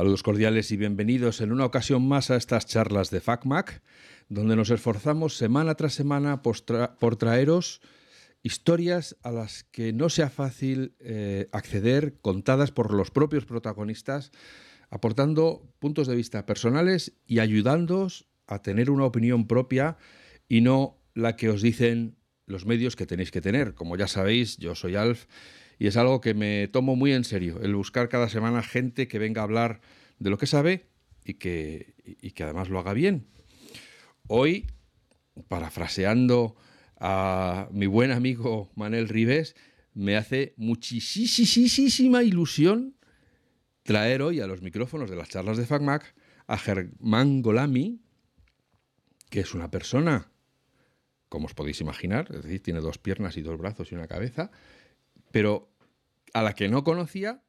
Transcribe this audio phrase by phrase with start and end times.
[0.00, 3.82] Saludos cordiales y bienvenidos en una ocasión más a estas charlas de FacMac,
[4.30, 7.82] donde nos esforzamos semana tras semana por, traeros
[8.42, 14.32] historias a las que no sea fácil eh, acceder, contadas por los propios protagonistas,
[14.88, 19.98] aportando puntos de vista personales y ayudándoos a tener una opinión propia
[20.48, 23.74] y no la que os dicen los medios que tenéis que tener.
[23.74, 25.26] Como ya sabéis, yo soy Alf
[25.80, 29.18] y es algo que me tomo muy en serio, el buscar cada semana gente que
[29.18, 29.80] venga a hablar
[30.18, 30.84] de lo que sabe
[31.24, 31.94] y que,
[32.34, 33.26] que además lo haga bien.
[34.28, 34.66] Hoy,
[35.48, 36.54] parafraseando
[36.98, 39.56] a mi buen amigo Manel Rives,
[39.94, 42.94] me hace muchísima ilusión
[43.82, 46.14] traer hoy a los micrófonos de las charlas de FacMac
[46.46, 48.02] a Germán Golami,
[49.30, 50.30] que es una persona,
[51.30, 54.50] como os podéis imaginar, es decir, tiene dos piernas y dos brazos y una cabeza,
[55.30, 55.70] pero
[56.32, 57.42] a la que no conocía,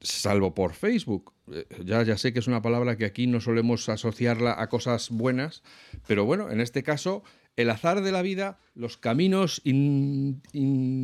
[0.00, 1.32] salvo por Facebook.
[1.52, 5.10] Eh, ya, ya sé que es una palabra que aquí no solemos asociarla a cosas
[5.10, 5.62] buenas,
[6.06, 7.22] pero bueno, en este caso,
[7.56, 9.62] el azar de la vida, los caminos,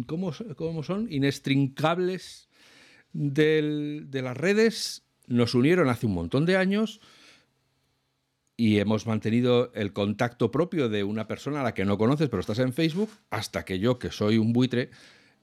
[0.07, 1.09] ¿cómo, son?
[1.11, 2.49] Inestrincables
[3.13, 7.01] de las redes nos unieron hace un montón de años
[8.57, 12.41] y hemos mantenido el contacto propio de una persona a la que no conoces, pero
[12.41, 14.91] estás en Facebook, hasta que yo, que soy un buitre,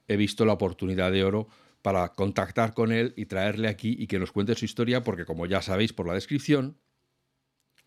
[0.08, 1.48] he visto la oportunidad de oro
[1.82, 5.46] para contactar con él y traerle aquí y que nos cuente su historia, porque como
[5.46, 6.78] ya sabéis por la descripción,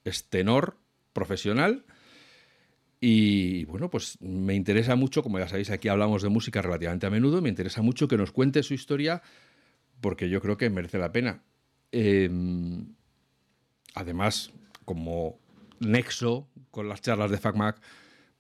[0.04, 0.78] es tenor
[1.14, 1.86] profesional
[3.00, 7.10] y bueno, pues me interesa mucho, como ya sabéis, aquí hablamos de música relativamente a
[7.10, 9.22] menudo, me interesa mucho que nos cuente su historia
[10.02, 11.44] porque yo creo que merece la pena.
[11.92, 12.96] Em,
[13.94, 14.52] además,
[14.86, 15.40] como
[15.80, 17.80] nexo con las charlas de FacMac,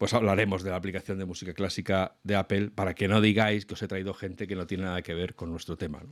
[0.05, 3.73] pues hablaremos de la aplicación de música clásica de Apple para que no digáis que
[3.73, 6.03] os he traído gente que no tiene nada que ver con nuestro tema.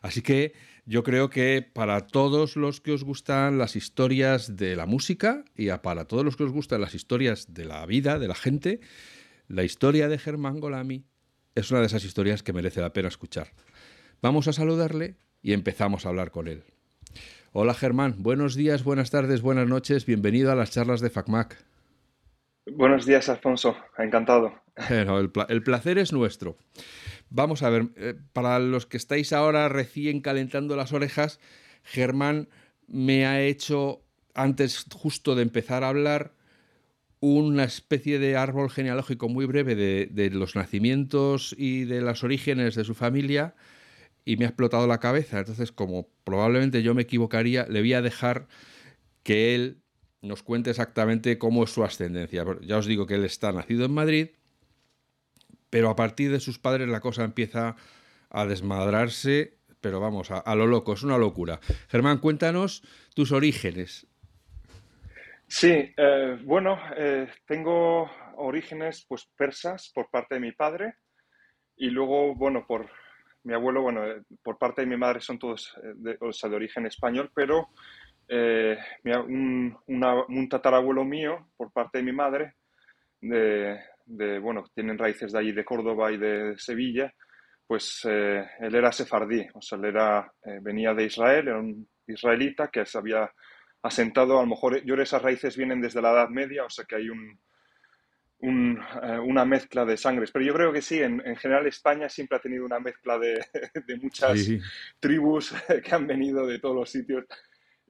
[0.00, 0.54] Así que
[0.86, 5.68] yo creo que para todos los que os gustan las historias de la música y
[5.82, 8.80] para todos los que os gustan las historias de la vida, de la gente,
[9.46, 11.04] la historia de Germán Golami
[11.54, 13.52] es una de esas historias que merece la pena escuchar.
[14.22, 16.62] Vamos a saludarle y empezamos a hablar con él.
[17.52, 21.68] Hola Germán, buenos días, buenas tardes, buenas noches, bienvenido a las charlas de FacMac.
[22.72, 23.76] Buenos días, Alfonso.
[23.98, 24.54] Encantado.
[25.48, 26.56] el, placer es nuestro.
[27.30, 31.40] Vamos a ver, eh, para los que estáis ahora recién calentando las orejas,
[31.82, 32.48] Germán
[32.86, 34.02] me ha hecho,
[34.34, 36.32] antes justo de empezar a hablar,
[37.20, 42.76] una especie de árbol genealógico muy breve de, de los nacimientos y de los orígenes
[42.76, 43.54] de su familia
[44.24, 45.40] y me ha explotado la cabeza.
[45.40, 48.46] Entonces, como probablemente yo me equivocaría, le voy a dejar
[49.22, 49.82] que él
[50.22, 52.44] nos cuente exactamente cómo es su ascendencia.
[52.62, 54.28] Ya os digo que él está nacido en Madrid,
[55.70, 57.76] pero a partir de sus padres la cosa empieza
[58.30, 61.60] a desmadrarse, pero vamos, a, lo loco, es una locura.
[61.88, 62.82] Germán, cuéntanos
[63.14, 64.06] tus orígenes.
[65.46, 70.94] Sí, eh, bueno, eh, tengo orígenes pues persas por parte de mi padre
[71.76, 72.90] y luego, bueno, por
[73.44, 76.18] mi abuelo, bueno, eh, por parte de mi madre son todos de,
[76.54, 77.68] origen español, pero
[78.28, 82.54] eh, un, un, tatarabuelo mío, por parte de mi madre,
[83.20, 87.12] de, bueno, tienen raíces de allí, de Córdoba y de Sevilla,
[87.66, 91.88] pues eh, él era sefardí, o sea, él era, eh, venía de Israel, era un
[92.06, 93.30] israelita que se había
[93.82, 96.96] asentado, a lo mejor yo esas raíces vienen desde la Edad Media, o sea que
[96.96, 97.38] hay un,
[98.40, 100.30] una mezcla de sangres.
[100.30, 103.44] Pero yo creo que sí, en, general España siempre ha tenido una mezcla de,
[104.02, 104.48] muchas
[105.00, 107.24] tribus que han venido de todos los sitios.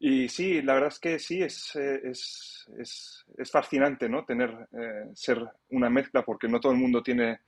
[0.01, 4.25] Y sí, la verdad es que sí, es, eh, es, es, es fascinante ¿no?
[4.25, 7.41] tener, eh, ser una mezcla, porque no todo el mundo tiene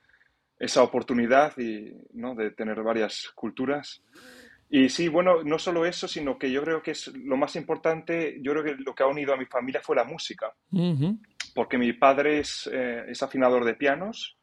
[0.58, 2.34] esa oportunidad y, ¿no?
[2.34, 4.02] de tener varias culturas.
[4.68, 8.38] Y sí, bueno, no solo eso, sino que yo creo que es lo más importante,
[8.40, 10.52] yo creo que lo que ha unido a mi familia fue la música,
[11.54, 14.36] porque mi padre es, eh, es, afinador de pianos,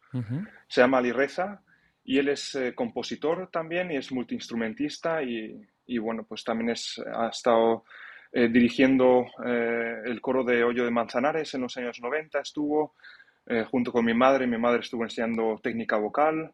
[0.67, 1.61] se llama Ali Reza,
[2.03, 7.29] y él es compositor también y es multiinstrumentista y, y bueno, pues también es, ha
[7.29, 7.83] estado
[8.31, 12.95] eh, dirigiendo eh, el coro de Hoyo de Manzanares en los años 90, estuvo
[13.47, 16.53] eh, junto con mi madre, mi madre estuvo enseñando técnica vocal.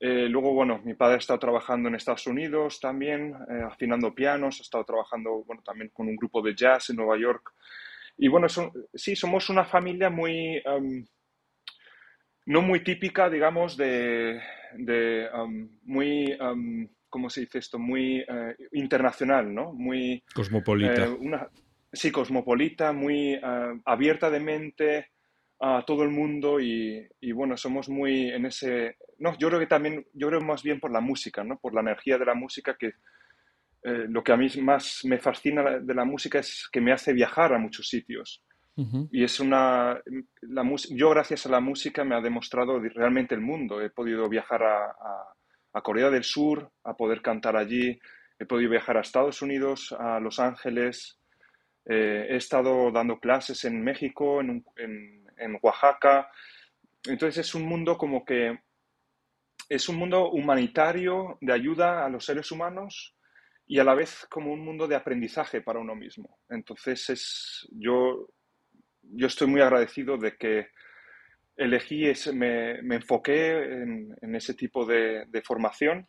[0.00, 3.34] luego, bueno, mi padre ha estado trabajando en Estados Unidos también,
[3.70, 7.52] afinando pianos, ha estado trabajando, bueno, también con un grupo de jazz en Nueva York.
[8.16, 8.46] Y bueno,
[8.94, 11.04] sí, somos una familia muy, em,
[12.46, 14.40] no muy típica, digamos, de,
[14.74, 16.32] de em, muy...
[16.40, 17.78] Um, ¿cómo se dice esto?
[17.78, 19.72] Muy eh, internacional, ¿no?
[19.72, 20.22] Muy...
[20.34, 21.04] Cosmopolita.
[21.04, 21.18] Eh,
[21.92, 25.10] sí, cosmopolita, muy eh, abierta de mente
[25.60, 28.96] a todo el mundo y, bueno, somos muy en ese...
[29.18, 31.58] No, yo creo que también, yo creo más bien por la música, ¿no?
[31.58, 32.94] Por la energía de la música que
[33.82, 37.12] eh, lo que a mí más me fascina de la música es que me hace
[37.12, 38.42] viajar a muchos sitios.
[39.12, 40.00] Y es una...
[40.40, 43.82] La, yo gracias a la música me ha demostrado realmente el mundo.
[43.82, 45.34] He podido viajar a, a,
[45.72, 47.98] Corea del Sur, a poder cantar allí.
[48.38, 51.20] He podido viajar a Estados Unidos, a Los Ángeles.
[51.84, 56.30] Eh, he estado dando clases en México, en, en, en Oaxaca.
[57.04, 58.58] Entonces es un mundo como que...
[59.68, 63.14] Es un mundo humanitario de ayuda a los seres humanos
[63.68, 66.40] y a la vez como un mundo de aprendizaje para uno mismo.
[66.48, 68.30] Entonces, es, yo,
[69.02, 70.70] yo estoy muy agradecido de que
[71.60, 76.06] elegí, me, me, enfoqué en, en, ese tipo de, de formación.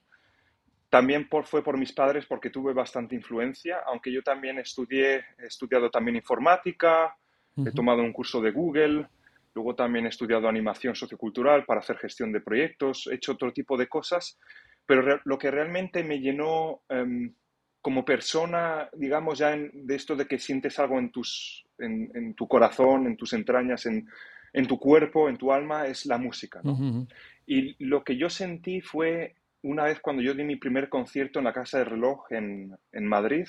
[0.90, 5.48] También por, fue por mis padres porque tuve bastante influencia, aunque yo también estudié, he
[5.48, 7.16] estudiado también informática,
[7.56, 7.68] uh -huh.
[7.68, 9.08] he tomado un curso de Google,
[9.54, 13.78] luego también he estudiado animación sociocultural para hacer gestión de proyectos, he hecho otro tipo
[13.78, 14.40] de cosas,
[14.86, 17.34] pero lo que realmente me llenó um,
[17.82, 22.36] como persona, digamos, ya en, de esto de que sientes algo en, tus, en, en
[22.36, 24.08] tu corazón, en tus entrañas, en,
[24.54, 26.62] en, tu cuerpo, en tu alma, es la música.
[26.64, 26.72] ¿no?
[26.74, 27.08] Uh -huh.
[27.46, 31.46] Y lo que yo sentí fue una vez cuando yo di mi primer concierto en
[31.46, 33.48] la Casa de Reloj en, en Madrid,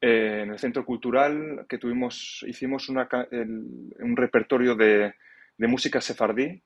[0.00, 5.14] eh, en el Centro Cultural, que tuvimos, hicimos una, el, un repertorio de,
[5.56, 6.62] de, música sefardí.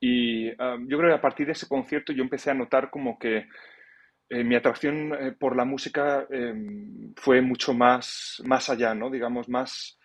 [0.00, 3.18] Y um, yo creo que a partir de ese concierto yo empecé a notar como
[3.18, 3.46] que
[4.28, 6.54] eh, mi atracción eh, por la música eh,
[7.16, 9.10] fue mucho más, más allá, ¿no?
[9.10, 9.98] Digamos, más,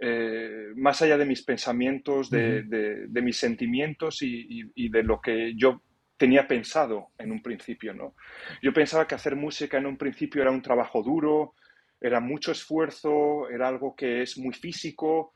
[0.00, 5.02] eh, más allá de mis pensamientos, de, de, de mis sentimientos y, y, y, de
[5.02, 5.82] lo que yo
[6.16, 8.14] tenía pensado en un principio, ¿no?
[8.62, 11.54] Yo pensaba que hacer música en un principio era un trabajo duro,
[12.00, 15.32] era mucho esfuerzo, era algo que es muy físico,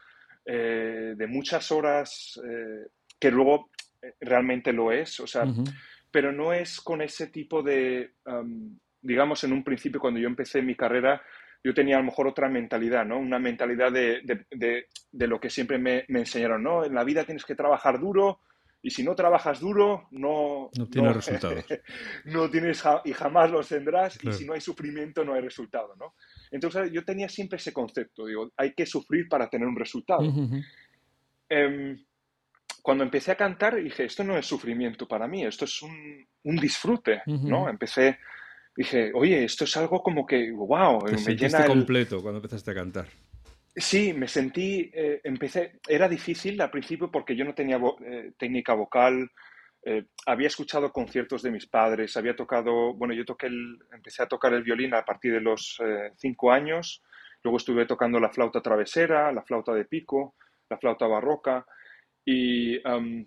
[0.47, 2.41] eh, de muchas horas,
[3.21, 3.71] que luego
[4.21, 5.45] realmente lo es, o sea...
[5.45, 5.75] Uh -huh
[6.15, 10.63] pero no es con ese tipo de, um, digamos, en un principio cuando yo empecé
[10.63, 11.21] mi carrera,
[11.65, 13.19] yo tenía a lo mejor otra mentalidad, ¿no?
[13.19, 16.85] Una mentalidad de, de, de, de lo que siempre me, me, enseñaron, ¿no?
[16.85, 18.41] En la vida tienes que trabajar duro
[18.83, 20.69] y si no trabajas duro, no...
[20.77, 21.65] No tienes no, resultados.
[22.27, 24.37] no tienes y jamás los tendrás claro.
[24.37, 26.15] y si no hay sufrimiento no hay resultado, ¿no?
[26.51, 30.21] Entonces yo tenía siempre ese concepto, digo, hay que sufrir para tener un resultado.
[30.21, 30.65] Uh -huh.
[31.49, 31.97] eh,
[32.83, 36.57] cuando empecé a cantar dije, esto no es sufrimiento para mí, esto es un, un
[36.57, 37.49] disfrute, uh -huh.
[37.49, 37.69] ¿no?
[37.71, 38.19] Empecé,
[38.77, 41.67] dije, oye, esto es algo como que, wow, Te me llena el...
[41.67, 43.07] completo cuando empezaste a cantar.
[43.77, 48.33] Sí, me sentí, eh, empecé, era difícil al principio porque yo no tenía vo eh,
[48.39, 49.31] técnica vocal,
[49.87, 54.29] eh, había escuchado conciertos de mis padres, había tocado, bueno, yo toqué el, empecé a
[54.29, 57.03] tocar el violín a partir de los eh, cinco años,
[57.43, 60.37] luego estuve tocando la flauta travesera, la flauta de pico,
[60.71, 61.67] la flauta barroca,
[62.25, 63.27] y um,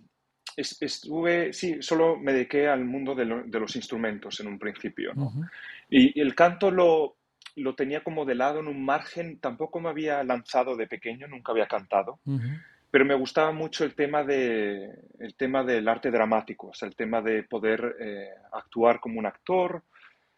[0.58, 5.14] estuve, sí, solo me dediqué al mundo de, lo, de los instrumentos en un principio.
[5.14, 5.26] ¿no?
[5.26, 5.50] Uh -huh.
[5.90, 7.18] Y el canto lo,
[7.56, 11.52] lo, tenía como de lado en un margen, tampoco me había lanzado de pequeño, nunca
[11.52, 12.20] había cantado.
[12.26, 12.62] Uh -huh.
[12.90, 14.90] Pero me gustaba mucho el tema, de,
[15.20, 19.26] el tema del arte dramático, o sea, el tema de poder eh, actuar como un
[19.26, 19.84] actor,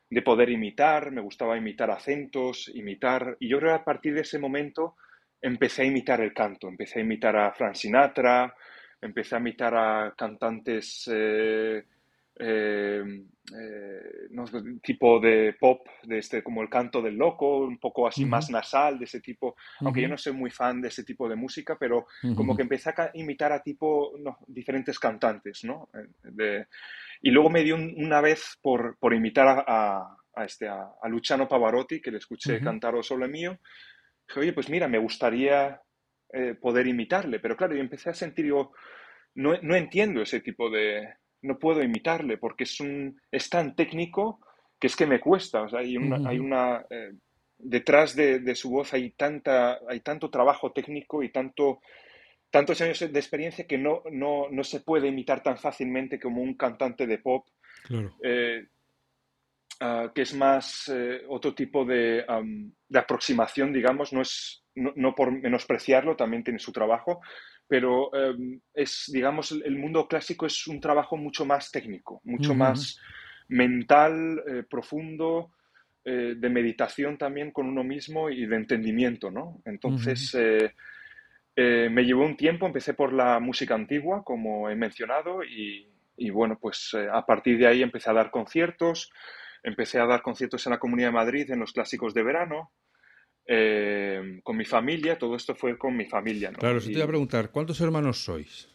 [0.09, 4.21] de poder imitar, me gustaba imitar acentos, imitar, y yo creo que a partir de
[4.21, 4.95] ese momento
[5.41, 8.53] empecé a imitar el canto, empecé a imitar a Frank Sinatra,
[9.01, 11.83] empecé a imitar a cantantes eh,
[12.41, 13.03] eh,
[13.53, 14.45] eh, no,
[14.81, 18.29] tipo de pop, de este, como el canto del loco, un poco así uh -huh.
[18.29, 19.85] más nasal, de ese tipo, uh -huh.
[19.85, 22.35] aunque yo no soy muy fan de ese tipo de música, pero uh -huh.
[22.35, 25.89] como que empecé a imitar a tipo no, diferentes cantantes, ¿no?
[26.23, 26.67] De,
[27.21, 30.91] y luego me dio un, una vez por, por imitar a, a, a este, a,
[31.01, 33.59] a, Luciano Pavarotti, que le escuché cantar O Sole Mío,
[34.27, 35.81] dije, oye, pues mira, me gustaría
[36.33, 38.73] eh, poder imitarle, pero claro, yo empecé a sentir, digo,
[39.35, 41.07] no, no entiendo ese tipo de,
[41.41, 44.39] no puedo imitarle porque es, un, es tan técnico
[44.79, 46.29] que es que me cuesta, o sea, hay una, uh -huh.
[46.29, 47.11] hay una eh,
[47.59, 51.81] detrás de, de, su voz hay, tanta, hay tanto trabajo técnico y tanto,
[52.49, 56.55] tantos años de experiencia que no, no, no se puede imitar tan fácilmente como un
[56.55, 57.45] cantante de pop.
[57.83, 58.15] Claro.
[58.23, 58.65] Eh,
[59.81, 64.93] uh, que es más eh, otro tipo de, um, de, aproximación, digamos, no es no,
[64.95, 67.21] no, por menospreciarlo, también tiene su trabajo,
[67.67, 72.55] pero um, es, digamos, el mundo clásico es un trabajo mucho más técnico, mucho uh
[72.55, 72.57] -huh.
[72.57, 72.99] más
[73.47, 75.51] mental, eh, profundo,
[76.05, 79.61] eh, de meditación también con uno mismo y de entendimiento, ¿no?
[79.65, 81.89] Entonces, uh -huh.
[81.89, 86.57] me llevó un tiempo, empecé por la música antigua, como he mencionado, y, y bueno,
[86.59, 89.11] pues a partir de ahí empecé a dar conciertos,
[89.63, 92.71] Empecé a dar conciertos en la Comunidad de Madrid en los clásicos de verano,
[93.51, 96.51] eh, con mi familia, todo esto fue con mi familia.
[96.51, 96.59] ¿no?
[96.59, 98.69] Claro, eso te iba a preguntar, ¿cuántos hermanos sois?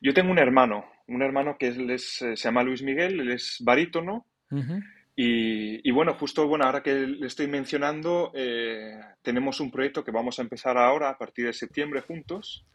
[0.00, 3.58] Yo tengo un hermano, un hermano que es, eh, se llama Luis Miguel, él es
[3.64, 4.82] barítono, uh -huh.
[5.14, 10.38] Y, bueno, justo bueno, ahora que le estoy mencionando, eh, tenemos un proyecto que vamos
[10.38, 12.66] a empezar ahora a partir de septiembre juntos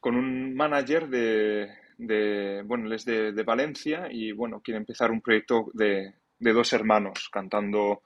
[0.00, 5.20] con un manager de, de bueno, él es de, Valencia y bueno, quiere empezar un
[5.20, 8.02] proyecto de, de dos hermanos cantando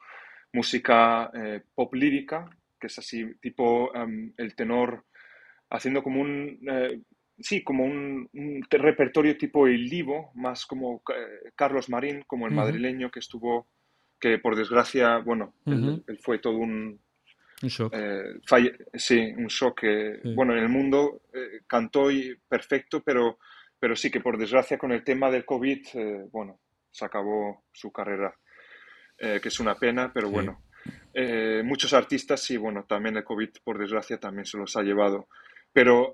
[0.52, 2.48] música eh, pop lírica,
[2.80, 5.04] que es así, tipo em, el tenor
[5.70, 7.00] haciendo como un, eh,
[7.38, 8.28] sí, como un,
[8.70, 13.68] repertorio tipo el Divo, más como eh, Carlos Marín, como el madrileño que estuvo,
[14.20, 17.00] que por desgracia, bueno, él, fue todo un...
[17.62, 17.94] Un shock.
[18.94, 19.80] sí, un shock.
[20.34, 21.22] Bueno, en el mundo
[21.66, 23.38] cantó y perfecto, pero,
[23.78, 26.60] pero sí que por desgracia con el tema del COVID, bueno,
[26.90, 28.34] se acabó su carrera.
[29.18, 30.62] Eh, que es una pena, pero bueno.
[31.12, 35.28] Eh, muchos artistas, sí, bueno, también el COVID, por desgracia, también se los ha llevado.
[35.72, 36.12] Pero,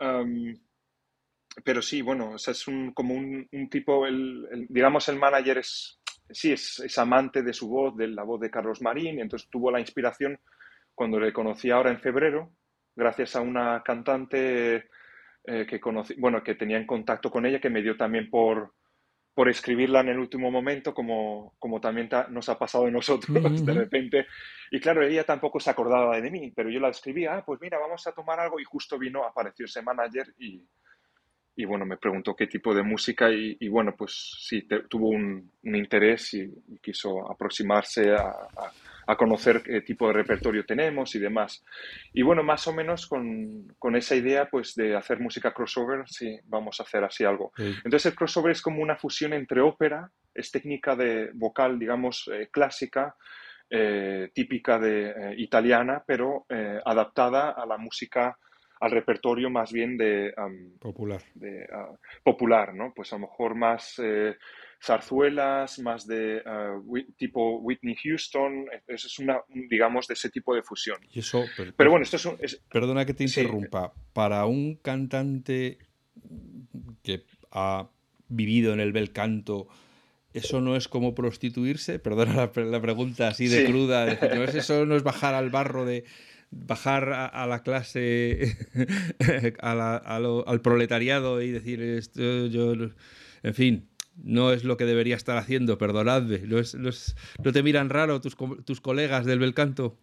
[1.64, 6.98] pero sí, bueno, es un, como un, tipo, el, digamos, el manager es, sí, es,
[6.98, 10.38] amante de su voz, de la voz de Carlos Marín, y entonces tuvo la inspiración
[10.94, 12.52] cuando le conocí ahora en febrero,
[12.94, 14.88] gracias a una cantante
[15.44, 18.74] eh, que conocí, bueno, que tenía en contacto con ella, que me dio también por,
[19.34, 23.72] por escribirla en el último momento, como, como también nos ha pasado a nosotros de
[23.72, 24.26] repente.
[24.70, 27.78] Y claro, ella tampoco se acordaba de mí, pero yo la escribía, ah, pues mira,
[27.78, 30.66] vamos a tomar algo y justo vino, apareció ese manager y,
[31.56, 36.34] y bueno, me preguntó qué tipo de música y, bueno, pues sí, tuvo un, interés
[36.34, 36.50] y,
[36.82, 38.72] quiso aproximarse a, a,
[39.16, 41.64] conocer qué tipo de repertorio tenemos y demás.
[42.12, 46.38] Y bueno, más o menos con, con, esa idea pues de hacer música crossover, sí,
[46.44, 47.52] vamos a hacer así algo.
[47.56, 52.48] Entonces el crossover es como una fusión entre ópera, es técnica de vocal, digamos, eh,
[52.50, 53.16] clásica,
[53.68, 56.46] eh, típica de eh, italiana, pero
[56.84, 58.36] adaptada a la música
[58.82, 60.34] al repertorio más bien de...
[60.80, 61.22] popular.
[61.34, 61.92] De, ah,
[62.24, 62.92] popular, ¿no?
[62.92, 64.36] Pues a lo mejor más eh,
[64.82, 66.80] zarzuelas, más de ah,
[67.16, 70.98] tipo Whitney Houston, eso es una, digamos, de ese tipo de fusión.
[71.12, 71.44] Y eso,
[71.76, 73.92] pero, bueno, esto es, Perdona que te interrumpa.
[74.12, 75.78] Para un cantante
[77.02, 77.88] que ha
[78.28, 79.68] vivido en el bel canto,
[80.32, 81.98] ¿eso no es como prostituirse?
[82.00, 84.10] Perdona la, pregunta así de cruda.
[84.12, 86.04] eso no es bajar al barro de
[86.50, 88.58] bajar a, la clase,
[89.60, 92.74] al proletariado y decir esto, yo,
[93.42, 96.40] en fin, no es lo que debería estar haciendo, perdonadme.
[96.40, 99.98] ¿No, te miran raro tus, tus colegas del bel canto?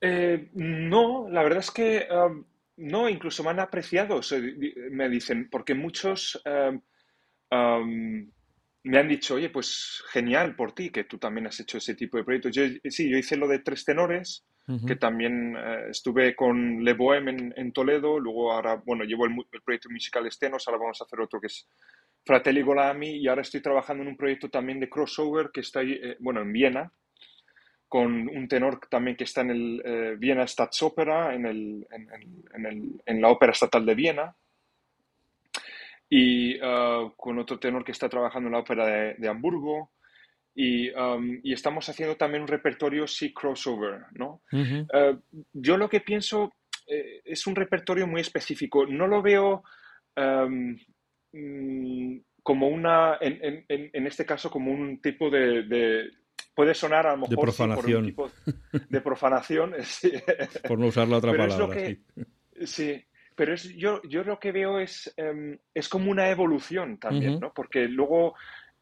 [0.00, 2.44] Eh, no, la verdad es que um,
[2.76, 4.20] no, incluso me han apreciado,
[4.90, 6.80] me dicen, porque muchos um,
[7.56, 8.30] um,
[8.84, 12.16] me han dicho, oye, pues genial por ti, que tú también has hecho ese tipo
[12.16, 12.52] de proyectos.
[12.52, 14.44] Yo, sí, yo hice lo de tres tenores,
[14.86, 19.90] que también eh, estuve con Le Bohème en, Toledo, luego ahora, bueno, llevo el, proyecto
[19.90, 21.68] musical Estenos, ahora vamos a hacer otro que es
[22.24, 25.92] Fratelli Golami y ahora estoy trabajando en un proyecto también de crossover que está, ahí,
[25.92, 26.92] eh, bueno, en Viena,
[27.88, 33.02] con un tenor también que está en el eh, Viena Staatsopera, en, el, en, el,
[33.04, 34.34] en, la Ópera Estatal de Viena,
[36.08, 36.58] y
[37.16, 39.92] con otro tenor que está trabajando en la Ópera de Hamburgo,
[40.54, 44.42] Um, y, estamos haciendo también un repertorio sí crossover, ¿no?
[44.52, 45.18] Uh,
[45.54, 46.52] yo lo que pienso
[46.86, 48.86] eh, es un repertorio muy específico.
[48.86, 49.62] No lo veo
[50.16, 50.76] um,
[51.32, 56.10] mm, como una, en, en, en, este caso, como un tipo de,
[56.54, 58.06] puede sonar a lo mejor de profanación.
[58.06, 58.30] tipo
[58.88, 59.74] de profanación,
[60.68, 61.96] por no usar la otra palabra.
[62.64, 63.04] sí.
[63.34, 67.52] pero es, yo, yo lo que veo es, um, es como una evolución también, ¿no?
[67.54, 68.34] Porque luego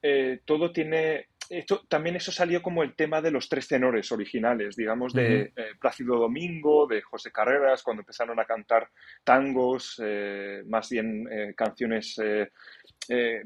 [0.02, 4.76] eh, todo tiene esto, también eso salió como el tema de los tres tenores originales,
[4.76, 8.88] digamos, de eh, Plácido Domingo, de José Carreras, cuando empezaron a cantar
[9.24, 12.20] tangos, eh, más bien eh, canciones,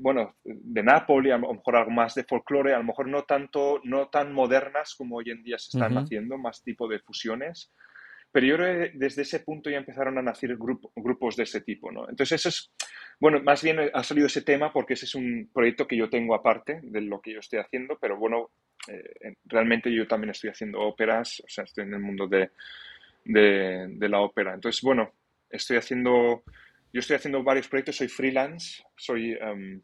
[0.01, 3.81] bueno, de Nápoles, a lo mejor algo más de folclore, a lo mejor no tanto,
[3.85, 7.73] no tan modernas como hoy en día se están haciendo, más tipo de fusiones.
[8.35, 11.93] Pero yo creo que desde ese punto ya empezaron a nacer grupos de ese tipo,
[11.93, 12.09] ¿no?
[12.09, 12.73] Entonces eso es,
[13.21, 16.35] bueno, más bien ha salido ese tema porque ese es un proyecto que yo tengo
[16.35, 18.51] aparte de lo que yo estoy haciendo, pero bueno,
[18.89, 22.51] eh, realmente yo también estoy haciendo óperas, o sea, estoy en el mundo de,
[23.25, 24.53] de, la ópera.
[24.53, 25.13] Entonces, bueno,
[25.49, 26.43] estoy haciendo,
[26.93, 29.39] yo estoy haciendo varios proyectos, soy freelance, soy...
[29.41, 29.81] Em,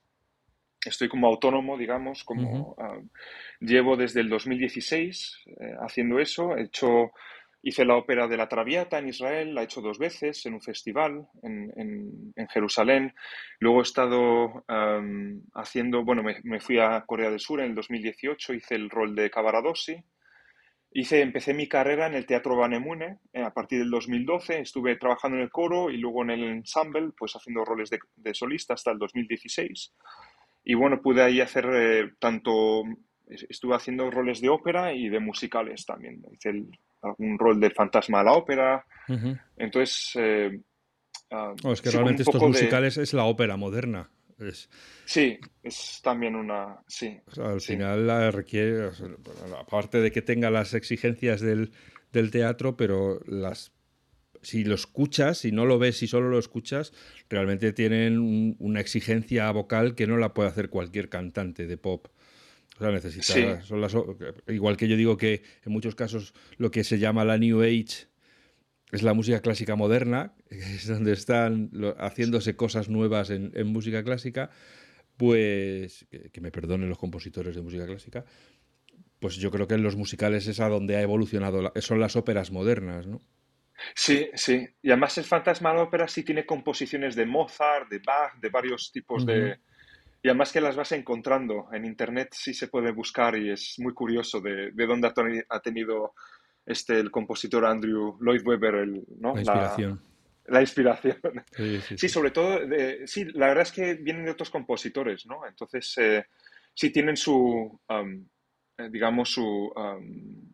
[0.84, 3.10] estoy como autónomo, digamos, como em,
[3.60, 7.12] llevo desde el 2016 eh, haciendo eso, he hecho
[7.62, 10.62] Hice la ópera de la Traviata en Israel, la he hecho dos veces en un
[10.62, 13.14] festival en, en, Jerusalén.
[13.58, 14.64] Luego he estado
[15.54, 19.30] haciendo, bueno, me, fui a Corea del Sur en el 2018, hice el rol de
[19.30, 20.02] Cavaradossi.
[20.92, 24.60] Hice, empecé mi carrera en el Teatro Banemune eh, a partir del 2012.
[24.60, 28.74] Estuve trabajando en el coro y luego en el ensemble, pues haciendo roles de, solista
[28.74, 29.94] hasta el 2016.
[30.64, 32.82] Y bueno, pude ahí hacer eh, tanto
[33.30, 36.22] estuve haciendo roles de ópera y de musicales también.
[36.32, 36.64] Hice
[37.02, 38.84] algún rol de fantasma a la ópera.
[39.56, 40.12] Entonces...
[40.16, 40.60] Eh,
[41.30, 44.10] ah, es que realmente estos musicales es la ópera moderna.
[45.04, 46.80] Sí, es también una...
[46.86, 47.20] Sí.
[47.36, 48.90] al final la requiere,
[49.58, 51.72] aparte de que tenga las exigencias del,
[52.12, 53.72] del teatro, pero las
[54.42, 56.92] si lo escuchas, si no lo ves, si solo lo escuchas,
[57.28, 62.08] realmente tienen una exigencia vocal que no la puede hacer cualquier cantante de pop.
[62.80, 63.94] O sea, necesita, son las,
[64.48, 68.08] igual que yo digo que en muchos casos lo que se llama la New Age
[68.90, 74.48] es la música clásica moderna, es donde están haciéndose cosas nuevas en, música clásica,
[75.18, 78.24] pues que, me perdonen los compositores de música clásica,
[79.18, 82.50] pues yo creo que en los musicales es a donde ha evolucionado, son las óperas
[82.50, 83.20] modernas, ¿no?
[83.94, 84.66] Sí, sí.
[84.80, 88.48] Y además el Fantasma de la Ópera sí tiene composiciones de Mozart, de Bach, de
[88.48, 89.58] varios tipos de...
[90.22, 91.68] Y además que las vas encontrando.
[91.72, 95.10] En Internet sí se puede buscar y es muy curioso de, de dónde
[95.48, 96.14] ha tenido
[96.66, 99.34] este, el compositor Andrew Lloyd Webber el, ¿no?
[99.34, 100.02] la inspiración.
[100.46, 101.16] La, inspiración.
[101.96, 105.46] Sí, sobre todo, de, sí, la verdad es que vienen de otros compositores, ¿no?
[105.46, 106.26] Entonces, eh,
[106.74, 109.72] sí tienen su, eh, digamos, su...
[109.76, 110.49] Eh,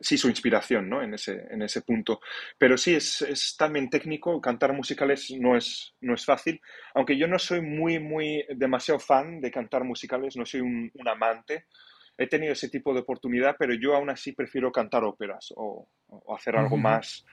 [0.00, 1.02] sí, su inspiración ¿no?
[1.02, 2.20] en, ese, en ese punto.
[2.58, 6.60] Pero sí, es, es, también técnico, cantar musicales no es, no es fácil,
[6.94, 11.66] aunque yo no soy muy, muy demasiado fan de cantar musicales, no soy un, amante.
[12.18, 15.88] He tenido ese tipo de oportunidad, pero yo aún así prefiero cantar óperas o,
[16.34, 17.24] hacer algo más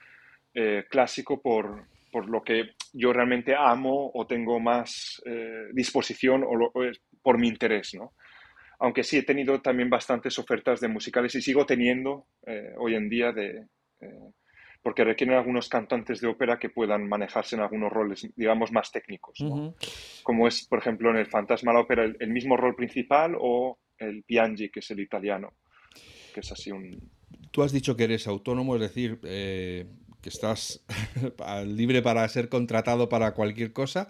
[0.53, 6.71] eh, clásico por, por, lo que yo realmente amo o tengo más eh, disposición o,
[7.21, 8.13] por mi interés, ¿no?
[8.79, 13.09] Aunque sí he tenido también bastantes ofertas de musicales y sigo teniendo eh, hoy en
[13.09, 13.67] día de...
[14.01, 14.31] Eh,
[14.81, 19.38] porque requieren algunos cantantes de ópera que puedan manejarse en algunos roles, digamos, más técnicos,
[20.24, 24.23] como es, por ejemplo, en el Fantasma la ópera, el, mismo rol principal o el
[24.23, 25.58] Piangi, que es el italiano,
[26.34, 27.12] que es así un...
[27.51, 29.86] Tú has dicho que eres autónomo, es decir, eh,
[30.21, 30.86] que estás
[31.65, 34.08] libre para ser contratado para cualquier cosa.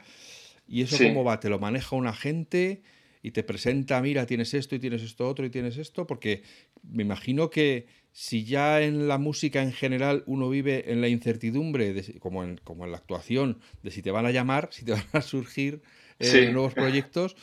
[0.67, 1.39] ¿Y eso cómo va?
[1.39, 2.83] ¿Te lo maneja un agente?
[3.21, 6.43] Y te presenta, mira, tienes esto y tienes esto otro y tienes esto, porque
[6.83, 12.03] me imagino que si ya en la música en general uno vive en la incertidumbre,
[12.19, 15.07] como, en, como en la actuación, de si te van a llamar, si te van
[15.13, 15.81] a surgir
[16.19, 17.35] eh, nuevos proyectos,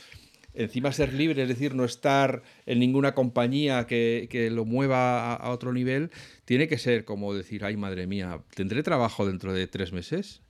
[0.54, 5.34] encima ser libre, es decir, no estar en ninguna compañía que, que lo mueva a,
[5.34, 6.10] a, otro nivel,
[6.46, 10.40] tiene que ser como decir, ay madre mía, ¿tendré trabajo dentro de tres meses?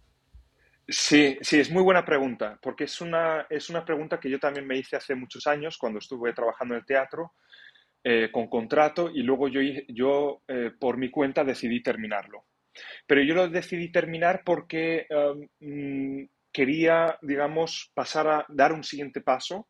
[0.88, 4.66] Sí, sí, es muy buena pregunta, porque es una, es una pregunta que yo también
[4.68, 7.32] me hice hace muchos años cuando estuve trabajando en el teatro
[8.04, 12.44] eh, con contrato y luego yo, yo eh, por mi cuenta decidí terminarlo.
[13.04, 19.22] Pero yo lo decidí terminar porque um, mm, quería, digamos, pasar a dar un siguiente
[19.22, 19.66] paso,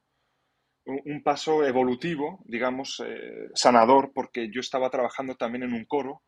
[0.85, 6.23] un, paso evolutivo, digamos, eh, sanador, porque yo estaba trabajando también en un coro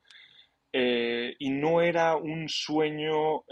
[0.72, 3.42] y no era un sueño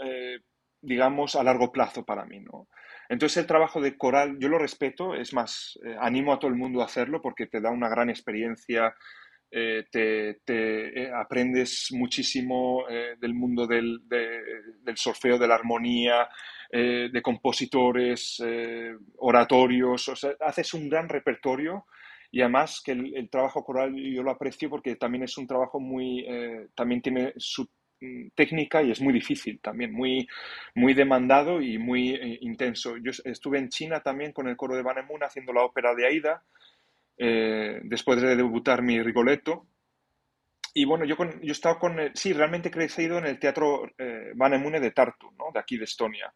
[0.81, 2.67] digamos, a largo plazo para mí, ¿no?
[3.09, 6.57] Entonces el trabajo de coral, yo lo respeto, es más, eh, animo a todo el
[6.57, 8.93] mundo a hacerlo porque te da una gran experiencia,
[9.49, 12.83] eh, te, eh, aprendes muchísimo
[13.19, 16.27] del mundo del, del, solfeo, de la armonía,
[16.69, 18.43] de compositores,
[19.19, 21.85] oratorios, o sea, haces un gran repertorio
[22.29, 25.79] y además que el, el, trabajo coral yo lo aprecio porque también es un trabajo
[25.79, 26.27] muy,
[26.75, 27.69] también tiene su
[28.35, 30.27] técnica y es muy difícil también, muy,
[30.75, 32.97] muy demandado y muy eh, intenso.
[32.97, 36.43] Yo estuve en China también con el coro de Banemun haciendo la ópera de Aida,
[37.17, 39.67] eh, después de debutar mi Rigoletto.
[40.73, 43.87] Y bueno, yo, con, yo he estado con, sí, realmente he crecido en el teatro
[43.97, 45.45] eh, de Tartu, ¿no?
[45.51, 46.31] de aquí de Estonia.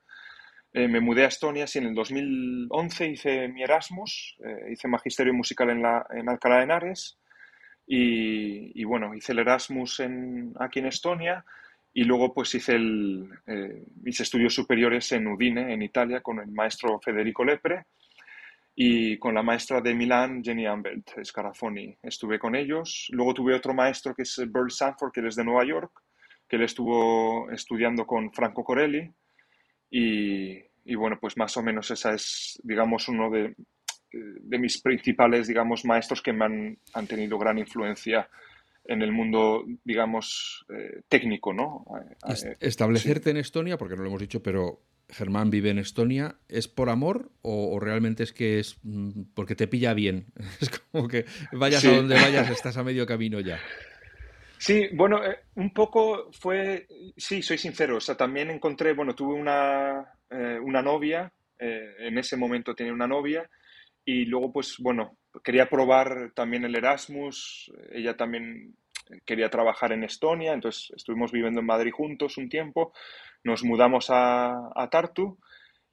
[0.73, 4.37] Eh, me mudé a Estonia, sí, en el 2011 hice mi Erasmus,
[4.69, 7.20] hice magisterio musical en, la, en Alcalá de Henares
[7.93, 11.43] y, bueno, hice el Erasmus en, aquí en Estonia
[11.93, 16.49] y luego pues hice el, eh, mis estudios superiores en Udine, en Italia, con el
[16.51, 17.87] maestro Federico Lepre
[18.73, 21.97] y con la maestra de Milán, Jenny Ambelt Scarafoni.
[22.01, 23.09] Estuve con ellos.
[23.11, 25.91] Luego tuve otro maestro que es Burl Sanford, que es de Nueva York,
[26.47, 29.11] que él estuvo estudiando con Franco Corelli.
[29.89, 33.53] Y, y bueno, pues más o menos esa es, digamos, uno de,
[34.11, 38.29] de mis principales, digamos, maestros que me han, tenido gran influencia
[38.85, 41.85] en el mundo, digamos, eh, técnico, ¿no?
[42.27, 46.67] Eh, establecerte en Estonia, porque no lo hemos dicho, pero Germán vive en Estonia, ¿es
[46.67, 50.25] por amor o, realmente es que es mm, porque te pilla bien?
[50.59, 53.59] Es como que vayas a donde vayas, estás a medio camino ya.
[54.57, 59.33] Sí, bueno, eh, un poco fue, sí, soy sincero, o sea, también encontré, bueno, tuve
[59.33, 63.47] una, una novia, en ese momento tenía una novia,
[64.05, 68.75] y luego, pues bueno, quería probar también el Erasmus, ella también
[69.25, 72.93] quería trabajar en Estonia, entonces estuvimos viviendo en Madrid juntos un tiempo,
[73.43, 75.37] nos mudamos a, a Tartu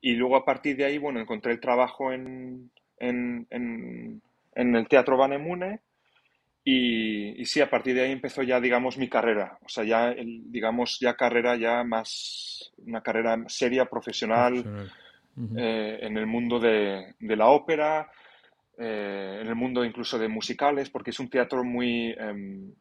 [0.00, 4.22] y luego a partir de ahí, bueno, encontré el trabajo en, en, en,
[4.54, 5.80] en el Teatro Vanemune
[6.64, 10.10] y, y, sí, a partir de ahí empezó ya, digamos, mi carrera, o sea, ya,
[10.10, 14.92] el, digamos, ya carrera ya más, una carrera seria, profesional, profesional.
[15.38, 15.58] Uh -huh.
[15.58, 18.10] eh, en el mundo de, de la ópera,
[18.76, 22.74] eh, en el mundo incluso de musicales, porque es un teatro muy, um,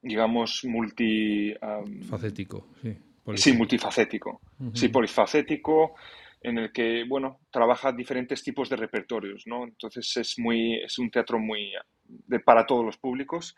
[0.00, 1.52] digamos, multi...
[1.60, 2.96] Um, Facético, sí.
[3.34, 4.40] Sí, multifacético.
[4.60, 4.76] Uh -huh.
[4.76, 5.96] Sí, polifacético,
[6.40, 9.64] en el que, bueno, trabaja diferentes tipos de repertorios, ¿no?
[9.64, 11.72] Entonces es, muy, es un teatro muy
[12.04, 13.56] de, para todos los públicos.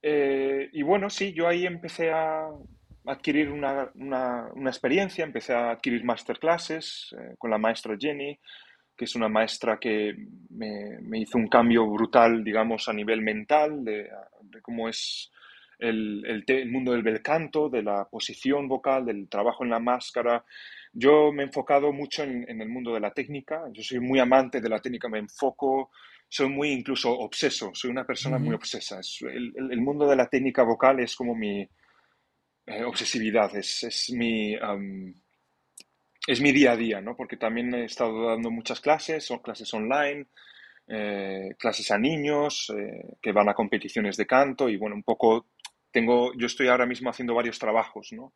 [0.00, 2.48] Eh, y bueno, sí, yo ahí empecé a
[3.06, 8.38] adquirir una, una, una experiencia, empecé a adquirir masterclasses eh, con la maestra Jenny,
[8.96, 10.14] que es una maestra que
[10.50, 14.08] me, me, hizo un cambio brutal, digamos, a nivel mental, de,
[14.42, 15.30] de cómo es
[15.78, 19.78] el, el, el, mundo del bel canto, de la posición vocal, del trabajo en la
[19.78, 20.44] máscara.
[20.92, 24.18] Yo me he enfocado mucho en, en, el mundo de la técnica, yo soy muy
[24.18, 25.90] amante de la técnica, me enfoco,
[26.28, 29.00] soy muy incluso obseso, soy una persona muy obsesa.
[29.20, 31.68] El, el, mundo de la técnica vocal es como mi
[32.66, 34.56] eh, obsesividad, es, es mi...
[36.26, 37.16] Es mi día a día, ¿no?
[37.16, 40.26] Porque también he estado dando muchas clases, son clases online,
[40.88, 45.46] eh, clases a niños eh, que van a competiciones de canto y bueno, un poco
[45.92, 48.34] tengo, yo estoy ahora mismo haciendo varios trabajos, ¿no?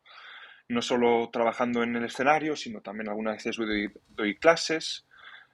[0.69, 3.57] No solo trabajando en el escenario, sino también algunas veces
[4.07, 5.05] doy, clases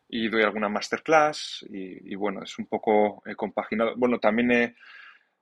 [0.07, 3.95] y doy alguna masterclass y, y, bueno, es un poco compaginado.
[3.97, 4.75] Bueno, también he,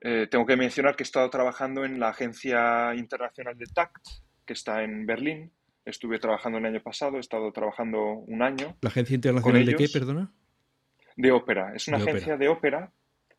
[0.01, 4.07] eh, tengo que mencionar que he estado trabajando en la Agencia Internacional de TACT,
[4.45, 5.51] que está en Berlín.
[5.85, 8.75] Estuve trabajando el año pasado, he estado trabajando un año.
[8.81, 10.31] ¿La Agencia Internacional de qué, perdona?
[11.15, 11.73] De ópera.
[11.75, 12.37] Es una de agencia ópera.
[12.37, 12.91] de ópera,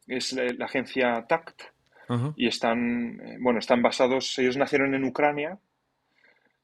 [0.06, 1.62] es la, la agencia TACT,
[2.08, 2.34] uh -huh.
[2.36, 5.58] y están, eh, bueno, están basados, ellos nacieron en Ucrania,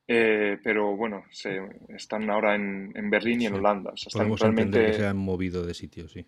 [0.08, 3.92] eh, pero bueno, se, están ahora en, en Berlín y en Holanda.
[3.92, 4.86] O sea, están Podemos realmente...
[4.86, 6.26] que se han movido de sitio, sí.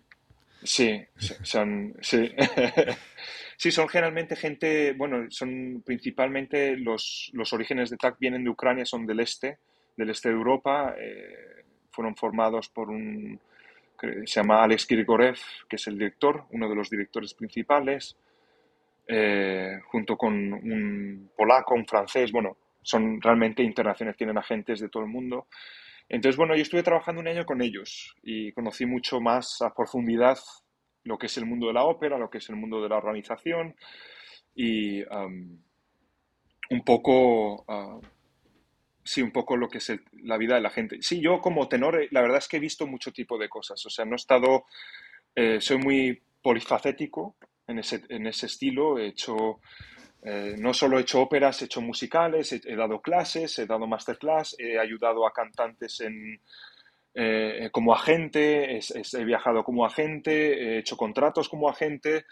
[0.63, 0.99] Sí,
[1.43, 2.31] son, sí.
[3.57, 8.85] sí, son generalmente gente, bueno, son principalmente los, los orígenes de TAC vienen de Ucrania,
[8.85, 9.59] son del este,
[9.95, 13.39] del este de Europa, eh, fueron formados por un,
[13.99, 15.37] se llama Alex Grigorev,
[15.69, 18.17] que es el director, uno de los directores principales,
[19.07, 25.03] eh, junto con un polaco, un francés, bueno, son realmente internacionales, tienen agentes de todo
[25.03, 25.47] el mundo.
[26.07, 30.37] Entonces, bueno, yo estuve trabajando un año con ellos y conocí mucho más a profundidad
[31.05, 32.97] lo que es el mundo de la ópera, lo que es el mundo de la
[32.97, 33.75] organización
[34.53, 35.61] y um,
[36.71, 38.01] un poco, uh,
[39.03, 40.97] sí, un poco lo que es el, la vida de la gente.
[41.01, 43.85] Sí, yo como tenor, eh, la verdad es que he visto mucho tipo de cosas,
[43.85, 44.65] o sea, no he estado,
[45.35, 47.35] eh, soy muy polifacético
[47.67, 49.59] en ese, en ese estilo, he hecho
[50.23, 53.85] eh, no solo he hecho óperas, he hecho musicales, he, he dado clases, he dado
[53.85, 56.41] masterclass, he ayudado a cantantes en,
[57.17, 62.25] eh, como agente, he, he, viajado como agente, he hecho contratos como agente,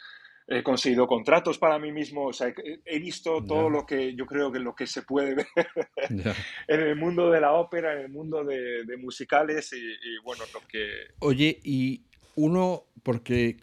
[0.46, 3.48] he conseguido contratos para mí mismo, o sea, he, he visto yeah.
[3.48, 5.48] todo lo que yo creo que lo que se puede ver
[6.10, 6.36] yeah.
[6.68, 10.44] en el mundo de la ópera, en el mundo de, de musicales y, y, bueno,
[10.54, 10.86] lo que...
[11.20, 12.04] Oye, y
[12.36, 13.58] uno, porque,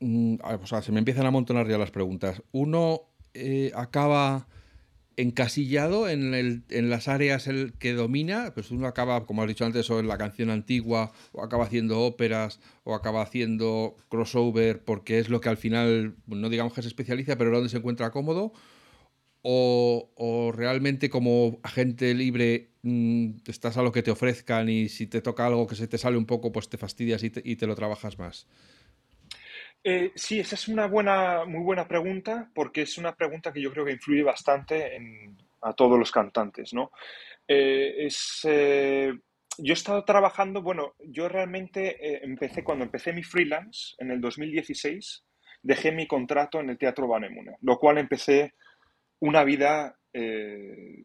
[0.00, 4.48] mm, o sea, se me empiezan a amontonar ya las preguntas, uno eh, acaba
[5.16, 9.64] encasillado en, el, en, las áreas el que domina, pues uno acaba, como has dicho
[9.64, 15.28] antes, o la canción antigua, o acaba haciendo óperas, o acaba haciendo crossover, porque es
[15.28, 18.52] lo que al final, no digamos que se especializa, pero es donde se encuentra cómodo,
[19.42, 25.06] o, o realmente como agente libre mmm, estás a lo que te ofrezcan y si
[25.06, 27.74] te toca algo que se te sale un poco, pues te fastidias y te lo
[27.74, 28.46] trabajas más.
[29.84, 33.70] Eh, sí, esa es una buena, muy buena pregunta, porque es una pregunta que yo
[33.70, 36.90] creo que influye bastante en, a todos los cantantes, ¿no?
[37.46, 39.12] Eh, es, eh,
[39.58, 44.20] yo he estado trabajando, bueno, yo realmente eh, empecé, cuando empecé mi freelance en el
[44.20, 45.22] 2016,
[45.62, 48.54] dejé mi contrato en el Teatro Vanemune, lo cual empecé
[49.20, 51.04] una vida eh,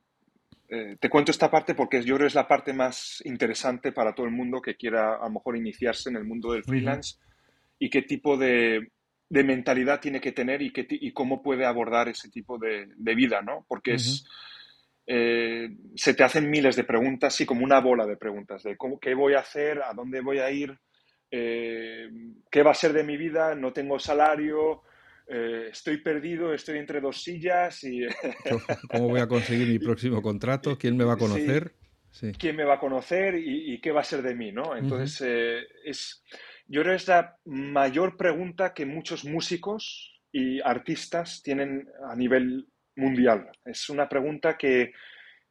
[0.71, 4.13] eh, te cuento esta parte porque yo creo que es la parte más interesante para
[4.13, 7.17] todo el mundo que quiera a lo mejor iniciarse en el mundo del freelance.
[7.79, 8.91] Y qué tipo de,
[9.29, 13.15] de mentalidad tiene que tener y, qué, y cómo puede abordar ese tipo de, de
[13.15, 13.65] vida, ¿no?
[13.67, 13.97] Porque uh -huh.
[13.97, 14.25] es,
[15.07, 18.99] eh, se te hacen miles de preguntas, sí, como una bola de preguntas, de cómo,
[18.99, 20.77] qué voy a hacer, a dónde voy a ir,
[21.31, 22.09] eh,
[22.51, 24.83] qué va a ser de mi vida, no tengo salario,
[25.27, 28.01] eh, estoy perdido, estoy entre dos sillas y...
[28.89, 30.77] ¿Cómo voy a conseguir mi próximo contrato?
[30.77, 31.71] ¿Quién me va a conocer?
[31.71, 31.85] Sí.
[32.11, 32.31] Sí.
[32.31, 34.75] ¿Quién me va a conocer y, y, qué va a ser de mí, no?
[34.75, 35.67] Entonces, uh -huh.
[35.85, 36.23] es
[36.69, 42.67] yo creo que es la mayor pregunta que muchos músicos y artistas tienen a nivel
[42.95, 43.49] mundial.
[43.65, 44.93] Es una pregunta que,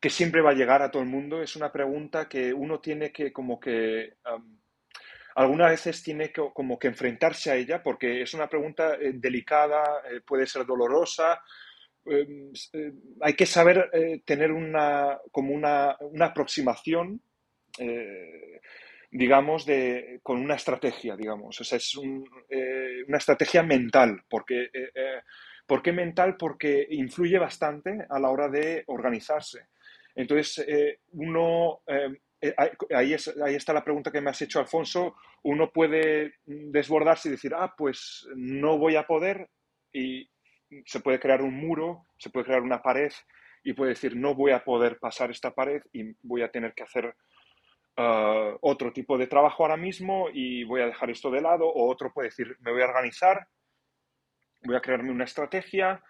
[0.01, 3.11] que siempre va a llegar a todo el mundo, es una pregunta que uno tiene
[3.11, 4.15] que como que...
[5.35, 9.83] algunas veces tiene que, como que enfrentarse a ella porque es una pregunta eh, delicada,
[10.09, 11.43] eh, puede ser dolorosa,
[12.07, 13.91] em, eh, hay que saber
[14.25, 17.21] tener una, como una, una aproximación
[19.11, 21.61] digamos, de, con una estrategia, digamos.
[21.61, 21.95] O sea, es
[22.51, 24.23] eh, una estrategia mental.
[24.29, 25.21] Porque, eh, eh,
[25.67, 26.37] ¿Por qué mental?
[26.37, 29.67] Porque influye bastante a la hora de organizarse.
[30.15, 30.67] Entonces,
[31.13, 37.33] uno, ahí, ahí está la pregunta que me has hecho, Alfonso, uno puede desbordarse y
[37.33, 39.49] decir, ah, pues no voy a poder
[39.93, 40.29] y
[40.87, 43.13] se puede crear un muro, se puede crear una pared
[43.63, 46.85] y puede decir, no voy a poder pasar esta pared y voy a tener que
[46.85, 47.15] hacer
[48.01, 51.91] Uh, otro tipo de trabajo ahora mismo y voy a dejar esto de lado, o
[51.91, 53.49] otro puede decir, me voy a organizar,
[54.63, 56.01] voy a crearme una estrategia,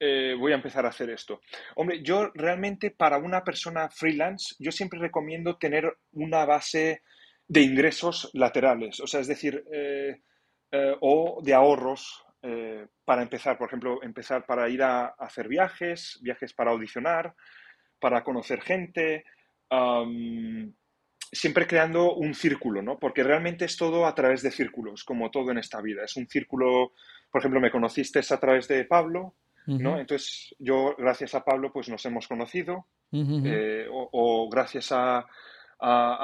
[0.00, 1.40] eh, voy a empezar a hacer esto.
[1.74, 7.02] Hombre, yo realmente para una persona freelance, yo siempre recomiendo tener una base
[7.48, 10.20] de ingresos laterales, o sea, es decir, eh,
[10.70, 12.24] eh, o de ahorros
[13.04, 17.34] para empezar, por ejemplo, empezar para ir a, hacer viajes, viajes para audicionar,
[17.98, 19.24] para conocer gente
[21.32, 22.98] siempre creando un círculo, ¿no?
[22.98, 26.04] Porque realmente es todo a través de círculos, como todo en esta vida.
[26.04, 26.92] Es un círculo,
[27.30, 29.34] por ejemplo, me conociste a través de Pablo,
[29.66, 29.98] ¿no?
[29.98, 35.26] Entonces yo, gracias a Pablo, pues nos hemos conocido, eh, o, gracias a,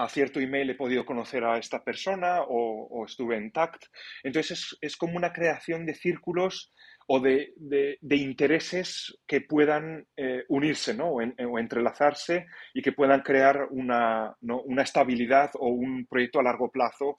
[0.08, 3.84] cierto email he podido conocer a esta persona, o, estuve en TACT.
[4.22, 6.72] Entonces es, es como una creación de círculos
[7.06, 11.10] o de, de, intereses que puedan eh, unirse ¿no?
[11.10, 14.62] o, entrelazarse y que puedan crear una, ¿no?
[14.62, 17.18] una, estabilidad o un proyecto a largo plazo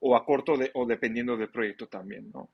[0.00, 2.30] o a corto o dependiendo del proyecto también.
[2.32, 2.50] ¿no?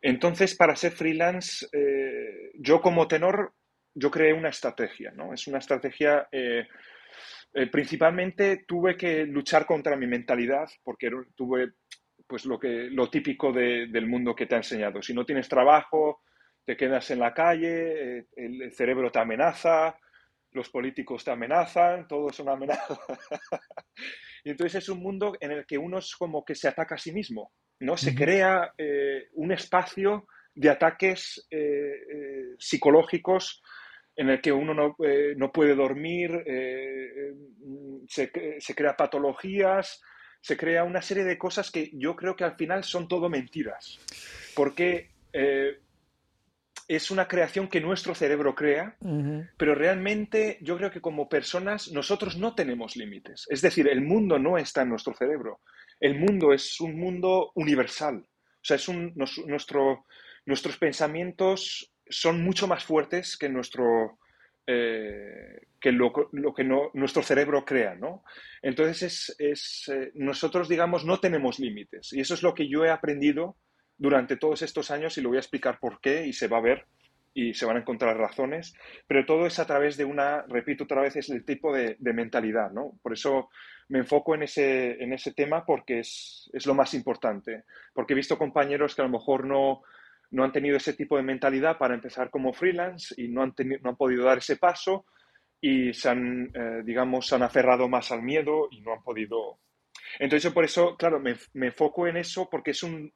[0.00, 3.52] Entonces, para ser freelance, eh, yo como tenor,
[3.94, 5.10] yo creé una estrategia.
[5.10, 5.32] ¿no?
[5.34, 6.28] Es una estrategia...
[6.32, 6.66] Eh,
[7.70, 11.74] principalmente tuve que luchar contra mi mentalidad porque tuve
[12.26, 15.02] pues lo, que, lo típico del mundo que te ha enseñado.
[15.02, 16.22] Si no tienes trabajo,
[16.64, 19.96] te quedas en la calle, eh, el, cerebro te amenaza,
[20.52, 22.98] los políticos te amenazan, todo es una amenaza.
[24.44, 26.98] y entonces es un mundo en el que uno es como que se ataca a
[26.98, 27.96] sí mismo, ¿no?
[27.96, 33.62] Se crea eh, un espacio de ataques eh, psicológicos
[34.16, 34.94] en el que uno no,
[35.36, 36.30] no puede dormir,
[38.06, 40.00] se, se crea patologías,
[40.44, 43.98] se crea una serie de cosas que yo creo que al final son todo mentiras.
[44.54, 45.78] Porque eh,
[46.86, 48.94] es una creación que nuestro cerebro crea,
[49.56, 53.46] pero realmente yo creo que como personas nosotros no tenemos límites.
[53.48, 55.62] Es decir, el mundo no está en nuestro cerebro.
[55.98, 58.16] El mundo es un mundo universal.
[58.16, 59.14] O sea, es un,
[59.46, 60.04] nuestro,
[60.44, 64.18] nuestros pensamientos son mucho más fuertes que nuestro,
[64.66, 68.24] eh, que lo, que nuestro cerebro crea, ¿no?
[68.62, 72.12] Entonces, es, eh, nosotros, digamos, no tenemos límites.
[72.14, 73.56] Y eso es lo que yo he aprendido
[73.98, 76.62] durante todos estos años y lo voy a explicar por qué y se va a
[76.62, 76.86] ver
[77.34, 78.74] y se van a encontrar razones,
[79.08, 82.70] pero todo es a través de una, repito otra vez, es el tipo de, mentalidad,
[82.70, 82.92] ¿no?
[83.02, 83.50] Por eso
[83.88, 88.16] me enfoco en ese, en ese tema porque es, es lo más importante, porque he
[88.16, 89.82] visto compañeros que a lo mejor no,
[90.30, 93.90] no han tenido ese tipo de mentalidad para empezar como freelance y no han, no
[93.90, 95.06] han podido dar ese paso
[95.60, 99.58] y se han, eh, digamos, se han aferrado más al miedo y no han podido.
[100.18, 103.12] Entonces por eso, claro, me, me enfoco en eso porque es un,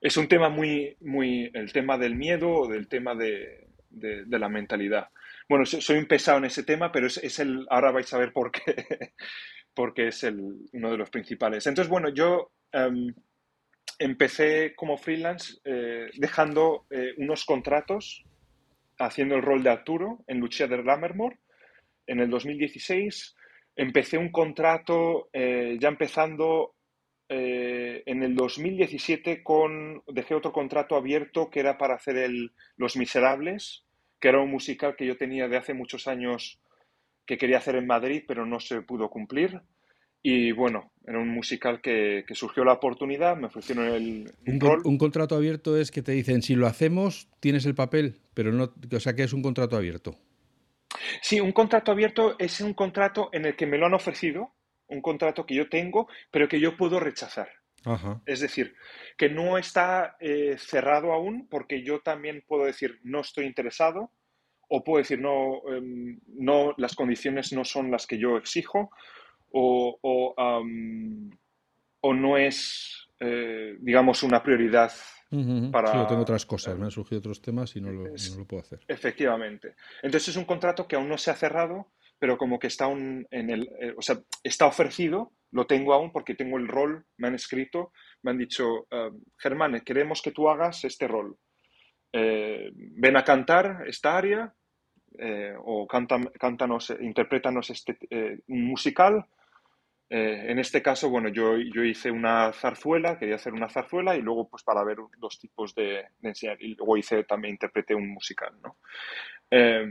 [0.00, 4.48] es un tema muy, muy, el tema del miedo o del tema de, de, la
[4.48, 5.08] mentalidad.
[5.48, 8.32] Bueno, soy un pesado en ese tema, pero es, es el, ahora vais a ver
[8.32, 8.62] por qué,
[9.74, 10.40] porque es el,
[10.72, 11.66] uno de los principales.
[11.66, 13.14] Entonces, bueno, yo em,
[13.98, 18.24] empecé como freelance eh, dejando eh, unos contratos
[18.98, 21.38] haciendo el rol de Arturo en Lucia de Lammermoor
[22.06, 23.36] en el 2016.
[23.76, 26.74] Empecé un contrato eh, ya empezando
[27.34, 33.86] en el 2017 con dejé otro contrato abierto que era para hacer el Los Miserables,
[34.20, 36.60] que era un musical que yo tenía de hace muchos años
[37.24, 39.62] que quería hacer en Madrid, pero no se pudo cumplir.
[40.22, 44.82] Y bueno, era un musical que, surgió la oportunidad, me ofrecieron el un, rol.
[44.84, 48.72] Un contrato abierto es que te dicen, si lo hacemos, tienes el papel, pero no,
[48.92, 50.16] o sea que es un contrato abierto.
[51.20, 54.52] Sí, un contrato abierto es un contrato en el que me lo han ofrecido,
[54.86, 57.48] un contrato que yo tengo, pero que yo puedo rechazar.
[58.26, 58.76] Es decir,
[59.16, 64.12] que no está eh, cerrado aún, porque yo también puedo decir no estoy interesado,
[64.68, 68.92] o puedo decir no, em, no, las condiciones no son las que yo exijo,
[69.52, 69.98] o,
[72.00, 74.92] o, no es eh, digamos, una prioridad
[75.70, 75.92] para...
[75.92, 78.12] Sí, yo tengo otras cosas, me han surgido otros temas y no lo,
[78.46, 78.80] puedo hacer.
[78.88, 79.76] Efectivamente.
[80.02, 83.26] Entonces es un contrato que aún no se ha cerrado, pero como que está en
[83.30, 87.36] el, eh, o sea, está ofrecido, lo tengo aún porque tengo el rol, me han
[87.36, 91.36] escrito, me han dicho, uh, Germán, queremos que tú hagas este rol.
[92.12, 94.52] Eh, ven a cantar esta área
[95.64, 97.98] o canta, cántanos, interprétanos este
[98.48, 99.26] musical
[100.14, 104.20] eh, en este caso, bueno, yo, yo, hice una zarzuela, quería hacer una zarzuela y
[104.20, 106.60] luego pues para ver dos tipos de, enseñar.
[106.60, 108.76] Y luego hice, también interpreté un musical, ¿no?
[109.50, 109.86] Eh,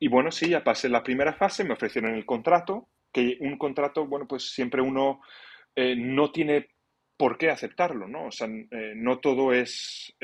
[0.00, 4.08] y bueno, sí, ya pasé la primera fase, me ofrecieron el contrato, que un contrato,
[4.08, 5.20] bueno, pues siempre uno
[5.76, 6.70] eh, no tiene
[7.16, 8.26] por qué aceptarlo, ¿no?
[8.26, 10.16] O sea, no todo es...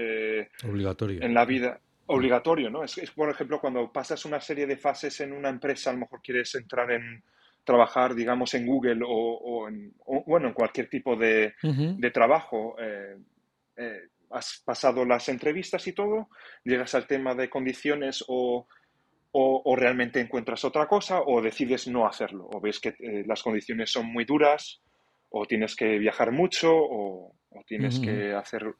[0.64, 1.22] obligatorio.
[1.22, 2.82] En la vida obligatorio, ¿no?
[2.82, 6.20] es, por ejemplo, cuando pasas una serie de fases en una empresa, a lo mejor
[6.20, 7.22] quieres entrar en
[7.64, 9.94] trabajar, digamos, en Google o, en,
[10.26, 11.54] bueno, en cualquier tipo de,
[12.12, 12.76] trabajo.
[12.78, 13.16] Eh,
[13.76, 14.00] eh,
[14.30, 16.28] has pasado las entrevistas y todo,
[16.64, 18.66] llegas al tema de condiciones o,
[19.76, 24.06] realmente encuentras otra cosa o decides no hacerlo o ves que eh, las condiciones son
[24.06, 24.80] muy duras
[25.30, 27.34] o tienes que viajar mucho o,
[27.66, 28.74] tienes que hacer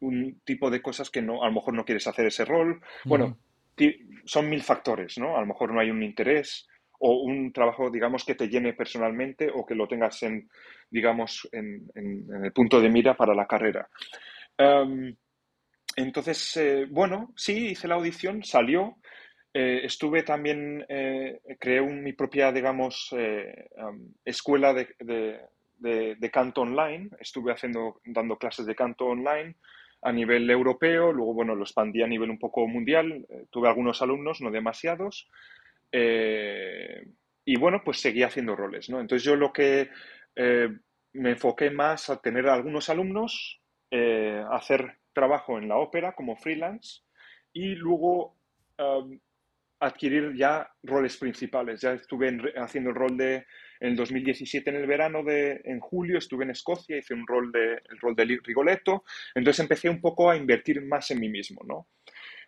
[0.00, 2.80] un, tipo de cosas que no, a lo mejor no quieres hacer ese rol.
[3.04, 3.36] Bueno,
[4.24, 5.36] son mil factores, ¿no?
[5.36, 6.68] A lo mejor no hay un interés
[7.04, 10.48] o un trabajo, digamos, que te llene personalmente o que lo tengas en,
[10.88, 13.88] digamos, en, el punto de mira para la carrera.
[14.56, 15.12] Em,
[15.96, 18.98] entonces, eh, bueno, sí, hice la audición, salió.
[19.52, 25.40] Eh, estuve también, eh, creé mi propia, digamos, em, escuela de,
[25.80, 27.10] de, canto online.
[27.18, 29.56] Estuve haciendo, dando clases de canto online
[30.02, 33.26] a nivel europeo, luego, bueno, lo expandí a nivel un poco mundial.
[33.50, 35.28] tuve algunos alumnos, no demasiados.
[35.92, 37.06] Eh,
[37.44, 39.00] y bueno, pues seguía haciendo roles, ¿no?
[39.00, 39.90] Entonces yo lo que
[40.36, 40.68] eh,
[41.12, 47.02] me enfoqué más a tener algunos alumnos, eh, hacer trabajo en la ópera como freelance
[47.52, 48.36] y luego
[49.82, 51.80] adquirir ya roles principales.
[51.80, 53.34] Ya estuve haciendo el rol de,
[53.80, 57.50] en el 2017 en el verano, de, en julio estuve en Escocia, hice un rol
[57.50, 61.62] de, el rol de Rigoletto, entonces empecé un poco a invertir más en mí mismo,
[61.64, 61.88] ¿no?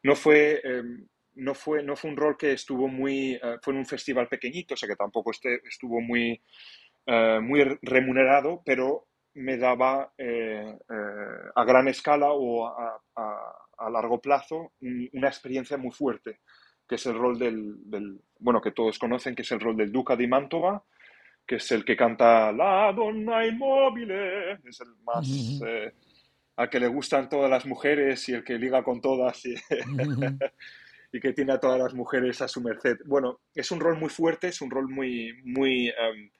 [0.04, 3.80] No fue, em, no fue, no fue un rol que estuvo muy, eh, fue en
[3.80, 6.40] un festival pequeñito, o sea que tampoco este, estuvo muy,
[7.06, 10.78] eh, muy remunerado, pero me daba eh,
[11.54, 13.00] a gran escala o a,
[13.90, 14.72] largo plazo
[15.12, 16.40] una experiencia muy fuerte,
[16.88, 20.16] que es el rol del, bueno, que todos conocen, que es el rol del Duca
[20.16, 20.82] di Mantova,
[21.46, 25.28] que es el que canta La donna immobile, es el más...
[26.56, 29.44] al que le gustan todas las mujeres y el que liga con todas.
[29.44, 29.54] Y
[31.14, 32.96] y que tiene a todas las mujeres a su merced.
[33.06, 35.88] Bueno, es un rol muy fuerte, es un rol muy, muy...
[35.88, 36.30] Em,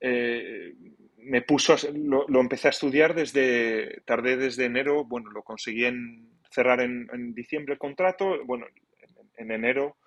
[0.00, 0.72] eh,
[1.18, 6.80] me puso, lo, empecé a estudiar desde, tardé desde enero, bueno, lo conseguí en, cerrar
[6.80, 8.64] en, diciembre el contrato, bueno,
[9.36, 9.98] en, enero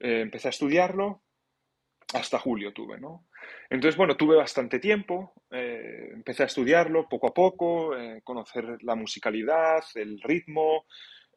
[0.00, 1.22] eh, empecé a estudiarlo,
[2.14, 3.26] hasta julio tuve, ¿no?
[3.68, 7.90] Entonces, bueno, tuve bastante tiempo, eh, empecé a estudiarlo poco a poco,
[8.24, 10.86] conocer la musicalidad, el ritmo,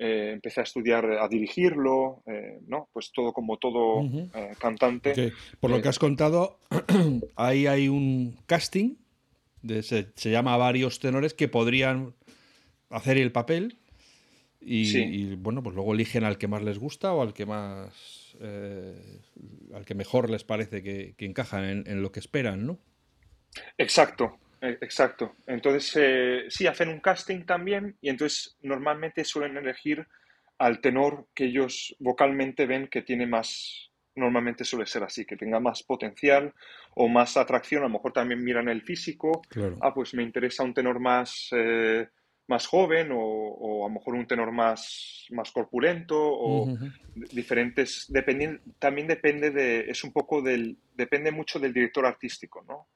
[0.01, 2.88] eh, empecé a estudiar a dirigirlo, eh, ¿no?
[2.93, 5.33] Pues todo como todo eh, cantante.
[5.59, 6.57] Por lo que has contado,
[7.35, 8.95] ahí hay un casting,
[9.62, 12.15] de, se, llama varios tenores que podrían
[12.89, 13.77] hacer el papel
[14.62, 19.83] y, bueno, pues luego eligen al que más les gusta o al que más, al
[19.85, 22.79] que mejor les parece que, que encajan en, en lo que esperan, ¿no?
[23.77, 25.36] Exacto, exacto.
[25.48, 30.08] Entonces, eh, sí, hacen un casting también y entonces normalmente suelen elegir
[30.58, 35.60] al tenor que ellos vocalmente ven que tiene más, normalmente suele ser así, que tenga
[35.60, 36.54] más potencial
[36.95, 37.84] o más atracción.
[37.84, 39.41] A lo mejor también miran el físico.
[39.82, 42.08] Ah, pues me interesa un tenor más, eh,
[42.48, 46.78] más joven o, a lo mejor un tenor más, más corpulento o
[47.32, 48.12] diferentes.
[48.80, 52.88] también depende de, es un poco del, depende mucho del director artístico, ¿no?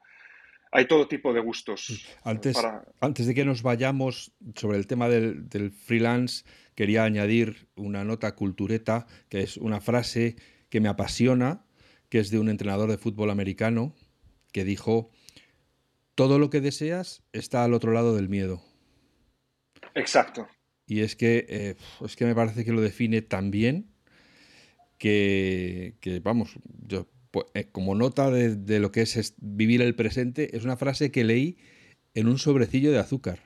[0.74, 2.03] Hay todo tipo de gustos.
[2.24, 2.57] Antes,
[2.99, 6.43] antes de que nos vayamos sobre el tema del, freelance,
[6.74, 10.36] quería añadir una nota cultureta, que es una frase
[10.69, 11.63] que me apasiona,
[12.09, 13.93] que es de un entrenador de fútbol americano,
[14.51, 15.11] que dijo,
[16.15, 18.63] todo lo que deseas está al otro lado del miedo.
[19.93, 20.47] Exacto.
[20.88, 23.93] Y es que, eh, es que me parece que lo define tan bien
[24.97, 26.55] que, que vamos,
[26.88, 31.09] yo pues, eh, como nota de, lo que es, vivir el presente, es una frase
[31.09, 31.57] que leí
[32.13, 33.39] en un sobrecillo de azúcar,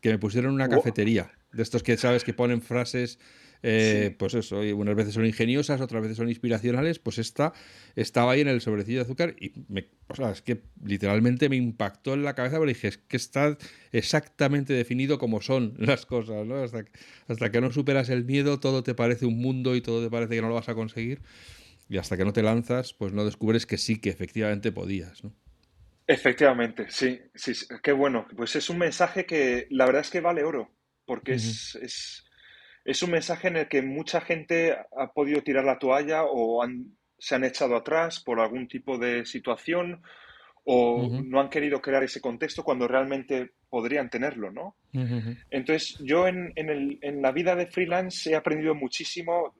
[0.00, 1.30] que me pusieron en una cafetería.
[1.52, 3.18] De estos que sabes que ponen frases
[3.62, 7.52] eh, pues eso, unas veces son ingeniosas, otras veces son inspiracionales, pues esta
[7.94, 11.56] estaba ahí en el sobrecillo de azúcar y me, o sea, es que literalmente me
[11.56, 13.58] impactó en la cabeza porque dije, es que está
[13.92, 16.56] exactamente definido como son las cosas, ¿no?
[16.56, 16.86] Hasta,
[17.28, 20.36] hasta que no superas el miedo, todo te parece un mundo y todo te parece
[20.36, 21.20] que no lo vas a conseguir
[21.88, 25.32] y hasta que no te lanzas, pues no descubres que sí, que efectivamente podías, ¿no?
[26.08, 28.26] Efectivamente, sí, sí, qué bueno.
[28.36, 30.70] Pues es un mensaje que la verdad es que vale oro,
[31.04, 31.76] porque es,
[32.84, 36.64] es, un mensaje en el que mucha gente ha podido tirar la toalla o
[37.18, 40.02] se han echado atrás por algún tipo de situación
[40.64, 44.76] o no han querido crear ese contexto cuando realmente podrían tenerlo, ¿no?
[45.50, 49.54] Entonces, yo en, en, en la vida de freelance he aprendido muchísimo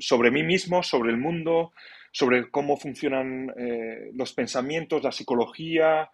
[0.00, 1.72] sobre mí mismo, sobre el mundo,
[2.12, 6.10] sobre cómo funcionan eh, los pensamientos, la psicología,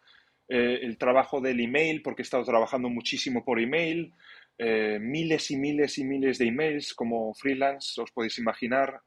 [0.49, 4.13] eh, el trabajo del email, porque he estado trabajando muchísimo por email,
[4.59, 9.01] eh, miles y miles y miles de emails como freelance, os podéis imaginar,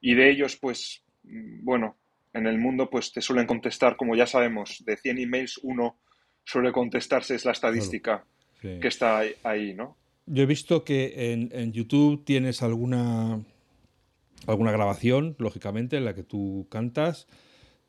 [0.00, 1.96] y de ellos, pues, mm, bueno,
[2.32, 5.98] en el mundo, pues te suelen contestar, como ya sabemos, de 100 emails, uno
[6.44, 8.24] suele contestarse, es la estadística
[8.60, 9.96] que está ahí, ¿no?
[10.30, 13.40] Yo he visto que en, en YouTube tienes alguna
[14.46, 17.26] alguna grabación, lógicamente, en la que tú cantas.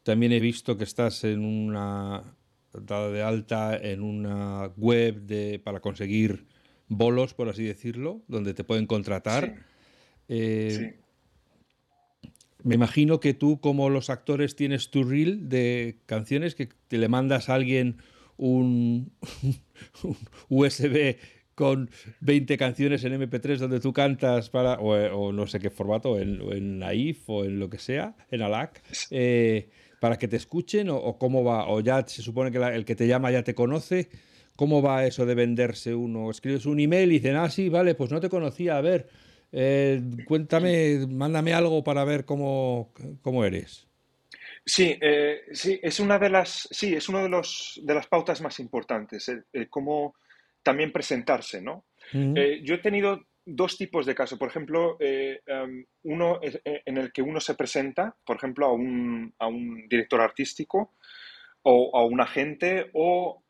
[0.04, 2.36] También he visto que estás en una
[2.74, 6.48] dada de alta en una web de, para conseguir
[6.88, 9.66] bolos, por así decirlo, donde te pueden contratar.
[10.28, 11.00] Eh,
[12.64, 17.08] me imagino que tú, como los actores, tienes tu reel de canciones que te le
[17.08, 17.98] mandas a alguien
[18.38, 19.12] un,
[20.04, 20.18] un
[20.50, 21.18] USB
[21.60, 21.90] con
[22.22, 26.80] 20 canciones en MP3 donde tú cantas para, o, no sé qué formato, en, en
[26.80, 28.82] Naif o en lo que sea, en ALAC,
[29.12, 32.96] eh, para que te escuchen o, cómo va, o ya se supone que el que
[32.96, 34.08] te llama ya te conoce.
[34.56, 36.32] ¿Cómo va eso de venderse uno?
[36.32, 39.10] Escribes un email y dicen, ah, sí, vale, pues no te conocía, a ver,
[39.52, 43.86] eh, cuéntame, mándame algo para ver cómo, cómo eres.
[44.66, 48.40] Sí, eh, sí, es una de las, sí, es uno de los de las pautas
[48.40, 49.30] más importantes,
[49.70, 50.16] cómo
[50.64, 51.86] también presentarse, ¿no?
[52.14, 54.40] Eh, yo he tenido dos tipos de casos.
[54.40, 58.74] Por ejemplo, eh, em, uno eh, en el que uno se presenta, por ejemplo, a
[58.74, 59.34] un,
[59.88, 60.96] director artístico
[61.64, 63.44] o a un agente o,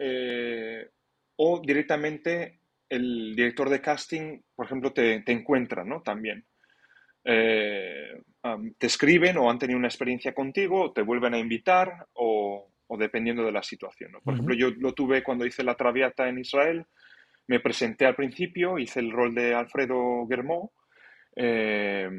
[1.36, 6.02] o directamente el director de casting, por ejemplo, te, encuentra, ¿no?
[6.02, 6.46] También.
[7.24, 13.52] te escriben o han tenido una experiencia contigo, te vuelven a invitar o, dependiendo de
[13.52, 14.12] la situación.
[14.24, 16.86] Por ejemplo, yo lo tuve cuando hice la Traviata en Israel,
[17.48, 20.72] me presenté al principio, hice el rol de Alfredo Guermó,
[21.36, 22.10] eh,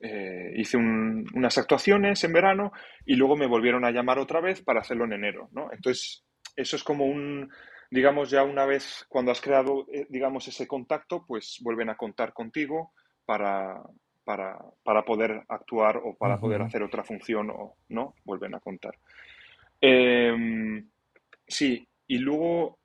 [0.00, 2.72] eh, hice unas actuaciones en verano
[3.06, 6.24] y luego me volvieron a llamar otra vez para hacerlo en enero, Entonces,
[6.56, 7.48] eso es como un,
[7.90, 12.32] digamos, ya una vez cuando has creado, eh, digamos, ese contacto, pues vuelven a contar
[12.32, 12.92] contigo
[13.24, 13.80] para,
[14.24, 18.14] para, poder actuar o para poder hacer otra función o, ¿no?
[18.24, 18.98] Vuelven a contar.
[19.82, 20.88] Em,
[21.46, 22.78] sí, y luego...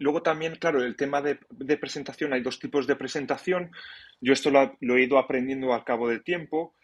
[0.00, 1.36] Luego también, claro, el tema de,
[1.76, 3.70] presentación, hay dos tipos de presentación.
[4.18, 6.74] Yo esto lo, he ido aprendiendo al cabo del tiempo.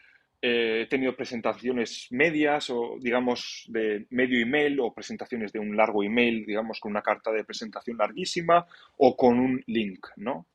[0.43, 6.05] Eh, he tenido presentaciones medias o, digamos, de medio email o presentaciones de un largo
[6.05, 8.67] email, digamos, con una carta de presentación larguísima
[8.99, 10.47] o con un link, ¿no?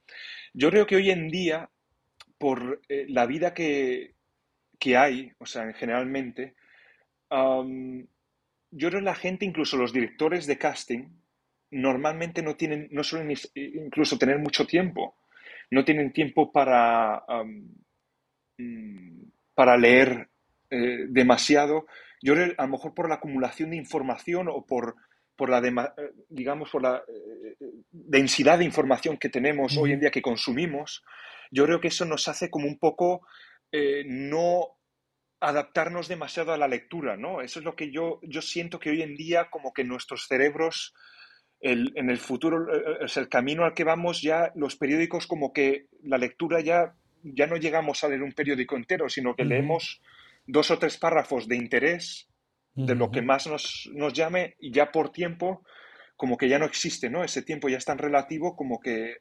[0.54, 1.68] Yo creo que hoy en día,
[2.38, 4.14] por eh, la vida que,
[4.96, 6.54] hay, o sea, generalmente,
[7.32, 11.08] yo creo que la gente, incluso los directores de casting,
[11.72, 15.16] normalmente no tienen, no suelen incluso tener mucho tiempo.
[15.70, 17.24] No tienen tiempo para,
[18.58, 19.22] mm,
[19.54, 20.30] para leer
[20.70, 21.88] eh, demasiado.
[22.22, 24.96] Yo a lo mejor por la acumulación de información o por,
[25.36, 27.56] por la, eh, digamos, por la eh,
[27.90, 31.04] densidad de información que tenemos hoy en día, que consumimos,
[31.52, 33.26] yo creo que eso nos hace como un poco
[34.06, 34.81] no
[35.42, 37.42] adaptarnos demasiado a la lectura, ¿no?
[37.42, 40.94] Eso es lo que yo, yo siento que hoy en día como que nuestros cerebros
[41.62, 45.54] en el futuro, eh, eh, es el camino al que vamos ya, los periódicos como
[45.54, 50.02] que la lectura ya, ya no llegamos a leer un periódico entero, sino que leemos
[50.48, 52.28] dos o tres párrafos de interés
[52.74, 55.64] de lo que más nos, nos, llame y ya por tiempo
[56.16, 57.24] como que ya no existe, ¿no?
[57.24, 59.18] Ese tiempo ya es tan relativo como que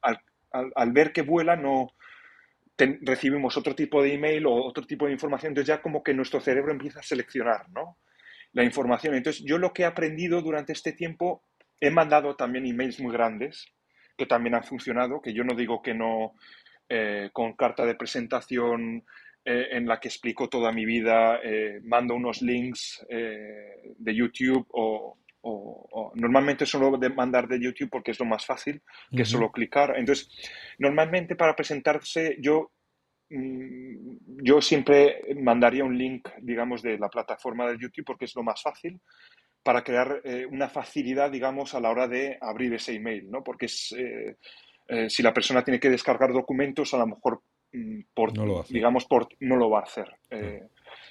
[0.00, 0.20] al,
[0.52, 1.92] al, ver que vuela no
[2.76, 6.40] recibimos otro tipo de email o otro tipo de información, entonces ya como que nuestro
[6.40, 7.98] cerebro empieza a seleccionar, ¿no?
[8.52, 9.14] La información.
[9.14, 11.44] Entonces yo lo que he aprendido durante este tiempo
[11.80, 13.66] He mandado también emails muy grandes
[14.16, 16.34] que también han funcionado, que yo no digo que no
[16.88, 19.04] eh, con carta de presentación
[19.44, 25.18] eh, en la que explico toda mi vida, eh, mando unos links de YouTube o,
[26.14, 28.82] normalmente solo de mandar de YouTube porque es lo más fácil,
[29.14, 29.94] que solo clicar.
[29.96, 30.28] Entonces,
[30.78, 32.72] normalmente para presentarse yo,
[33.30, 38.42] mm, yo siempre mandaría un link, digamos, de la plataforma de YouTube porque es lo
[38.42, 39.00] más fácil
[39.62, 43.42] para crear eh, una facilidad, digamos, a la hora de abrir ese email, ¿no?
[43.42, 44.36] Porque es, eh,
[44.88, 47.42] eh, si la persona tiene que descargar documentos, a lo mejor
[47.72, 50.14] mm, por, no digamos, por, no lo va a hacer.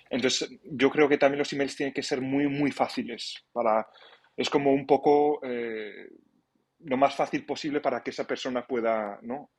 [0.10, 3.44] entonces, yo creo que también los emails tienen que ser muy, muy fáciles.
[3.52, 3.88] Para,
[4.36, 9.52] es como un poco lo más fácil posible para que esa persona pueda, ¿no?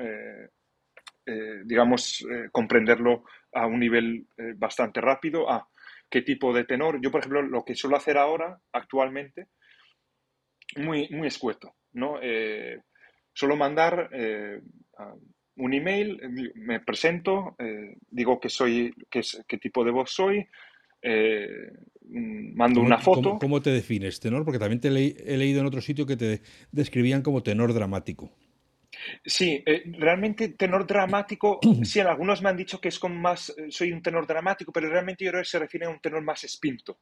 [1.65, 5.51] digamos, comprenderlo a un nivel bastante rápido.
[5.51, 5.67] Ah,
[6.11, 7.01] qué tipo de tenor.
[7.03, 9.49] Yo, por ejemplo, lo que suelo hacer ahora, actualmente,
[10.77, 12.19] muy, muy escueto, ¿no?
[12.23, 12.81] Eh,
[13.33, 14.61] suelo mandar eh,
[15.57, 16.21] un email,
[16.55, 20.47] me presento, eh, digo que soy, qué, qué tipo de voz soy,
[22.09, 23.39] mando una foto.
[23.39, 24.45] ¿cómo, te defines, tenor?
[24.45, 26.43] Porque también te he leído en otro sitio que te
[26.73, 28.31] describían como tenor dramático.
[29.25, 33.67] Sí, eh, realmente tenor dramático, sí, algunos me han dicho que es con más, eh,
[33.69, 36.45] soy un tenor dramático, pero realmente yo creo que se refiere a un tenor más
[36.45, 36.99] espinto,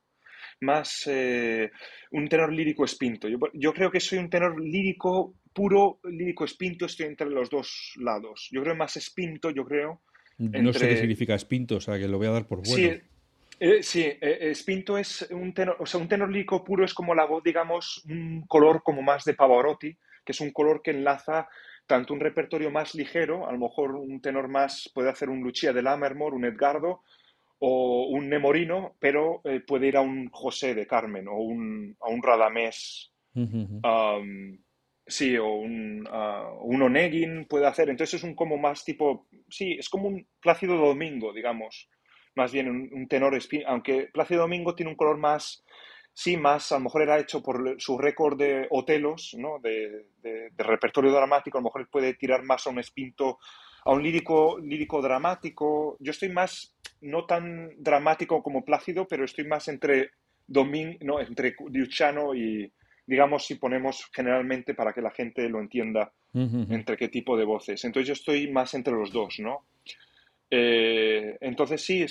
[0.60, 1.70] más eh,
[2.12, 3.28] un tenor lírico espinto.
[3.28, 8.48] Yo, creo que soy un tenor lírico puro, lírico espinto, estoy entre los dos lados.
[8.50, 10.00] Yo creo más espinto, yo creo.
[10.38, 12.74] No sé qué significa espinto, o sea, que lo voy a dar por bueno.
[12.74, 13.00] Sí,
[13.80, 17.42] sí, Espinto es un tenor, o sea, un tenor lírico puro es como la voz,
[17.42, 21.48] digamos, un color como más de Pavarotti, que es un color que enlaza
[21.86, 25.72] tanto un repertorio más ligero, a lo mejor un tenor más puede hacer un Lucia
[25.72, 27.02] de Lammermoor, un Edgardo
[27.58, 32.08] o un Nemorino, pero eh, puede ir a un José de Carmen o un, a
[32.08, 33.12] un Radamés.
[35.06, 37.88] sí, o un, uh, un Onegin puede hacer.
[37.88, 41.88] Entonces es un como más tipo, sí, es como un Plácido Domingo, digamos.
[42.34, 45.64] Más bien un, un tenor, aunque Plácido Domingo tiene un color más
[46.12, 49.58] sí, más a lo mejor era hecho por su récord de hotelos, ¿no?
[49.58, 50.06] de,
[50.56, 53.38] repertorio dramático, a lo mejor puede tirar más a un espinto,
[53.84, 55.96] a un lírico, lírico dramático.
[56.00, 60.10] Yo estoy más, no tan dramático como Plácido, pero estoy más entre
[60.46, 62.70] Domin, no, entre Luciano y,
[63.06, 67.84] digamos, si ponemos generalmente para que la gente lo entienda, entre qué tipo de voces.
[67.84, 69.64] Entonces yo estoy más entre los dos, ¿no?
[70.54, 72.04] Eh, entonces sí,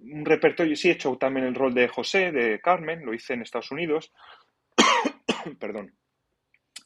[0.00, 3.42] un repertorio, sí he hecho también el rol de José, de Carmen, lo hice en
[3.42, 4.12] Estados Unidos,
[5.60, 5.94] perdón.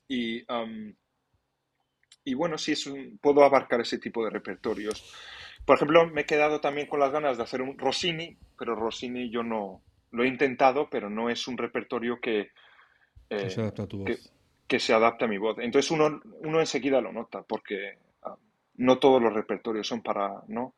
[0.06, 0.44] Y,
[2.22, 2.92] y bueno, sí, es
[3.22, 5.10] puedo abarcar ese tipo de repertorios.
[5.64, 9.30] Por ejemplo, me he quedado también con las ganas de hacer un Rossini, pero Rossini
[9.30, 12.50] yo no lo he intentado, pero no es un repertorio que,
[13.30, 14.32] que se adapta a tu voz.
[14.68, 15.56] Que, se adapta a mi voz.
[15.60, 17.96] Entonces uno, uno enseguida lo nota, porque
[18.80, 20.74] no todos los repertorios son para, ¿no?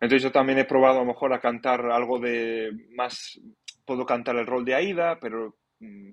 [0.00, 3.40] Entonces yo también he probado a lo mejor a cantar algo de más,
[3.84, 6.10] puedo cantar el rol de Aida, pero mm,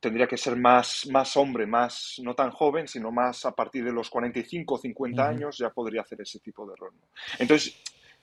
[0.00, 3.92] tendría que ser más, más hombre, más, no tan joven, sino más a partir de
[3.92, 6.94] los 45 o 50 años ya podría hacer ese tipo de rol.
[7.38, 7.78] Entonces,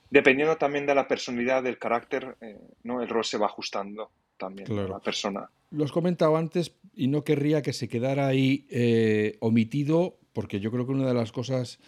[0.09, 3.01] dependiendo también de la personalidad, del carácter, eh, ¿no?
[3.01, 5.47] El rol se va ajustando también a la persona.
[5.69, 10.71] Lo has comentado antes y no querría que se quedara ahí eh, omitido, porque yo
[10.71, 11.79] creo que una de las cosas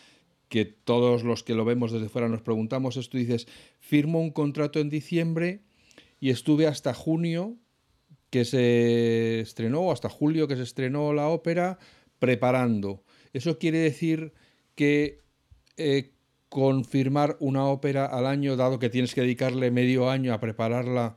[0.51, 3.47] que todos los que lo vemos desde fuera nos preguntamos esto, dices,
[3.79, 5.61] firmo un contrato en diciembre
[6.19, 7.55] y estuve hasta junio
[8.29, 11.79] que se estrenó, hasta julio que se estrenó la ópera,
[12.19, 13.01] preparando.
[13.31, 14.33] Eso quiere decir
[14.75, 15.21] que
[15.77, 16.11] eh,
[16.49, 21.15] confirmar una ópera al año, dado que tienes que dedicarle medio año a prepararla,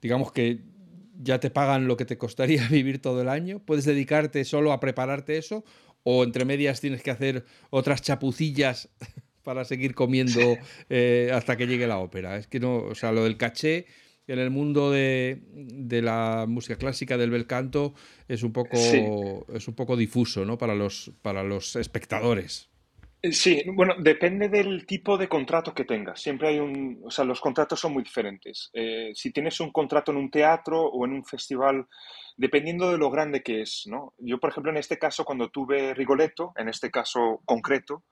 [0.00, 0.60] digamos que
[1.20, 4.78] ya te pagan lo que te costaría vivir todo el año, ¿puedes dedicarte solo a
[4.78, 5.64] prepararte eso
[6.04, 8.88] o entre medias tienes que hacer otras chapucillas
[9.42, 10.56] para seguir comiendo
[10.88, 12.36] eh, hasta que llegue la ópera.
[12.36, 13.86] Es que no, o sea, lo del caché
[14.26, 15.42] en el mundo de,
[16.02, 17.94] la música clásica, del bel canto,
[18.26, 20.56] es un poco, es un poco difuso ¿no?
[20.56, 22.70] para, los, para los espectadores.
[23.32, 26.20] Sí, bueno, depende del tipo de contrato que tengas.
[26.20, 28.70] Siempre hay un, o sea, los contratos son muy diferentes.
[28.74, 31.86] Eh, si tienes un contrato en un teatro o en un festival
[32.36, 34.14] dependiendo de lo grande que es, ¿no?
[34.18, 38.04] Yo, por ejemplo, en este caso, cuando tuve Rigoletto, en este caso concreto,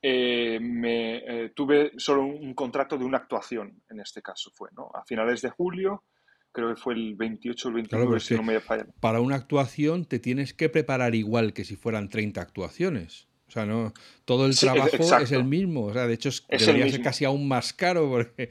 [0.00, 4.90] eh, me, eh, tuve solo un, contrato de una actuación, en este caso fue, ¿no?
[4.94, 6.04] A finales de julio,
[6.52, 8.86] creo que fue el 28 o el 29, si no me falla.
[9.00, 13.28] Para una actuación te tienes que preparar igual que si fueran 30 actuaciones.
[13.48, 13.94] O sea, no,
[14.26, 15.86] todo el trabajo es el mismo.
[15.86, 18.50] O sea, de hecho, es, debería ser casi aún más caro porque...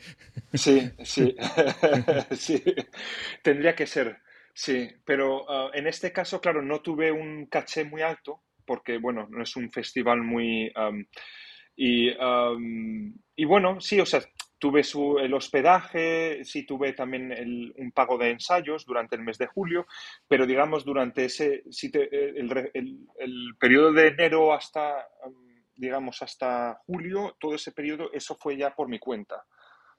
[0.55, 1.35] Sí, sí.
[2.31, 2.63] sí.
[3.43, 4.17] Tendría que ser.
[4.59, 9.27] Sí, pero ah, en este caso, claro, no tuve un caché muy alto porque, bueno,
[9.29, 10.73] no es un festival muy...
[11.75, 14.21] y, y, bueno, sí, o sea,
[14.57, 19.45] tuve su, el hospedaje, sí tuve también un pago de ensayos durante el mes de
[19.45, 19.85] julio,
[20.27, 25.07] pero digamos durante ese, el, el, periodo de enero hasta,
[25.75, 29.45] digamos, hasta julio, todo ese periodo, eso fue ya por mi cuenta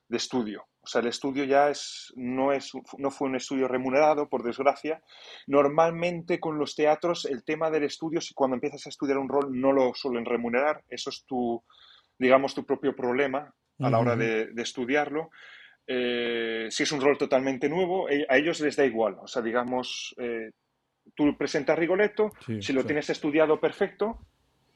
[0.08, 0.66] de estudio.
[0.88, 5.02] O sea, el estudio ya es, no, es, no fue un estudio remunerado, por desgracia.
[5.46, 9.50] Normalmente con los teatros el tema del estudio, si cuando empiezas a estudiar un rol
[9.52, 11.62] no lo suelen remunerar, eso es tu,
[12.18, 15.28] digamos, tu propio problema a la hora de, estudiarlo.
[15.86, 19.18] Eh, si es un rol totalmente nuevo, e, a ellos les da igual.
[19.20, 20.52] O sea, digamos, eh,
[21.14, 22.32] tú presentas Rigoletto,
[22.62, 24.20] si lo tienes estudiado perfecto,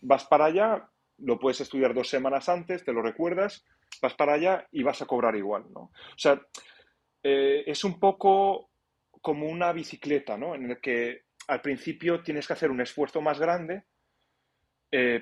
[0.03, 3.65] vas para allá, lo puedes estudiar dos semanas antes, te lo recuerdas,
[4.01, 5.81] vas para allá y vas a cobrar igual, ¿no?
[5.81, 6.41] O sea,
[7.23, 8.71] eh, es un poco
[9.21, 10.55] como una bicicleta, ¿no?
[10.55, 13.85] En el que al principio tienes que hacer un esfuerzo más grande,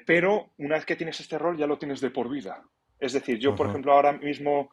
[0.05, 2.65] pero una vez que tienes este rol ya lo tienes de por vida.
[3.01, 4.71] Es decir, yo, por ejemplo, ahora mismo,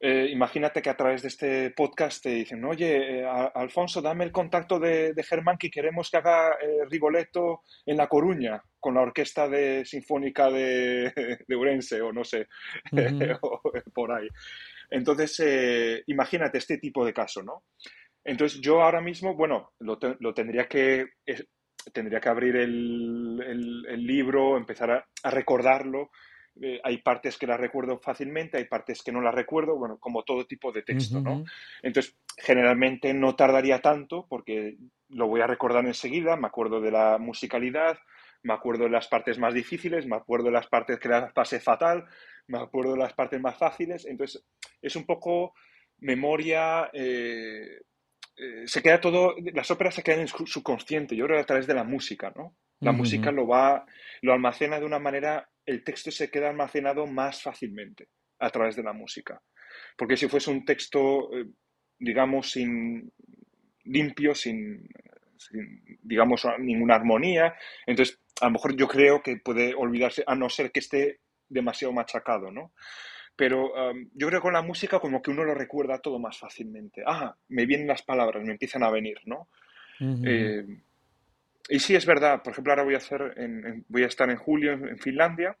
[0.00, 4.32] eh, imagínate que a través de este podcast te dicen, oye, eh, Alfonso, dame el
[4.32, 9.48] contacto de, Germán que queremos que haga eh, Rigoletto en La Coruña con la Orquesta
[9.48, 11.12] de Sinfónica de,
[11.48, 12.46] de Urense o no sé,
[13.92, 14.28] por ahí.
[14.88, 17.64] Entonces, imagínate este tipo de caso, ¿no?
[18.22, 19.98] Entonces, yo ahora mismo, bueno, lo,
[20.32, 21.06] tendría que
[21.92, 26.10] tendría que abrir el, libro, empezar a, recordarlo,
[26.62, 30.22] eh, hay partes que las recuerdo fácilmente, hay partes que no las recuerdo, bueno, como
[30.22, 31.42] todo tipo de texto, ¿no?
[31.82, 34.76] Entonces, generalmente no tardaría tanto porque
[35.08, 37.98] lo voy a recordar enseguida, me acuerdo de la musicalidad,
[38.46, 41.58] me acuerdo de las partes más difíciles, me acuerdo de las partes que las pasé
[41.58, 42.04] fatal,
[42.46, 44.44] me acuerdo de las partes más fáciles, entonces
[44.80, 45.52] es un poco
[45.98, 47.80] memoria, eh,
[48.36, 51.66] eh, se queda todo, las óperas se quedan en su subconsciente, yo creo a través
[51.66, 52.56] de la música, ¿no?
[52.78, 53.86] La música lo va,
[54.20, 58.82] lo almacena de una manera el texto se queda almacenado más fácilmente a través de
[58.82, 59.40] la música.
[59.96, 61.46] Porque si fuese un texto, eh,
[61.98, 63.10] digamos, sin
[63.84, 64.86] limpio, sin,
[66.02, 67.54] digamos, ninguna armonía,
[67.86, 71.92] entonces a lo mejor yo creo que puede olvidarse, a no ser que esté demasiado
[71.92, 72.72] machacado, ¿no?
[73.36, 73.70] Pero
[74.14, 77.02] yo creo que con la música como que uno lo recuerda todo más fácilmente.
[77.06, 79.48] Ah, me vienen las palabras, me empiezan a venir, ¿no?
[81.68, 82.42] Y sí, es verdad.
[82.42, 83.34] Por ejemplo, ahora voy a, hacer
[83.88, 85.56] voy a estar en julio en, Finlandia.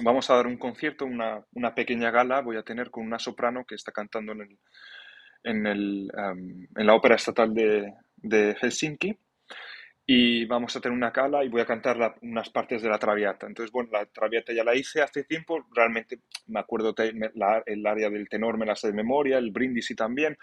[0.00, 3.64] Vamos a dar un concierto, una, una, pequeña gala voy a tener con una soprano
[3.66, 4.32] que está cantando
[5.44, 6.06] en, el,
[6.74, 9.18] la Ópera Estatal de, de, Helsinki.
[10.12, 13.46] Y vamos a tener una gala y voy a cantar unas partes de la Traviata.
[13.46, 15.64] Entonces, bueno, la Traviata ya la hice hace tiempo.
[15.72, 20.36] Realmente me acuerdo el área del tenor, me la sé de memoria, el Brindisi también.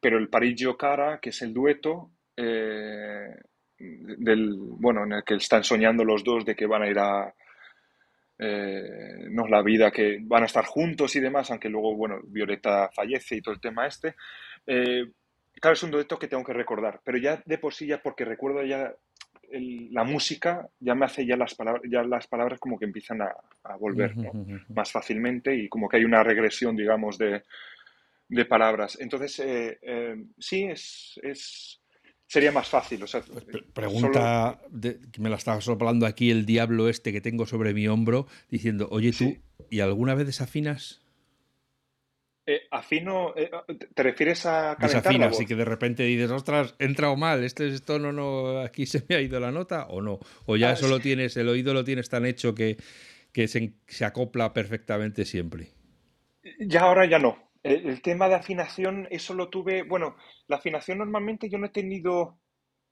[0.00, 3.28] Pero el Parigio Cara, que es el dueto, eh,
[3.76, 7.34] del, bueno, en el que están soñando los dos de que van a ir a,
[8.38, 12.88] eh, no la vida, que van a estar juntos y demás, aunque luego, bueno, Violeta
[12.88, 14.14] fallece y todo el tema este.
[14.66, 15.10] Eh,
[15.60, 18.24] claro, es un dueto que tengo que recordar, pero ya de por sí, ya porque
[18.24, 18.94] recuerdo ya
[19.52, 23.34] la música, ya me hace ya las palabras, ya las palabras como que empiezan a,
[23.78, 24.14] volver
[24.68, 27.42] más fácilmente y como que hay una regresión, digamos, de,
[28.28, 28.98] de palabras.
[29.00, 31.80] Entonces, eh, sí, es, es
[32.30, 33.02] sería más fácil.
[33.02, 33.44] O sea, pues
[33.74, 34.60] pregunta,
[35.18, 39.12] me la estaba soplando aquí el diablo este que tengo sobre mi hombro, diciendo, oye
[39.12, 39.36] tú,
[39.68, 40.99] ¿y alguna vez desafinas?
[42.52, 43.48] Eh, afino, eh,
[43.94, 48.00] ¿te refieres a Desafinas, así que de repente dices, ostras, he entrado mal, este esto
[48.00, 50.88] no, no, aquí se me ha ido la nota, o no, o ya ah, eso
[50.88, 52.76] lo tienes, el oído lo tienes tan hecho que,
[53.32, 55.68] que se, se acopla perfectamente siempre.
[56.58, 60.16] Ya ahora ya no, el, tema de afinación, eso lo tuve, bueno,
[60.48, 62.36] la afinación normalmente yo no he tenido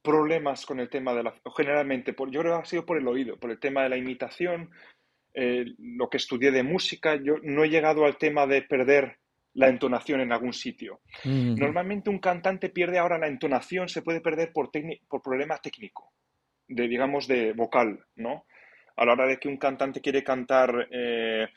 [0.02, 3.08] problemas con el tema de la, generalmente, por, yo creo que ha sido por el
[3.08, 4.70] oído, por el tema de la imitación,
[5.34, 9.17] eh, lo que estudié de música, yo no he llegado al tema de perder
[9.58, 11.00] la entonación en algún sitio.
[11.24, 14.70] Normalmente un cantante pierde ahora la entonación, se puede perder por,
[15.08, 16.12] por problema técnico,
[16.68, 18.46] de, digamos, de vocal, ¿no?
[18.96, 21.48] A la hora de que un cantante quiere cantar, eh,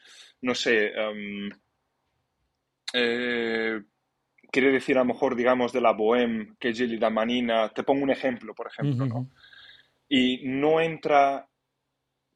[0.42, 1.50] no sé, em,
[2.94, 3.82] eh,
[4.52, 8.04] quiere decir a lo mejor, digamos, de la bohème, que es da Manina, te pongo
[8.04, 9.30] un ejemplo, por ejemplo, ¿no?
[10.10, 11.48] Y no entra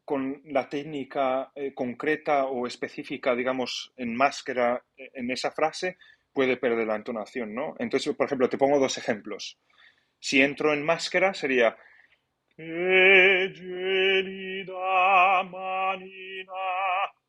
[0.06, 5.98] con la técnica eh, concreta o específica, digamos, en máscara eh, en esa frase,
[6.32, 7.76] puede perder la entonación, ¿no?
[7.80, 9.60] Entonces, por ejemplo, te pongo dos ejemplos.
[10.20, 11.76] Si entro en máscara, sería...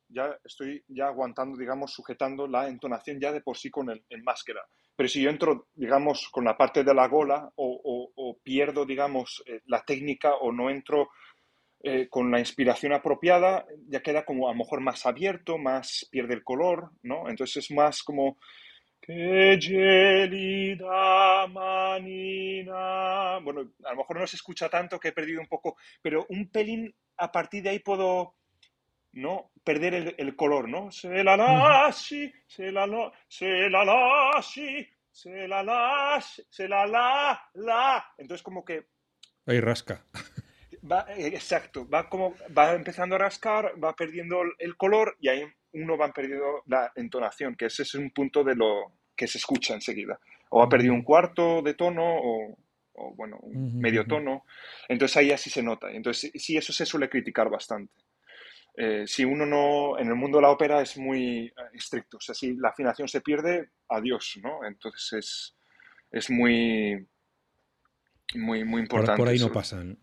[0.09, 4.63] ya estoy ya aguantando, digamos, sujetando la entonación ya de por sí con el, máscara.
[4.97, 9.61] Pero si yo entro, digamos, con la parte de la gola o, pierdo, digamos, eh,
[9.67, 11.11] la técnica o no entro
[11.83, 16.35] eh, con la inspiración apropiada, ya queda como a lo mejor más abierto, más pierde
[16.35, 17.29] el color, ¿no?
[17.29, 18.39] Entonces es más como.
[23.43, 26.49] Bueno, a lo mejor no se escucha tanto que he perdido un poco, pero un
[26.51, 28.35] pelín a partir de ahí puedo
[29.13, 29.51] ¿no?
[29.65, 30.91] perder el, color, ¿no?
[30.91, 32.33] Se la la, se
[32.71, 38.13] la la, se la la, se la la, se la la, la.
[38.19, 38.87] Entonces como que...
[39.47, 40.05] Ahí rasca.
[40.91, 45.97] Va, exacto, va como, va empezando a rascar, va perdiendo el color y ahí uno
[45.97, 50.19] va perdiendo la entonación, que ese es un punto de lo que se escucha enseguida.
[50.51, 52.57] O ha perdido un cuarto de tono o,
[53.15, 54.45] bueno, un medio tono.
[54.89, 55.91] Entonces ahí así se nota.
[55.91, 57.93] Entonces sí, eso se suele criticar bastante.
[58.77, 62.21] Eh, si uno no, en el mundo de la ópera es muy eh, estricto, o
[62.21, 64.67] sea, si la afinación se pierde, adiós, ¿no?
[64.67, 65.57] Entonces es,
[66.11, 67.07] es muy,
[68.35, 69.17] muy, muy importante.
[69.17, 69.99] Por, ahí no pasan.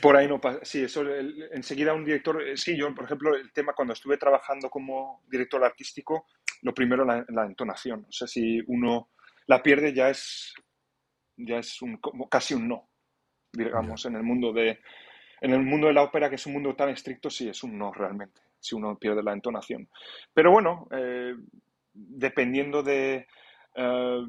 [0.00, 1.04] Por ahí no pasa, sí, eso
[1.52, 5.62] enseguida un director, eh, sí, yo, por ejemplo, el tema cuando estuve trabajando como director
[5.64, 6.26] artístico,
[6.62, 9.10] lo primero la, la entonación, o sea, si uno
[9.46, 10.54] la pierde ya es,
[11.36, 12.88] ya es un, como casi un no,
[13.52, 14.80] digamos, en el mundo de,
[15.40, 17.78] en el mundo de la ópera, que es un mundo tan estricto, sí es un
[17.78, 19.88] no realmente, si uno pierde la entonación.
[20.32, 21.34] Pero bueno, eh,
[21.92, 23.26] dependiendo de,
[23.74, 24.22] eh,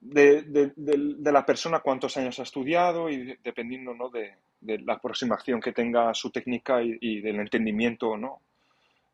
[0.00, 4.10] de, la persona, cuántos años ha estudiado y dependiendo ¿no?
[4.10, 8.42] de, la aproximación que tenga su técnica y, del entendimiento, ¿no?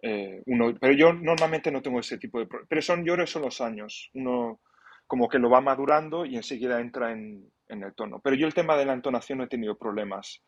[0.03, 2.69] Eh, uno, pero yo normalmente no tengo ese tipo de problemas.
[2.69, 4.11] Pero son, yo creo son los años.
[4.15, 4.61] Uno
[5.07, 8.21] como que lo va madurando y enseguida entra en, en el tono.
[8.21, 10.43] Pero yo el tema de la entonación no he tenido problemas.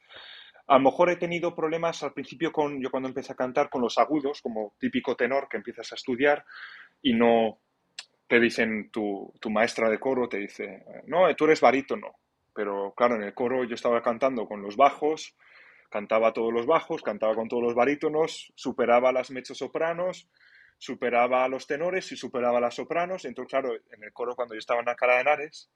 [0.67, 3.81] A lo mejor he tenido problemas al principio con, yo cuando empecé a cantar con
[3.81, 6.45] los agudos, como típico tenor que empiezas a estudiar
[7.01, 7.59] y no
[8.27, 12.13] te dicen tu, tu maestra de coro, te dice, no, tú eres barítono.
[12.59, 15.37] Pero claro, en el coro yo estaba cantando con los bajos,
[15.91, 20.29] cantaba todos los bajos, cantaba con todos los barítonos, superaba las sopranos,
[20.77, 23.27] superaba a los tenores y superaba a las sopranos.
[23.27, 25.71] Entonces, claro, en el coro cuando yo estaba en Alcalá de Henares,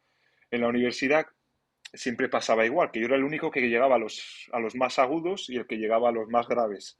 [0.50, 1.24] en la universidad,
[1.94, 4.98] siempre pasaba igual, que yo era el único que llegaba a los, a los más
[4.98, 6.96] agudos y el que llegaba a los más graves.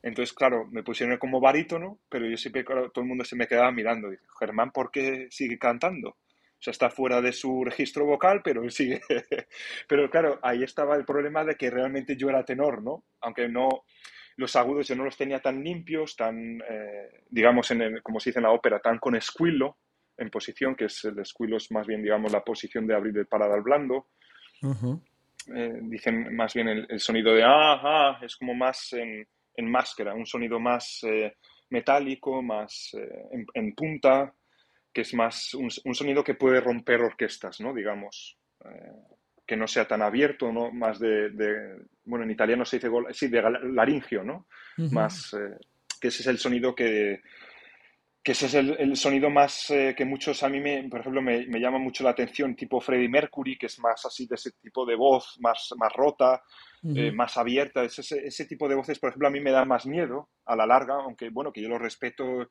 [0.00, 3.72] Entonces, claro, me pusieron como barítono, pero yo siempre, todo el mundo se me quedaba
[3.72, 4.10] mirando.
[4.38, 6.18] Germán, ¿por qué sigue cantando?
[6.64, 9.02] Sea, está fuera de su registro vocal, pero sigue.
[9.88, 13.04] pero claro, ahí estaba el problema de que realmente yo era tenor, ¿no?
[13.20, 13.84] Aunque no,
[14.36, 18.30] los agudos yo no los tenía tan limpios, tan, eh, digamos, en el, como se
[18.30, 19.76] dice en la ópera, tan con esquilo
[20.16, 23.26] en posición, que es el esquilo es más bien, digamos, la posición de abrir el
[23.26, 24.06] paladar blando.
[25.54, 30.14] Eh, dicen más bien el, sonido de ah, ah, es como más en, en máscara,
[30.14, 31.36] un sonido más eh,
[31.68, 34.32] metálico, más eh, en, punta,
[34.94, 37.74] que es más un, sonido que puede romper orquestas, ¿no?
[37.74, 38.38] Digamos,
[39.44, 40.70] que no sea tan abierto, ¿no?
[40.70, 41.30] Más de,
[42.04, 44.46] bueno, en italiano se dice, sí, de laringio, ¿no?
[44.92, 45.36] Más,
[46.00, 47.20] que ese es el sonido que
[48.24, 51.46] que ese es el, sonido más eh, que muchos a mí, me, por ejemplo, me,
[51.46, 54.86] me, llama mucho la atención, tipo Freddie Mercury, que es más así de ese tipo
[54.86, 56.42] de voz, más, más rota,
[56.84, 57.84] eh, más abierta.
[57.84, 60.64] Ese, ese, tipo de voces, por ejemplo, a mí me da más miedo a la
[60.64, 62.48] larga, aunque bueno, que yo lo respeto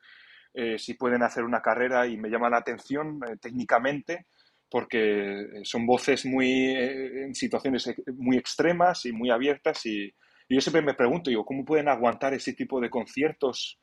[0.53, 4.27] eh, si pueden hacer una carrera y me llama la atención técnicamente,
[4.69, 10.13] porque son voces muy en situaciones muy extremas y muy abiertas y,
[10.49, 13.79] y yo siempre me pregunto, digo, ¿cómo pueden aguantar ese tipo de conciertos?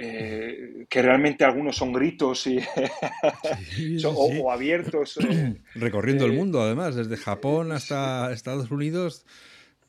[0.00, 2.60] Eh, que realmente algunos son gritos y
[4.04, 5.18] O, abiertos.
[5.18, 9.26] Eh, Recorriendo el eh, mundo, además, desde Japón hasta Estados Unidos,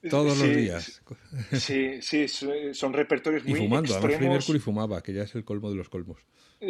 [0.09, 1.01] todos los días.
[1.53, 2.27] Sí, sí,
[2.73, 4.17] son repertorios muy y fumando, extremos.
[4.17, 6.19] además Mercury fumaba, que ya es el colmo de los colmos.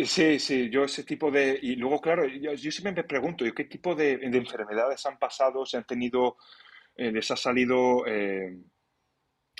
[0.05, 1.59] Sí, sí, yo ese tipo de...
[1.61, 5.65] Y luego, claro, yo, siempre me pregunto, ¿qué tipo de, enfermedades han pasado?
[5.65, 6.37] ¿Se han tenido...
[6.95, 8.05] les ha salido...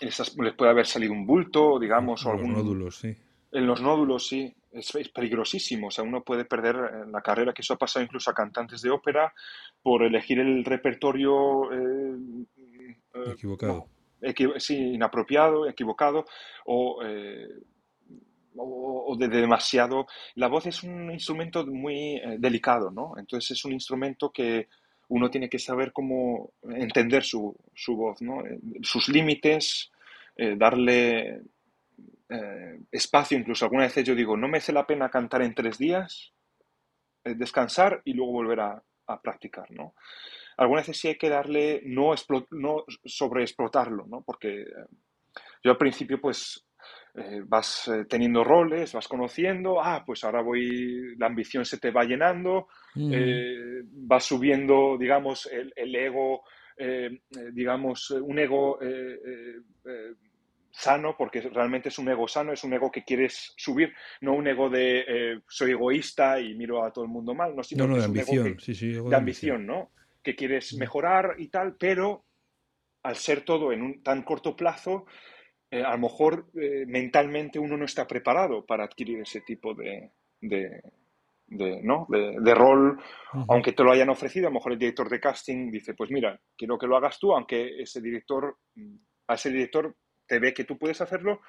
[0.02, 2.54] Les, puede haber salido un bulto, digamos, o algún...
[2.54, 3.16] nódulos, sí
[3.52, 5.88] en los nódulos, sí, es, peligrosísimo.
[5.88, 8.82] O sea, uno puede perder eh, la carrera, que eso ha pasado incluso a cantantes
[8.82, 9.34] de ópera
[9.82, 12.16] por elegir el repertorio eh,
[13.14, 13.88] eh, equivocado.
[14.58, 16.26] sí, inapropiado, equivocado
[16.66, 17.02] o,
[18.56, 20.08] o, de demasiado.
[20.36, 23.14] La voz es un instrumento muy delicado, ¿no?
[23.18, 24.68] Entonces es un instrumento que
[25.08, 28.44] uno tiene que saber cómo entender su, su voz, ¿no?
[28.82, 29.92] Sus límites,
[30.58, 31.42] darle
[32.32, 35.80] eh, espacio, incluso algunas veces yo digo, no me hace la pena cantar en tres
[35.80, 36.32] días,
[37.24, 38.84] eh, descansar y luego volver a,
[39.24, 39.96] practicar, ¿no?
[40.60, 42.14] Algunas veces sí hay que darle, no,
[42.52, 44.24] no sobreexplotarlo, ¿no?
[44.26, 44.66] Porque eh,
[45.64, 46.66] yo al principio pues
[47.48, 52.68] vas teniendo roles, vas conociendo, ah, pues ahora voy, la ambición se te va llenando,
[52.96, 56.44] vas subiendo, digamos, el, ego
[57.52, 58.80] digamos, un ego
[60.72, 63.92] sano, porque realmente es un ego sano, es un ego que quieres subir,
[64.22, 67.88] no un ego de soy egoísta y miro a todo el mundo mal, no, sino
[67.98, 68.56] de ambición,
[69.10, 69.92] de, ambición, ¿no?
[70.24, 72.26] Que quieres mejorar y tal, pero
[73.04, 75.06] al ser todo en un tan corto plazo,
[75.72, 80.12] eh, a lo mejor eh, mentalmente uno no está preparado para adquirir ese tipo de,
[80.42, 80.82] de,
[81.84, 82.08] ¿no?
[82.10, 83.00] de, rol,
[83.48, 86.40] aunque te lo hayan ofrecido, a lo mejor el director de casting dice, pues mira,
[86.58, 88.58] quiero que lo hagas tú, aunque ese director,
[89.28, 89.96] a ese director
[90.28, 91.42] te ve que tú puedes hacerlo,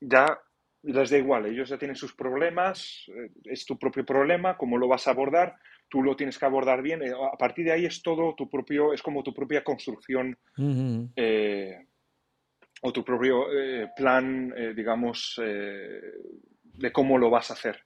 [0.00, 0.38] ya
[0.82, 4.88] les da igual, ellos ya tienen sus problemas, eh, es tu propio problema, cómo lo
[4.88, 5.56] vas a abordar,
[5.92, 9.02] tú lo tienes que abordar bien, a partir de ahí es todo tu propio, es
[9.02, 10.38] como tu propia construcción
[12.80, 16.00] o tu propio eh, plan, eh, digamos, eh,
[16.62, 17.84] de cómo lo vas a hacer.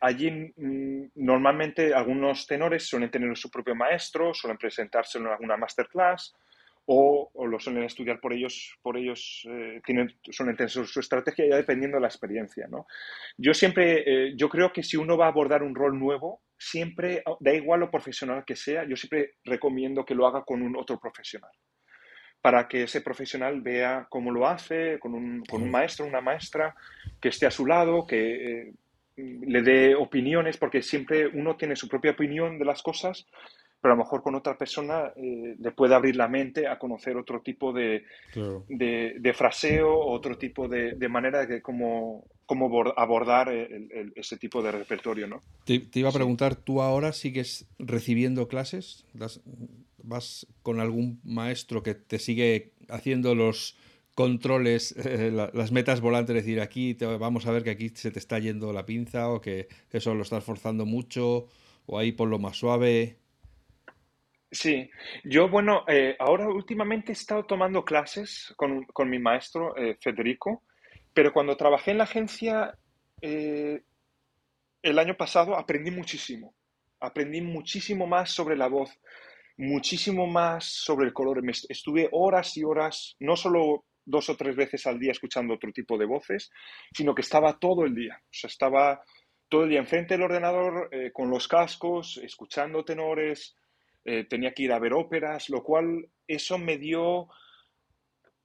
[0.00, 6.34] allí mm, normalmente algunos tenores suelen tener su propio maestro, suelen presentárselo en alguna masterclass
[6.86, 9.46] o, lo suelen estudiar por ellos, por ellos
[9.84, 12.66] tienen, suelen tener su, estrategia ya dependiendo de la experiencia.
[12.68, 12.86] ¿no?
[13.36, 17.52] Yo siempre, yo creo que si uno va a abordar un rol nuevo, siempre, da
[17.52, 21.50] igual lo profesional que sea, yo siempre recomiendo que lo haga con un otro profesional
[22.46, 26.76] para que ese profesional vea cómo lo hace, con un, con un maestro, una maestra,
[27.20, 28.72] que esté a su lado, que eh,
[29.16, 33.26] le dé opiniones, porque siempre uno tiene su propia opinión de las cosas,
[33.80, 37.16] pero a lo mejor con otra persona eh, le puede abrir la mente a conocer
[37.16, 38.04] otro tipo de,
[38.68, 43.52] de, fraseo, otro tipo de, manera de cómo, cómo abordar
[44.14, 45.26] ese tipo de repertorio.
[45.26, 45.40] ¿no?
[45.64, 49.04] Te, iba a preguntar, ¿tú ahora sigues recibiendo clases?
[50.06, 53.76] vas con algún maestro que te sigue haciendo los
[54.14, 58.18] controles, eh, las metas volantes, decir, aquí te, vamos a ver que aquí se te
[58.18, 61.48] está yendo la pinza o que eso lo estás forzando mucho
[61.84, 63.18] o ahí por lo más suave.
[64.50, 64.88] Sí,
[65.24, 70.62] yo bueno, eh, ahora últimamente he estado tomando clases con, mi maestro eh, Federico,
[71.12, 72.78] pero cuando trabajé en la agencia
[73.20, 76.54] el año pasado aprendí muchísimo,
[77.00, 78.90] aprendí muchísimo más sobre la voz,
[79.56, 81.42] muchísimo más sobre el color.
[81.68, 85.98] estuve horas y horas, no solo dos o tres veces al día escuchando otro tipo
[85.98, 86.50] de voces,
[86.94, 88.16] sino que estaba todo el día.
[88.22, 89.02] O sea, estaba
[89.48, 93.56] todo el día enfrente del ordenador eh, con los cascos, escuchando tenores,
[94.08, 97.28] eh, tenía que ir a ver óperas, lo cual eso me dio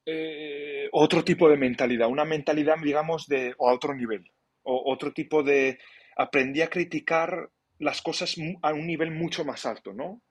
[0.07, 4.32] eh, otro tipo de mentalidad, una mentalidad, digamos, de, o a otro nivel,
[4.64, 5.78] o otro tipo de...
[6.18, 10.22] Aprendí a criticar las cosas a un nivel mucho más alto, ¿no?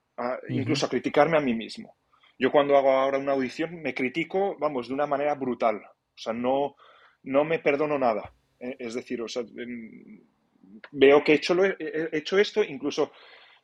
[0.49, 1.95] incluso a criticarme a mí mismo.
[2.37, 5.77] Yo cuando hago ahora una audición me critico, vamos, de una manera brutal.
[5.77, 6.75] O sea, no,
[7.23, 8.31] no me perdono nada.
[8.59, 9.43] Eh, es decir, o sea,
[10.91, 13.11] veo que he hecho, he hecho esto, incluso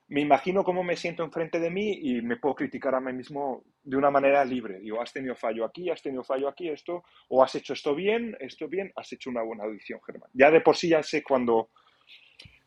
[0.09, 3.63] me imagino cómo me siento enfrente de mí y me puedo criticar a mí mismo
[3.83, 4.79] de una manera libre.
[4.79, 8.35] Digo, has tenido fallo aquí, has tenido fallo aquí, esto, o has hecho esto bien,
[8.39, 10.29] esto bien, has hecho una buena audición, Germán.
[10.33, 11.71] Ya de por sí ya sé cuando,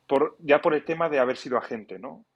[0.06, 2.26] por, ya por el tema de haber sido agente, ¿no?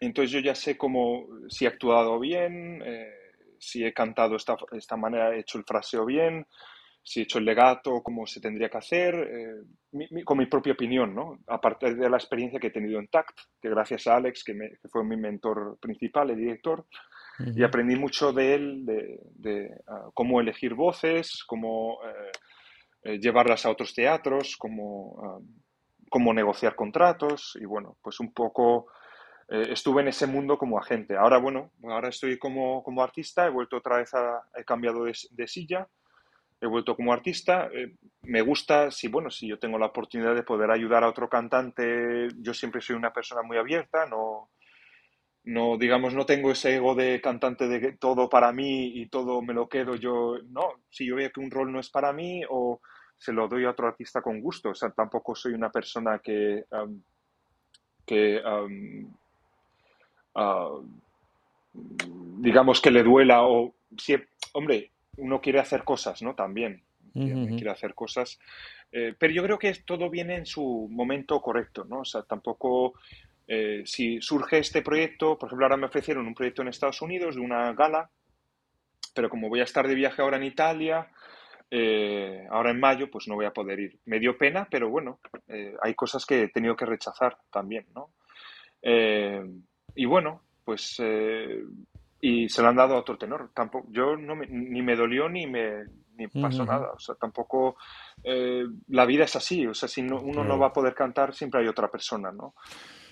[0.00, 3.12] Entonces yo ya sé cómo, si he actuado bien, eh,
[3.58, 6.46] si he cantado esta, esta, manera, he hecho el fraseo bien,
[7.06, 11.14] si he hecho el legato, cómo se tendría que hacer, eh, con mi propia opinión,
[11.14, 11.38] ¿no?
[11.46, 14.70] Aparte de la experiencia que he tenido en TACT, que gracias a Alex, que, me,
[14.90, 16.84] fue mi mentor principal, el director,
[17.54, 21.98] y aprendí mucho de él, de, ah, cómo elegir voces, cómo
[23.04, 25.38] eh, llevarlas a otros teatros, cómo, ah,
[26.10, 28.88] cómo negociar contratos, y bueno, pues un poco
[29.48, 31.16] eh, estuve en ese mundo como agente.
[31.16, 35.46] Ahora, bueno, ahora estoy como, como artista, he vuelto otra vez a, he cambiado de,
[35.46, 35.88] silla,
[36.60, 37.68] he vuelto como artista.
[37.72, 41.28] Eh, me gusta, si, bueno, si yo tengo la oportunidad de poder ayudar a otro
[41.28, 44.50] cantante, yo siempre soy una persona muy abierta, no,
[45.44, 49.54] no, digamos, no tengo ese ego de cantante de todo para mí y todo me
[49.54, 50.36] lo quedo yo.
[50.48, 52.80] No, si yo veo que un rol no es para mí o
[53.16, 54.70] se lo doy a otro artista con gusto.
[54.70, 56.64] O sea, tampoco soy una persona que,
[58.04, 58.42] que
[60.38, 60.68] Ah,
[62.38, 64.14] digamos que le duela o si,
[64.52, 66.34] hombre, uno quiere hacer cosas, ¿no?
[66.34, 68.38] También quiere hacer cosas,
[68.92, 72.00] eh, pero yo creo que todo viene en su momento correcto, ¿no?
[72.00, 72.94] O sea, tampoco
[73.46, 77.36] eh, si surge este proyecto, por ejemplo, ahora me ofrecieron un proyecto en Estados Unidos
[77.36, 78.10] de una gala,
[79.14, 81.08] pero como voy a estar de viaje ahora en Italia,
[81.70, 83.98] eh, ahora en mayo, pues no voy a poder ir.
[84.04, 85.20] Me dio pena, pero bueno,
[85.82, 88.10] hay cosas que he tenido que rechazar también, ¿no?
[89.94, 91.00] Y bueno, pues
[92.20, 93.50] y se lo han dado a otro tenor.
[93.54, 95.84] Tampoco, yo no ni me dolió ni me
[96.16, 96.92] ni pasó nada.
[96.92, 97.76] O sea, tampoco
[98.24, 99.66] eh, la vida es así.
[99.66, 102.54] O sea, si uno no va a poder cantar, siempre hay otra persona, ¿no?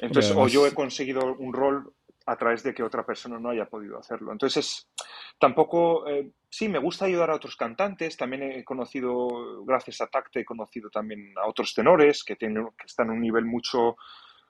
[0.00, 1.92] Entonces, o yo he conseguido un rol
[2.26, 4.32] a través de que otra persona no haya podido hacerlo.
[4.32, 4.88] Entonces,
[5.38, 10.40] tampoco, eh, sí, me gusta ayudar a otros cantantes, también he conocido, gracias a Tacte,
[10.40, 13.96] he conocido también a otros tenores que, tienen, que están en un nivel mucho,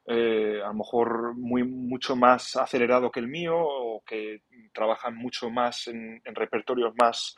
[0.07, 4.43] eh, a lo mejor muy, mucho más acelerado que el mío o que
[4.73, 7.37] trabajan mucho más en, repertorios más,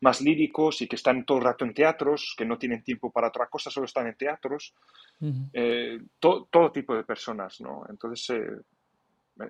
[0.00, 3.28] más líricos y que están todo el rato en teatros, que no tienen tiempo para
[3.28, 4.74] otra cosa, solo están en teatros.
[5.52, 7.84] Eh, todo tipo de personas, ¿no?
[7.88, 8.30] Entonces,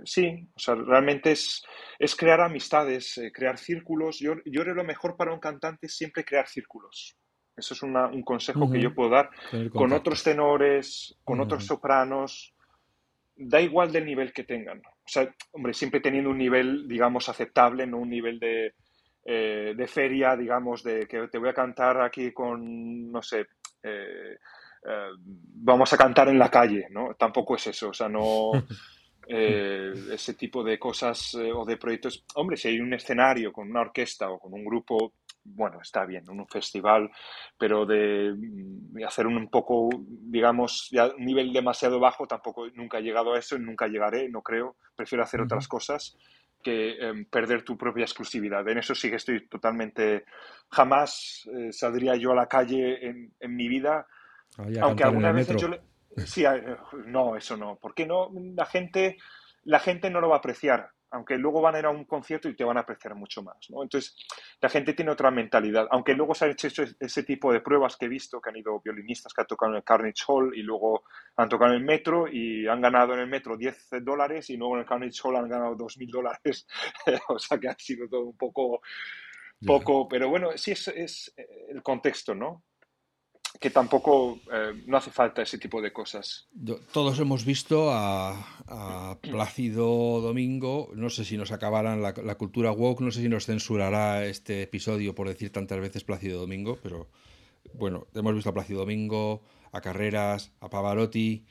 [0.04, 1.62] sí, o sea, realmente es,
[1.98, 4.18] es crear amistades, eh, crear círculos.
[4.18, 7.16] Yo, yo creo lo mejor para un cantante es siempre crear círculos.
[7.56, 9.30] Eso es un consejo que yo puedo dar
[9.72, 12.54] con otros tenores, con otros sopranos.
[13.40, 14.78] Da igual del nivel que tengan.
[14.78, 18.74] O sea, hombre, siempre teniendo un nivel, digamos, aceptable, no un nivel de,
[19.24, 23.46] eh, de feria, digamos, de que te voy a cantar aquí con, no sé,
[23.82, 24.36] eh,
[25.14, 27.14] vamos a cantar en la calle, ¿no?
[27.14, 27.90] Tampoco es eso.
[27.90, 28.52] O sea, no.
[29.30, 32.24] Eh, ese tipo de cosas eh, o de proyectos.
[32.36, 35.12] Hombre, si hay un escenario con una orquesta o con un grupo,
[35.54, 37.10] bueno, está bien, un festival,
[37.56, 43.02] pero de, mm, hacer un poco, digamos, ya un nivel demasiado bajo, tampoco nunca he
[43.02, 44.76] llegado a eso nunca llegaré, no creo.
[44.94, 46.16] Prefiero hacer otras cosas
[46.62, 48.66] que em, perder tu propia exclusividad.
[48.68, 50.24] En eso sí que estoy totalmente...
[50.70, 54.06] Jamás eh, saldría yo a la calle en, en mi vida,
[54.80, 55.68] aunque alguna vez yo...
[56.26, 56.44] Sí,
[57.06, 57.78] no, eso no.
[57.80, 59.18] Porque no, la gente,
[59.62, 62.48] la gente no lo va a apreciar, aunque luego van a ir a un concierto
[62.48, 63.56] y te van a apreciar mucho más.
[63.70, 63.82] ¿no?
[63.82, 64.16] Entonces,
[64.60, 65.86] la gente tiene otra mentalidad.
[65.90, 68.80] Aunque luego se han hecho ese tipo de pruebas que he visto, que han ido
[68.80, 71.04] violinistas que han tocado en el Carnegie Hall y luego
[71.36, 74.74] han tocado en el metro y han ganado en el metro 10 dólares y luego
[74.74, 76.66] en el Carnegie Hall han ganado 2.000 dólares.
[77.28, 78.82] o sea que ha sido todo un poco,
[79.64, 81.34] poco, pero bueno, sí es, es
[81.68, 82.64] el contexto, ¿no?
[83.60, 86.48] Que tampoco eh, no hace falta ese tipo de cosas.
[86.92, 88.54] Todos hemos visto a,
[89.20, 94.26] Plácido Domingo, no sé si nos acabarán la, cultura woke, no sé si nos censurará
[94.26, 97.08] este episodio por decir tantas veces Plácido Domingo, pero
[97.72, 99.42] bueno, hemos visto a Plácido Domingo,
[99.72, 101.46] a Carreras, a Pavarotti,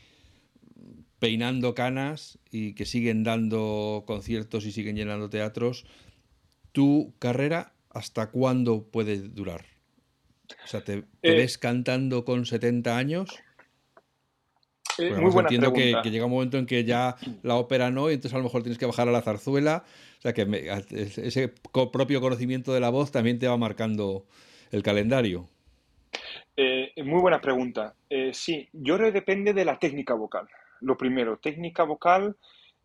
[1.19, 5.85] peinando canas y que siguen dando conciertos y siguen llenando teatros.
[6.71, 9.76] ¿Tu carrera hasta cuándo puede durar?
[10.63, 13.39] O sea, ¿te, eh, ves cantando con 70 años?
[14.97, 18.15] Eh, muy buena entiendo que, llega un momento en que ya la ópera no, y
[18.15, 19.83] entonces a lo mejor tienes que bajar a la zarzuela.
[20.17, 20.47] O sea, que
[20.91, 24.25] ese propio conocimiento de la voz también te va marcando
[24.71, 25.47] el calendario.
[26.55, 27.93] Eh, muy buena pregunta.
[28.33, 30.47] sí, yo creo que depende de la técnica vocal.
[30.81, 32.35] Lo primero, técnica vocal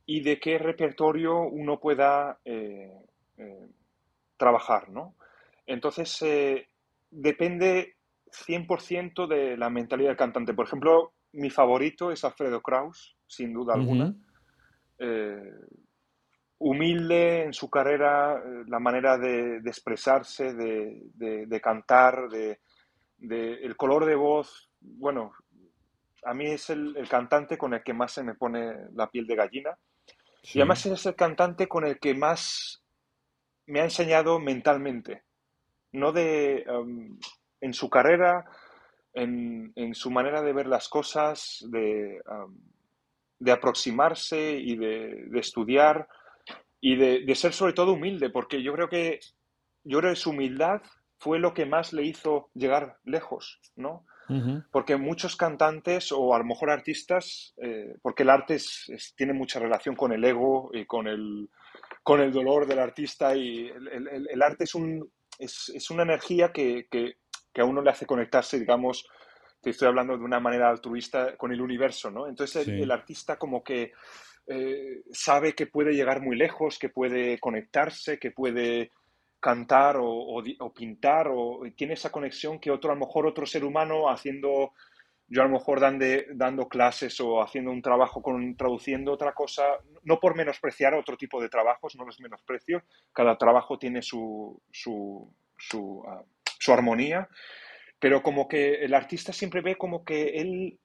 [0.04, 2.38] y de qué repertorio uno pueda
[4.36, 5.14] trabajar, ¿no?
[5.66, 6.22] Entonces,
[7.12, 7.96] depende
[8.32, 10.54] 100% de la mentalidad del cantante.
[10.54, 14.14] Por ejemplo, mi favorito es Alfredo Kraus, sin duda alguna.
[14.98, 15.52] Eh,
[16.58, 22.58] humilde en su carrera, eh, la manera de, expresarse, de, cantar, de,
[23.18, 24.70] el color de voz.
[24.80, 25.32] Bueno,
[26.24, 29.36] a mí es el, cantante con el que más se me pone la piel de
[29.36, 29.76] gallina.
[30.54, 32.82] Y además es el cantante con el que más
[33.66, 35.22] me ha enseñado mentalmente
[35.92, 37.18] no de, em,
[37.60, 38.44] en su carrera,
[39.14, 42.56] en, su manera de ver las cosas, de, em,
[43.38, 46.08] de aproximarse y de, estudiar
[46.80, 49.20] y de, ser sobre todo humilde, porque yo creo que
[49.84, 50.80] yo creo que su humildad
[51.18, 54.06] fue lo que más le hizo llegar lejos, ¿no?
[54.70, 58.56] Porque muchos cantantes o a lo mejor artistas, eh, porque el arte
[59.14, 61.50] tiene mucha relación con el ego y con el,
[62.02, 65.06] con el dolor del artista y el arte es un,
[65.38, 66.86] es, una energía que,
[67.54, 69.08] a uno le hace conectarse, digamos,
[69.60, 72.26] te estoy hablando de una manera altruista con el universo, ¿no?
[72.26, 73.92] Entonces el, artista como que
[74.46, 78.90] eh, sabe que puede llegar muy lejos, que puede conectarse, que puede
[79.42, 84.08] cantar o, pintar, o tiene esa conexión que otro, a lo mejor otro ser humano
[84.08, 84.72] haciendo,
[85.32, 89.64] yo a lo mejor dando clases o haciendo un trabajo con traduciendo otra cosa,
[90.02, 92.82] no por menospreciar otro tipo de trabajos, no los menosprecio,
[93.14, 96.22] cada trabajo tiene su, su, su, ah,
[96.58, 97.26] su armonía,
[97.98, 100.78] pero como que el artista siempre ve como que él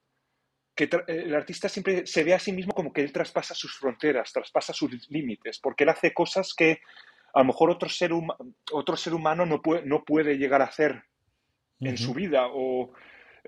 [0.74, 4.32] que el artista siempre se ve a sí mismo como que él traspasa sus fronteras,
[4.32, 6.80] traspasa sus límites, porque él hace cosas que
[7.34, 8.12] a lo mejor otro ser,
[8.72, 11.04] otro ser humano no puede, no puede llegar a hacer
[11.80, 12.48] en su vida.
[12.52, 12.94] O,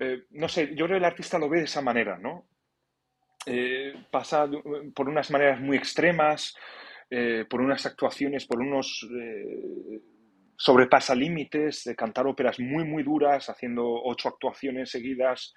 [0.00, 2.48] eh, no sé, yo creo que el artista lo ve de esa manera, ¿no?
[3.44, 4.48] Eh, pasa
[4.94, 6.56] por unas maneras muy extremas,
[7.10, 9.06] eh, por unas actuaciones, por unos...
[10.56, 15.54] Sobrepasa límites de cantar óperas muy, muy duras, haciendo ocho actuaciones seguidas.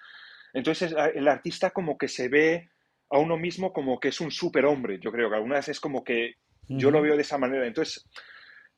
[0.54, 2.70] Entonces el artista como que se ve
[3.10, 4.98] a uno mismo como que es un superhombre.
[4.98, 6.36] Yo creo que alguna vez es como que
[6.68, 7.66] yo lo veo de esa manera.
[7.66, 8.08] Entonces,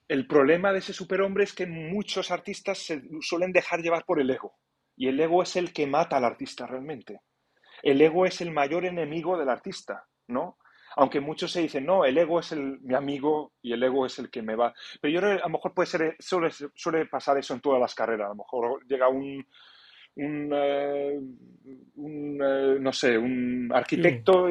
[0.08, 4.30] el problema de ese superhombre es que muchos artistas se suelen dejar llevar por el
[4.30, 4.56] ego.
[4.97, 7.20] Y el ego es el que mata al artista realmente.
[7.82, 10.59] El ego es el mayor enemigo del artista, ¿no?
[10.97, 14.18] Aunque muchos se dicen, no, el ego es el, mi amigo y el ego es
[14.18, 14.72] el que me va.
[15.01, 17.80] Pero yo creo que a lo mejor puede ser, suele, suele pasar eso en todas
[17.80, 18.26] las carreras.
[18.26, 19.47] A lo mejor llega un,
[20.16, 21.20] un, eh,
[21.68, 24.49] eh, no sé, un arquitecto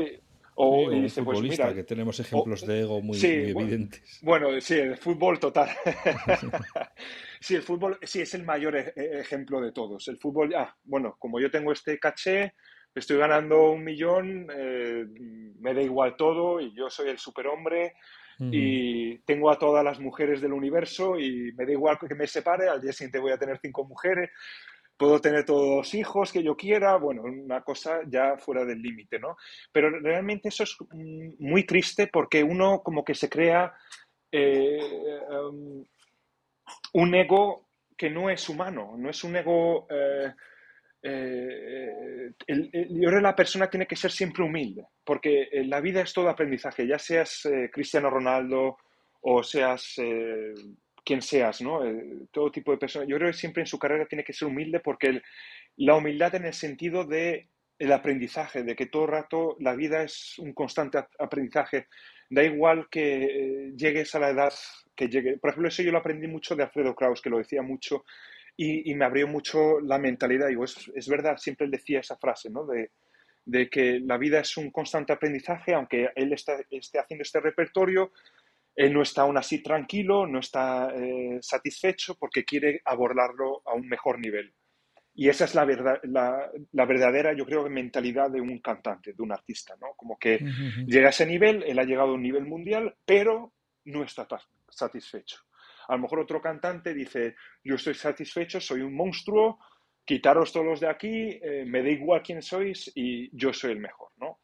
[0.56, 4.20] o y dice, pues mira, que tenemos ejemplos de ego muy, evidentes.
[4.22, 5.70] Bueno, sí, el fútbol total.
[7.42, 10.08] sí, el fútbol sí es el mayor e, e, ejemplo de todos.
[10.08, 12.54] El fútbol, ah, bueno, como yo tengo este caché,
[12.96, 15.06] estoy ganando un millón, eh,
[15.60, 17.94] me da igual todo y yo soy el superhombre
[18.38, 22.68] y tengo a todas las mujeres del universo y me da igual que me separe,
[22.68, 24.30] al día siguiente voy a tener cinco mujeres
[24.98, 29.20] puedo tener todos los hijos que yo quiera, bueno, una cosa ya fuera del límite,
[29.20, 29.38] ¿no?
[29.72, 30.78] Pero realmente eso es
[31.40, 33.74] muy triste porque uno como que se crea
[34.32, 34.80] eh,
[35.30, 35.84] um,
[36.94, 39.88] un ego que no es humano, no es un ego...
[39.90, 40.34] Eh,
[41.08, 46.12] eh, yo creo que la persona tiene que ser siempre humilde, porque la vida es
[46.12, 48.78] todo aprendizaje, ya seas Cristiano Ronaldo
[49.22, 50.00] o seas
[51.06, 51.86] quien seas, ¿no?
[51.86, 53.08] Eh, todo tipo de personas.
[53.08, 55.22] Yo creo que siempre en su carrera tiene que ser humilde porque
[55.78, 57.48] la humildad en el sentido de
[57.78, 61.88] el aprendizaje, de que todo el rato la vida es un constante aprendizaje.
[62.30, 64.54] Da igual que eh, llegues a la edad
[64.96, 65.38] que llegue.
[65.38, 68.04] Por ejemplo, eso yo lo aprendí mucho de Alfredo Kraus, que lo decía mucho,
[68.58, 70.48] y, me abrió mucho la mentalidad.
[70.48, 72.66] Digo, es, es verdad, siempre él decía esa frase, ¿no?
[72.66, 72.92] De,
[73.46, 78.12] de que la vida es un constante aprendizaje, aunque él está, esté haciendo este repertorio,
[78.76, 83.88] él no está aún así tranquilo, no está eh, satisfecho porque quiere abordarlo a un
[83.88, 84.54] mejor nivel.
[85.18, 89.32] Y esa es la, verdad, la, verdadera, yo creo, mentalidad de un cantante, de un
[89.32, 89.94] artista, ¿no?
[89.96, 90.40] Como que
[90.86, 93.54] llega a ese nivel, él ha llegado a un nivel mundial, pero
[93.86, 94.28] no está
[94.70, 95.38] satisfecho.
[95.88, 99.60] A lo mejor otro cantante dice, yo estoy satisfecho, soy un monstruo,
[100.04, 103.80] quitaros todos los de aquí, eh, me da igual quién sois y yo soy el
[103.80, 104.40] mejor, ¿no?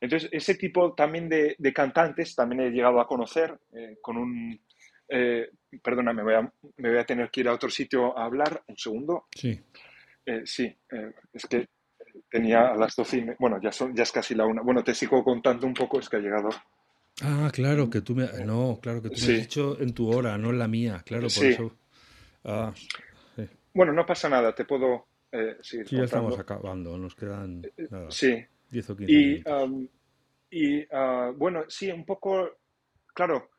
[0.00, 4.60] Entonces, ese tipo también de, cantantes también he llegado a conocer eh, con un...
[5.08, 5.50] Eh,
[5.82, 6.42] perdona, me voy, a,
[6.76, 8.62] me voy, a, tener que ir a otro sitio a hablar.
[8.66, 9.26] Un segundo.
[9.34, 9.60] Sí.
[10.24, 10.76] Eh, sí,
[11.32, 11.68] es que
[12.28, 14.62] tenía a las 12 Bueno, ya, son, ya es casi la una.
[14.62, 16.48] Bueno, te sigo contando un poco, es que ha llegado...
[17.22, 18.26] Ah, claro, que tú me...
[18.44, 21.02] No, claro, que tú me has dicho en tu hora, no en la mía.
[21.06, 21.72] Claro, por eso...
[22.44, 22.72] Ah,
[23.72, 25.06] bueno, no pasa nada, te puedo...
[25.60, 27.62] sí, ya estamos acabando, nos quedan...
[28.10, 29.42] Sí, y,
[30.50, 32.58] y ah, bueno, sí, un poco,
[33.14, 33.50] claro.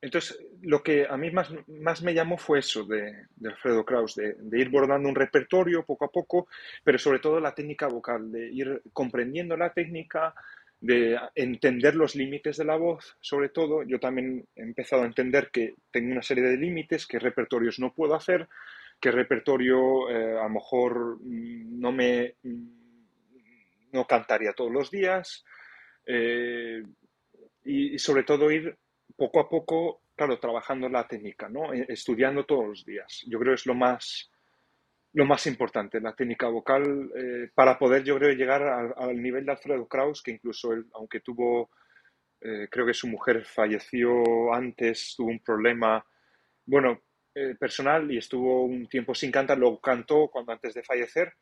[0.00, 4.36] Entonces, lo que a mí más, más me llamó fue eso de, Alfredo Kraus, de,
[4.52, 6.46] ir bordando un repertorio poco a poco,
[6.84, 10.34] pero sobre todo la técnica vocal, de ir comprendiendo la técnica,
[10.80, 13.82] de entender los límites de la voz, sobre todo.
[13.82, 17.92] Yo también he empezado a entender que tengo una serie de límites, qué repertorios no
[17.92, 18.48] puedo hacer,
[19.00, 22.36] qué repertorio eh, a lo mejor mm, no me
[23.92, 25.44] no cantaría todos los días
[26.06, 26.82] eh,
[27.64, 28.76] y, sobre todo ir
[29.14, 31.72] poco a poco, claro, trabajando la técnica, ¿no?
[31.74, 33.24] Eh, estudiando todos los días.
[33.26, 34.30] Yo creo que es lo más,
[35.12, 38.62] lo más importante, la técnica vocal, eh, para poder, yo creo, llegar
[38.96, 41.70] al, nivel de Alfredo Kraus, que incluso él, aunque tuvo,
[42.40, 46.04] creo que su mujer falleció antes, tuvo un problema,
[46.64, 47.02] bueno,
[47.58, 51.34] personal y estuvo un tiempo sin cantar, luego cantó cuando antes de fallecer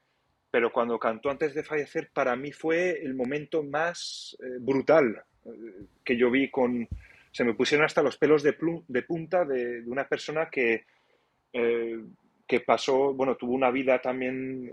[0.51, 5.51] pero cuando cantó antes de fallecer, para mí fue el momento más eh, brutal eh,
[6.05, 6.89] que yo vi con...
[7.33, 8.57] Se me pusieron hasta los pelos de,
[8.89, 10.87] de punta de, una persona que,
[11.53, 12.01] eh,
[12.47, 14.73] que pasó, bueno, tuvo una vida también,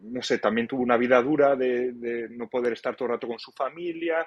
[0.00, 3.38] no sé, también tuvo una vida dura de, no poder estar todo el rato con
[3.38, 4.26] su familia.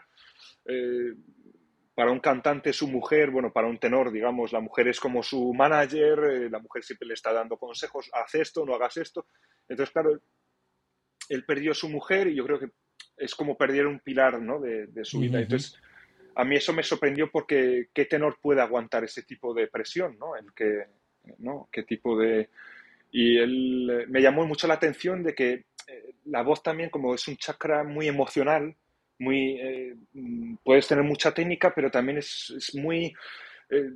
[1.93, 5.53] para un cantante, su mujer, bueno, para un tenor, digamos, la mujer es como su
[5.53, 9.27] manager, la mujer siempre le está dando consejos, haz esto, no hagas esto.
[9.67, 10.19] Entonces, claro,
[11.29, 12.71] él perdió a su mujer y yo creo que
[13.17, 14.59] es como perder un pilar ¿no?
[14.59, 15.39] de, su vida.
[15.39, 15.79] Entonces,
[16.35, 20.35] a mí eso me sorprendió porque qué tenor puede aguantar ese tipo de presión, ¿no?
[20.35, 20.85] El que,
[21.37, 21.69] ¿no?
[21.71, 22.49] ¿Qué tipo de...?
[23.11, 27.27] Y él me llamó mucho la atención de que eh, la voz también, como es
[27.27, 28.75] un chakra muy emocional,
[29.17, 33.13] muy, eh, mm, puedes tener mucha técnica, pero también es, es muy...
[33.69, 33.91] Eh,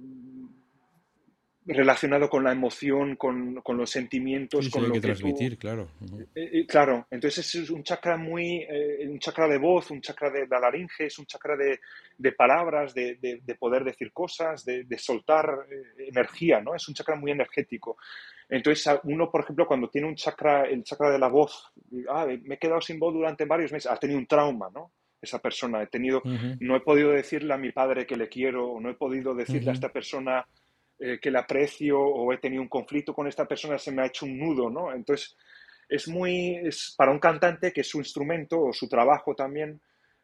[1.66, 5.88] relacionado con la emoción, con, con los sentimientos, con lo que, transmitir, claro.
[6.36, 10.30] Eh, eh, claro, entonces es un chakra muy, eh, un chakra de voz, un chakra
[10.30, 11.80] de la laringe, es un chakra de,
[12.18, 15.68] de palabras, de, de, poder decir cosas, de, soltar
[15.98, 16.76] energía, ¿no?
[16.76, 17.98] Es un chakra muy energético.
[18.50, 21.72] Entonces, uno, por ejemplo, cuando tiene un chakra, el chakra de la voz,
[22.10, 24.92] ah, me he quedado sin voz durante varios meses, ha tenido un trauma, ¿no?
[25.22, 25.82] esa persona.
[25.82, 26.22] He tenido,
[26.60, 29.72] no he podido decirle a mi padre que le quiero, o no he podido decirle
[29.72, 30.46] a esta persona
[31.00, 34.08] eh, que le aprecio, o he tenido un conflicto con esta persona, se me ha
[34.08, 34.94] hecho un nudo, ¿no?
[34.94, 35.36] Entonces,
[35.90, 39.80] es muy, es para un cantante que su instrumento o su trabajo también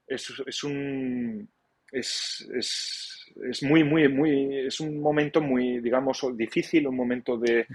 [0.08, 1.50] es, es un,
[1.92, 3.20] es, es
[3.50, 7.66] es muy, muy, muy, es un momento muy, digamos, difícil, un momento de,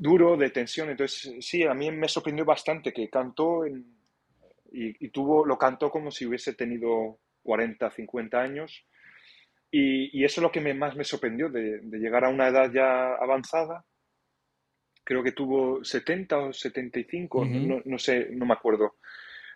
[0.00, 0.36] duro.
[0.36, 0.90] De, tensión.
[0.90, 6.26] Entonces, sí, a mí me sorprendió bastante que cantó y, tuvo, lo cantó como si
[6.26, 8.84] hubiese tenido 40, 50 años.
[9.74, 13.84] Y, eso es lo que más me sorprendió, de, llegar a una edad ya avanzada.
[15.02, 18.96] Creo que tuvo 70 o 75, no, no sé, no me acuerdo.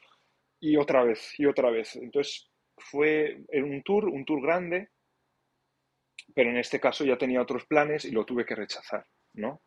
[0.59, 1.95] y otra vez, y otra vez.
[1.95, 4.89] Entonces, fue en un tour, un tour grande,
[6.33, 9.61] pero en este caso ya tenía otros planes y lo tuve que rechazar, ¿no?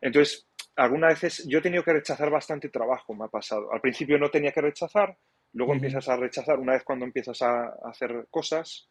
[0.00, 0.46] Entonces,
[0.76, 3.72] algunas veces yo he tenido que rechazar bastante trabajo, me ha pasado.
[3.72, 5.16] Al principio no tenía que rechazar,
[5.52, 8.88] luego empiezas a rechazar, una vez cuando empiezas a hacer cosas,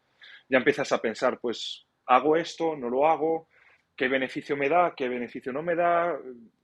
[0.50, 3.48] ya empiezas a pensar, pues, hago esto, no lo hago,
[3.98, 6.18] qué beneficio me da, qué beneficio no me da,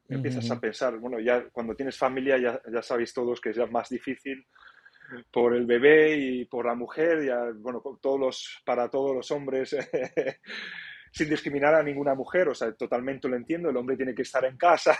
[0.07, 3.65] empiezas a pensar, bueno, ya cuando tienes familia ya, ya sabéis todos que es ya
[3.65, 4.45] más difícil
[5.31, 9.75] por el bebé y por la mujer, ya, bueno, todos los, para todos los hombres,
[11.11, 14.45] sin discriminar a ninguna mujer, o sea, totalmente lo entiendo, el hombre tiene que estar
[14.45, 14.97] en casa.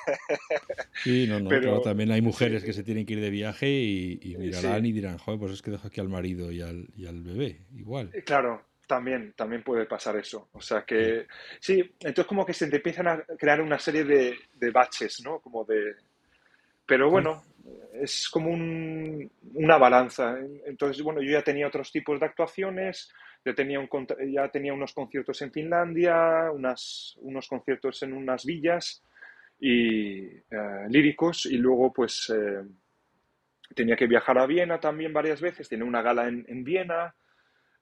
[1.03, 4.35] Sí, no, no, pero también hay mujeres que se tienen que ir de viaje y,
[4.38, 7.22] mirarán y dirán, joder, pues es que dejo aquí al marido y al, y al
[7.22, 8.11] bebé, igual.
[8.14, 10.49] Eh, claro, también, también puede pasar eso.
[10.53, 11.27] O sea que,
[11.60, 15.39] sí, entonces como que se te empiezan a crear una serie de, de baches, ¿no?
[15.39, 15.95] Como de...
[16.85, 17.43] Pero bueno,
[17.93, 20.38] es como una balanza.
[20.65, 23.11] Entonces, bueno, yo ya tenía otros tipos de actuaciones,
[23.45, 23.89] ya tenía, un,
[24.31, 29.03] ya tenía unos conciertos en Finlandia, unas, unos conciertos en unas villas
[29.60, 32.64] y eh, líricos, y luego pues eh,
[33.76, 37.15] tenía que viajar a Viena también varias veces, tenía una gala en, Viena.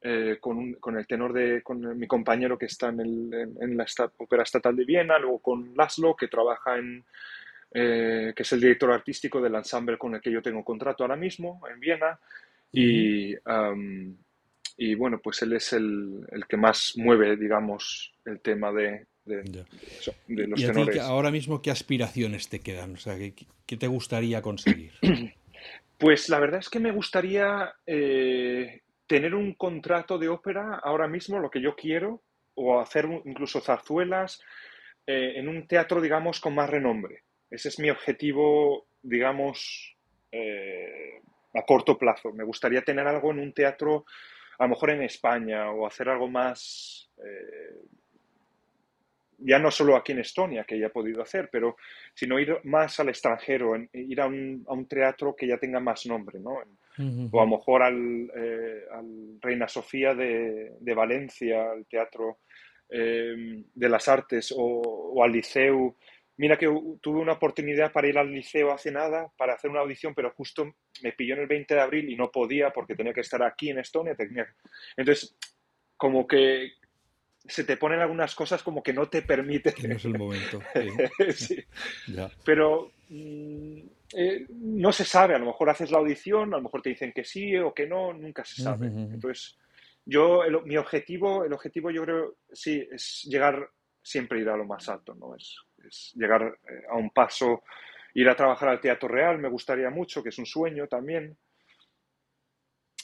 [0.03, 3.85] Eh, con, con, el tenor de con mi compañero que está en, el, en, la
[4.17, 7.05] Ópera Estatal de Viena, luego con Laszlo, que trabaja en,
[7.71, 11.15] eh, que es el director artístico del ensemble con el que yo tengo contrato ahora
[11.15, 12.19] mismo en Viena.
[12.71, 13.35] Y,
[14.77, 19.65] y bueno, pues él es el, el, que más mueve, digamos, el tema de, de,
[20.27, 20.99] los ¿Y tenores.
[20.99, 22.93] ahora mismo qué aspiraciones te quedan?
[22.95, 23.35] O sea, ¿qué,
[23.67, 24.93] qué te gustaría conseguir?
[25.97, 31.37] Pues la verdad es que me gustaría eh, tener un contrato de ópera ahora mismo,
[31.37, 32.21] lo que yo quiero,
[32.53, 34.41] o hacer incluso zarzuelas
[35.05, 37.23] eh, en un teatro, digamos, con más renombre.
[37.49, 39.97] Ese es mi objetivo, digamos,
[40.31, 41.19] eh,
[41.53, 42.31] a corto plazo.
[42.31, 44.05] Me gustaría tener algo en un teatro,
[44.57, 47.81] a lo mejor en España, o hacer algo más, eh,
[49.41, 51.75] ya no solo aquí en Estonia, que ya he podido hacer, pero
[52.13, 56.51] sino ir más al extranjero, ir a un, teatro que ya tenga más nombre, ¿no?
[57.31, 58.85] O a lo mejor al, eh,
[59.39, 62.39] Reina Sofía de, Valencia, al Teatro
[62.89, 65.95] de las Artes, o, o al Liceu
[66.41, 66.65] Mira que
[67.01, 70.73] tuve una oportunidad para ir al liceo hace nada, para hacer una audición, pero justo
[71.03, 73.69] me pilló en el 20 de abril y no podía porque tenía que estar aquí
[73.69, 74.15] en Estonia.
[74.15, 74.47] Tenía...
[74.97, 75.35] Entonces,
[75.95, 76.71] como que
[77.47, 79.73] se te ponen algunas cosas como que no te permite.
[79.87, 80.59] No es el momento.
[81.35, 81.57] sí.
[82.45, 83.79] Pero mm,
[84.13, 87.11] eh, no se sabe, a lo mejor haces la audición, a lo mejor te dicen
[87.13, 88.87] que sí o que no, nunca se sabe.
[88.87, 89.57] Entonces,
[90.05, 93.69] yo, mi objetivo, el objetivo yo creo, sí, es llegar,
[94.01, 95.35] siempre ir a lo más alto, ¿no?
[95.35, 95.57] Es,
[95.87, 97.63] es llegar eh, a un paso,
[98.13, 101.37] ir a trabajar al Teatro Real, me gustaría mucho, que es un sueño también.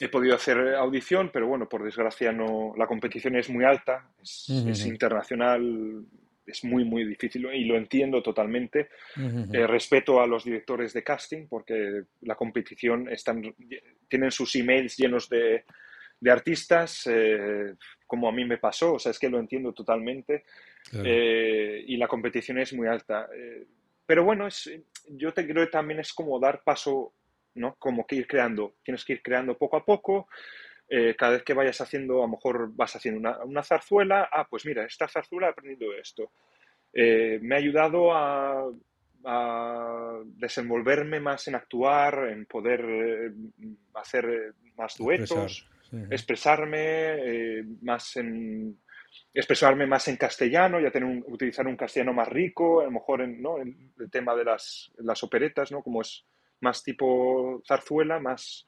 [0.00, 4.86] He podido hacer audición, pero bueno, por desgracia no, la competición es muy alta, es,
[4.86, 6.04] internacional,
[6.46, 8.90] es muy, muy difícil y lo entiendo totalmente.
[9.16, 13.54] Eh, respeto a los directores de casting porque la competición están,
[14.08, 15.64] tienen sus emails llenos de,
[16.20, 17.74] de artistas, eh,
[18.06, 20.44] como a mí me pasó, o sea, es que lo entiendo totalmente
[20.92, 23.28] eh, y la competición es muy alta.
[23.34, 23.66] Eh,
[24.04, 24.70] pero bueno, es,
[25.08, 27.12] yo te creo que también es como dar paso,
[27.58, 27.74] ¿no?
[27.76, 30.28] Como que ir creando, tienes que ir creando poco a poco.
[31.18, 34.64] cada vez que vayas haciendo, a lo mejor vas haciendo una, una zarzuela, ah, pues
[34.64, 36.30] mira, esta zarzuela he aprendido esto.
[36.94, 38.64] me ha ayudado a,
[39.24, 43.32] a desenvolverme más en actuar, en poder
[43.94, 45.68] hacer más duetos
[46.10, 48.78] expresarme eh, más en
[49.32, 53.40] expresarme más en castellano, ya tener utilizar un castellano más rico, a lo mejor en,
[53.40, 53.58] ¿no?
[53.58, 55.82] en el tema de las, las, operetas, ¿no?
[55.82, 56.24] como es
[56.60, 58.66] más tipo zarzuela, más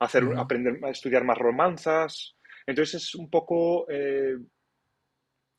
[0.00, 2.36] hacer, aprender a estudiar más romanzas.
[2.66, 4.36] Entonces es un poco, eh,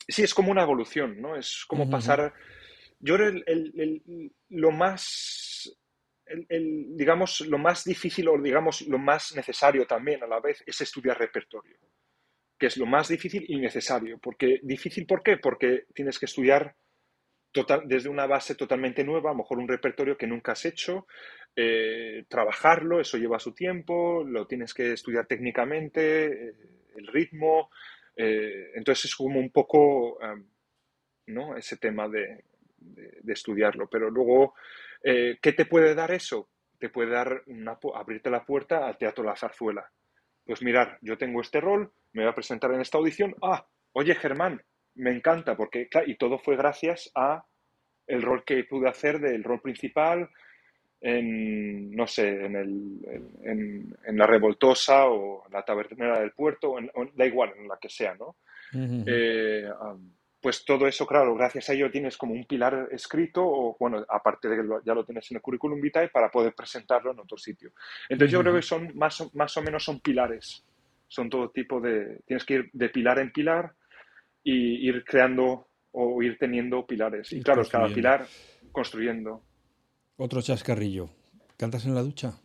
[0.08, 1.36] sí, es como una evolución, ¿no?
[1.36, 2.32] Es como pasar,
[2.98, 4.02] yo creo el,
[4.48, 5.46] lo más
[6.48, 11.18] digamos, lo más difícil o, digamos, lo más necesario también a la vez es estudiar
[11.18, 11.78] repertorio,
[12.58, 14.18] que es lo más difícil y necesario.
[14.18, 15.36] Porque, ¿Difícil por qué?
[15.36, 16.74] Porque tienes que estudiar
[17.52, 21.06] total, desde una base totalmente nueva, a lo mejor un repertorio que nunca has hecho,
[21.58, 26.54] eh, trabajarlo, eso lleva su tiempo, lo tienes que estudiar técnicamente, eh,
[26.96, 27.70] el ritmo.
[28.14, 30.18] Eh, entonces es como un poco,
[31.28, 31.56] ¿no?
[31.56, 32.44] Ese tema de,
[33.26, 33.88] estudiarlo.
[33.88, 34.54] Pero luego
[35.02, 36.48] ¿Qué te puede dar eso?
[36.80, 37.44] Te puede dar
[37.94, 39.88] abrirte la puerta al Teatro La Zarzuela.
[40.44, 43.36] Pues mirar, yo tengo este rol, me voy a presentar en esta audición.
[43.40, 44.62] Ah, oye Germán,
[44.96, 47.44] me encanta porque, y todo fue gracias a
[48.08, 50.30] el rol que pude hacer del rol principal
[51.00, 57.06] en, no sé, en, el, en, La Revoltosa o en La Tabernera del Puerto, o
[57.14, 58.36] da igual, en la que sea, ¿no?
[59.06, 59.68] Eh,
[60.40, 64.48] pues todo eso, claro, gracias a ello tienes como un pilar escrito o, bueno, aparte
[64.48, 67.72] de que ya lo tienes en el currículum vitae para poder presentarlo en otro sitio.
[68.08, 70.64] Entonces yo creo que son más, más o menos son pilares,
[71.08, 73.72] son todo tipo de, tienes que ir de pilar en pilar
[74.42, 77.32] y ir creando o ir teniendo pilares.
[77.32, 78.26] Y, claro, cada pilar
[78.70, 79.42] construyendo.
[80.16, 81.10] Otro chascarrillo.
[81.56, 82.38] ¿Cantas en la ducha?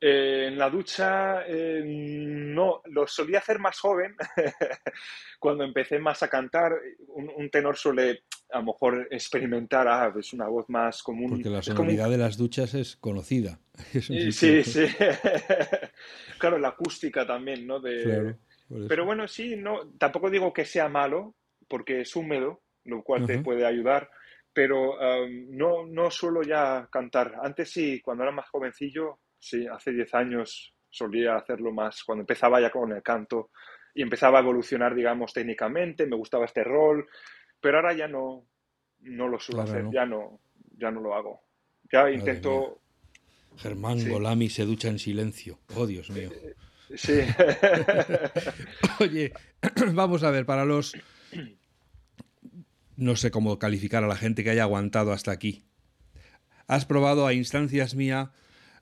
[0.00, 4.14] Eh, en la ducha eh, no, lo solía hacer más joven,
[5.40, 6.72] cuando empecé más a cantar,
[7.08, 8.22] un, tenor suele
[8.52, 11.30] a lo mejor experimentar, ah, es una voz más común.
[11.30, 13.58] Porque la sonoridad de las duchas es conocida.
[14.00, 14.30] sí,
[14.62, 14.86] sí.
[16.38, 17.80] claro, la acústica también, ¿no?
[17.80, 18.36] De...
[18.86, 21.34] Pero bueno, sí, no, tampoco digo que sea malo,
[21.66, 24.10] porque es húmedo, lo cual te puede ayudar,
[24.58, 27.36] pero um, no, no suelo ya cantar.
[27.40, 32.60] Antes sí, cuando era más jovencillo, sí, hace 10 años solía hacerlo más, cuando empezaba
[32.60, 33.50] ya con el canto
[33.94, 37.06] y empezaba a evolucionar, digamos, técnicamente, me gustaba este rol,
[37.60, 38.48] pero ahora ya no,
[39.02, 40.40] no lo suelo hacer, ya no,
[40.76, 41.40] ya no lo hago.
[41.92, 42.80] Ya intento...
[43.58, 45.60] Germán Golami se ducha en silencio.
[45.76, 46.30] Oh, Dios mío.
[46.96, 47.20] Sí.
[48.98, 49.32] Oye,
[49.94, 50.96] vamos a ver, para los...
[52.98, 55.62] No sé cómo calificar a la gente que haya aguantado hasta aquí.
[56.66, 58.32] Has probado a instancias mía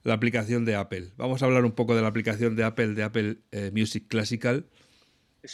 [0.05, 1.11] la aplicación de Apple.
[1.19, 4.65] Vamos a hablar un poco de la aplicación de Apple, de Apple eh, Music Classical.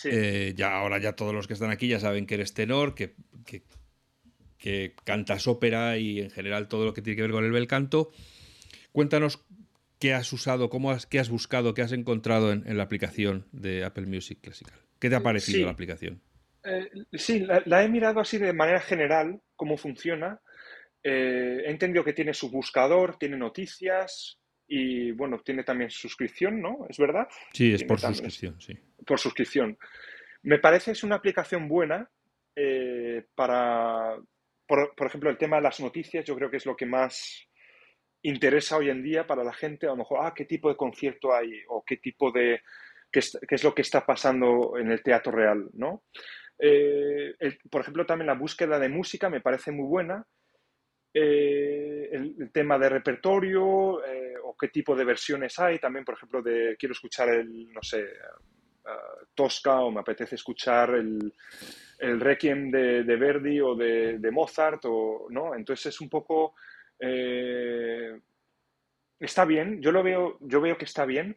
[0.04, 3.16] Eh, ya ahora ya todos los que están aquí ya saben que eres tenor, que,
[4.58, 7.66] que, cantas ópera y en general todo lo que tiene que ver con el bel
[7.66, 8.12] canto.
[8.92, 9.42] Cuéntanos
[9.98, 13.82] qué has usado, cómo has, qué has buscado, qué has encontrado en, la aplicación de
[13.82, 14.78] Apple Music Classical.
[15.00, 16.22] ¿Qué te ha parecido la aplicación?
[16.64, 20.40] Eh, sí, la, he mirado así de manera general, cómo funciona.
[21.02, 24.38] he entendido que tiene su buscador, tiene noticias,
[24.74, 26.86] y bueno, tiene también suscripción, ¿no?
[26.88, 27.28] ¿Es verdad?
[27.52, 28.74] Sí, es por suscripción, sí.
[29.06, 29.76] Por suscripción.
[30.42, 32.08] Me parece es una aplicación buena
[32.56, 34.16] eh, para,
[34.66, 37.46] por, ejemplo, el tema de las noticias, yo creo que es lo que más
[38.22, 41.34] interesa hoy en día para la gente, a lo mejor, ah, qué tipo de concierto
[41.34, 42.62] hay o qué tipo de,
[43.10, 46.04] qué es, lo que está pasando en el teatro real, ¿no?
[46.58, 47.34] Eh,
[47.70, 50.24] por ejemplo, también la búsqueda de música me parece muy buena
[51.14, 55.78] eh, el, tema de repertorio eh, o qué tipo de versiones hay.
[55.78, 58.06] También, por ejemplo, de quiero escuchar el, no sé,
[59.34, 61.32] Tosca o me apetece escuchar el,
[61.98, 65.54] el Requiem de, Verdi o de, Mozart, o, ¿no?
[65.54, 66.54] Entonces es un poco...
[66.98, 68.18] Eh,
[69.18, 71.36] está bien, yo lo veo, yo veo que está bien.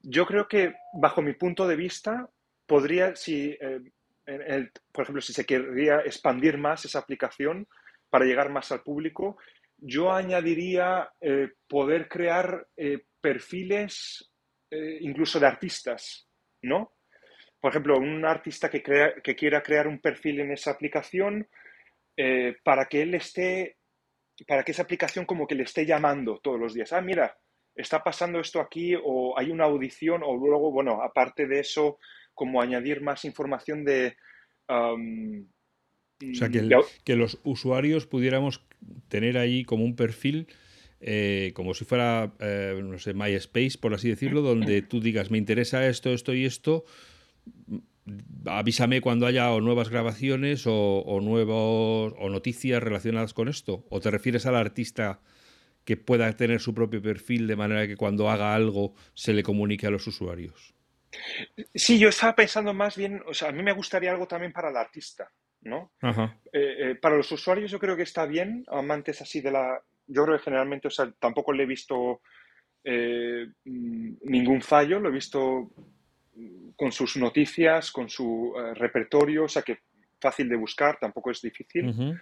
[0.00, 2.28] Yo creo que, bajo mi punto de vista,
[2.66, 3.80] podría, si, eh,
[4.92, 7.66] por ejemplo, si se querría expandir más esa aplicación
[8.08, 9.38] para llegar más al público,
[9.78, 12.68] yo añadiría eh, poder crear
[13.20, 14.28] perfiles
[15.00, 16.26] incluso de artistas,
[16.62, 16.94] ¿no?
[17.62, 18.82] por ejemplo, un artista que,
[19.22, 21.48] que quiera crear un perfil en esa aplicación
[22.16, 23.76] eh, para que él esté,
[24.48, 26.92] para que esa aplicación como que le esté llamando todos los días.
[26.92, 27.38] Ah, mira,
[27.72, 32.00] está pasando esto aquí o hay una audición o luego, bueno, aparte de eso,
[32.34, 34.16] como añadir más información de...
[34.68, 34.96] o
[36.34, 36.68] sea, que,
[37.04, 38.62] que, los usuarios pudiéramos
[39.08, 40.46] tener ahí como un perfil,
[41.00, 45.38] eh, como si fuera, eh, no sé, MySpace, por así decirlo, donde tú digas, me
[45.38, 46.84] interesa esto, esto y esto,
[48.46, 53.84] avísame cuando haya nuevas grabaciones o, nuevos o noticias relacionadas con esto.
[53.90, 55.20] ¿O te refieres al artista
[55.84, 59.86] que pueda tener su propio perfil de manera que cuando haga algo se le comunique
[59.86, 60.74] a los usuarios?
[61.74, 64.70] Sí, yo estaba pensando más bien, o sea, a mí me gustaría algo también para
[64.70, 65.30] el artista,
[65.62, 65.92] ¿no?
[66.00, 66.10] Eh,
[66.52, 69.80] eh, para los usuarios yo creo que está bien, amantes así de la...
[70.06, 72.22] Yo creo que generalmente, o sea, tampoco le he visto
[72.84, 75.70] eh, mm, ningún fallo, lo he visto
[76.76, 79.80] con sus noticias, con su repertorio, o sea que
[80.22, 82.18] fácil de buscar, tampoco es difícil.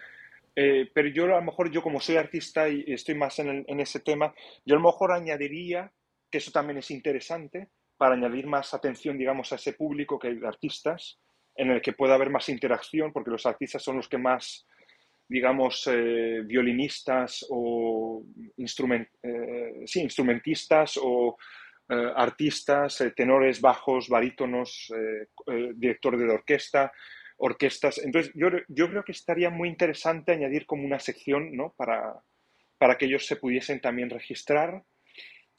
[0.56, 4.00] Eh, pero yo a lo mejor, yo como soy artista y estoy más en, ese
[4.00, 4.34] tema,
[4.64, 5.92] yo a lo mejor añadiría,
[6.30, 7.68] que eso también es interesante,
[8.00, 11.20] para añadir más atención, digamos, a ese público que de artistas,
[11.54, 14.66] en el que pueda haber más interacción, porque los artistas son los que más,
[15.28, 18.22] digamos, eh, violinistas o
[18.56, 19.06] instrument,
[19.84, 21.36] sí, instrumentistas o
[21.92, 25.26] eh, artistas, eh, tenores, bajos, barítonos, eh,
[25.74, 26.92] directores de orquesta,
[27.38, 27.98] orquestas.
[27.98, 31.74] Entonces, yo, yo, creo que estaría muy interesante añadir como una sección ¿no?
[31.76, 32.14] para,
[32.78, 34.84] para que ellos se pudiesen también registrar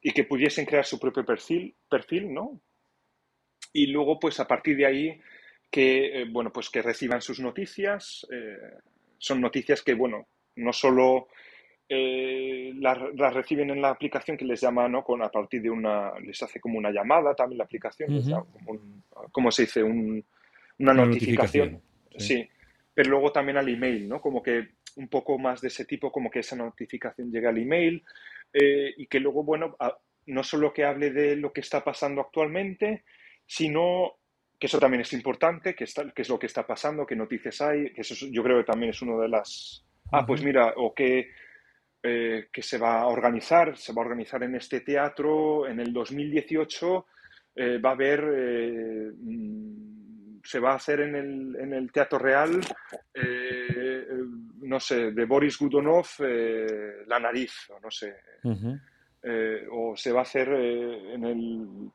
[0.01, 2.59] y que pudiesen crear su propio perfil, perfil ¿no?
[3.73, 5.21] Y luego, pues a partir de ahí,
[5.69, 8.27] que, bueno, pues que reciban sus noticias.
[9.17, 11.27] son noticias que, bueno, no solo
[11.93, 15.03] eh, las, reciben en la aplicación que les llama, ¿no?
[15.03, 18.09] Con, a partir de una, les hace como una llamada también la aplicación,
[19.33, 19.83] como se dice?
[19.83, 21.81] una, notificación.
[22.17, 22.47] sí.
[22.93, 24.21] Pero luego también al email, ¿no?
[24.21, 28.03] Como que un poco más de ese tipo, como que esa notificación llegue al email
[28.53, 29.75] eh, y que luego, bueno,
[30.27, 33.03] no solo que hable de lo que está pasando actualmente,
[33.45, 34.17] sino
[34.59, 37.61] que eso también es importante, que, está, que es lo que está pasando, qué noticias
[37.61, 39.83] hay, que eso yo creo que también es uno de las...
[40.11, 41.29] Ah, pues mira, o que
[42.03, 45.93] eh, que se va a organizar, se va a organizar en este teatro en el
[45.93, 47.05] 2018,
[47.55, 52.17] eh, va a haber, eh, mm, se va a hacer en el, en el Teatro
[52.17, 52.59] Real,
[54.61, 56.07] no sé, de Boris Gudonov,
[57.07, 58.15] La nariz, o no sé.
[59.71, 61.91] o se va a hacer en, el,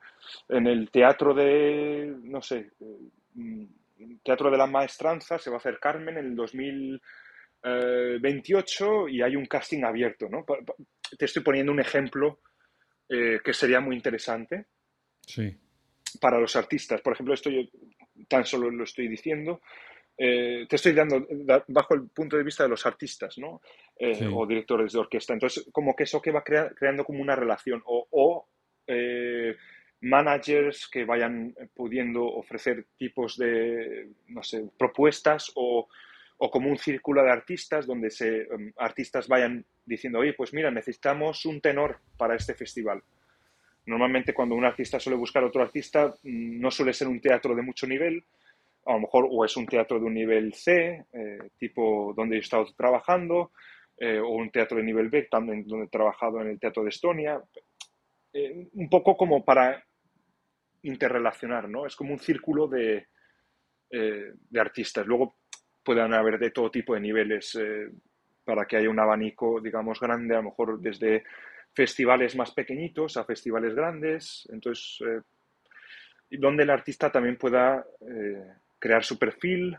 [0.49, 2.71] en el teatro de, no sé,
[4.23, 7.01] Teatro de la Maestranza, se va a hacer Carmen en el 2000,
[8.21, 10.45] 28 eh, y hay un casting abierto, ¿no?
[11.19, 12.41] Te estoy poniendo un ejemplo
[13.09, 14.67] eh, que sería muy interesante
[15.21, 15.57] sí.
[16.21, 17.01] para los artistas.
[17.01, 17.63] Por ejemplo, esto yo
[18.29, 19.61] tan solo lo estoy diciendo.
[20.19, 21.27] Eh, te estoy dando
[21.69, 23.61] bajo el punto de vista de los artistas, ¿no?
[24.33, 25.35] O directores de orquesta.
[25.35, 28.49] Entonces, como que eso que va creando como una relación o, o
[30.01, 35.89] managers que vayan pudiendo ofrecer tipos de, no sé, propuestas o
[36.39, 40.71] o como un círculo de artistas donde se, em, artistas vayan diciendo, oye, pues mira,
[40.71, 43.03] necesitamos un tenor para este festival.
[43.87, 47.63] Normalmente cuando un artista suele buscar otro artista, mm, no suele ser un teatro de
[47.63, 48.25] mucho nivel,
[48.87, 52.39] a lo mejor o es un teatro de un nivel C, eh, tipo donde he
[52.39, 53.51] estado trabajando,
[53.97, 56.91] eh, o un teatro de nivel B, también donde he trabajado en el Teatro de
[56.91, 57.43] Estonia.
[58.33, 59.83] Eh, un poco como para
[60.83, 61.87] interrelacionar, ¿no?
[61.87, 63.09] Es como un círculo de,
[63.91, 65.07] de artistas.
[65.07, 65.39] Luego
[65.83, 67.59] puedan haber de todo tipo de niveles
[68.45, 71.25] para que haya un abanico, digamos, grande, a lo mejor desde
[71.73, 74.47] festivales más pequeñitos a festivales grandes.
[74.53, 74.99] Entonces,
[76.31, 77.85] donde el artista también pueda
[78.79, 79.77] crear su perfil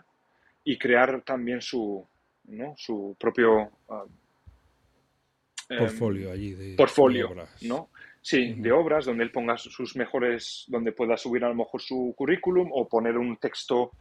[0.64, 2.06] y crear también su,
[2.46, 2.74] ¿no?
[2.78, 4.06] su propio ah,
[5.70, 7.64] em, portfolio allí de, portfolio, obras.
[7.64, 7.90] ¿no?
[8.22, 12.14] Sí, de obras donde él ponga sus mejores, donde pueda subir a lo mejor su
[12.18, 13.92] currículum o poner un texto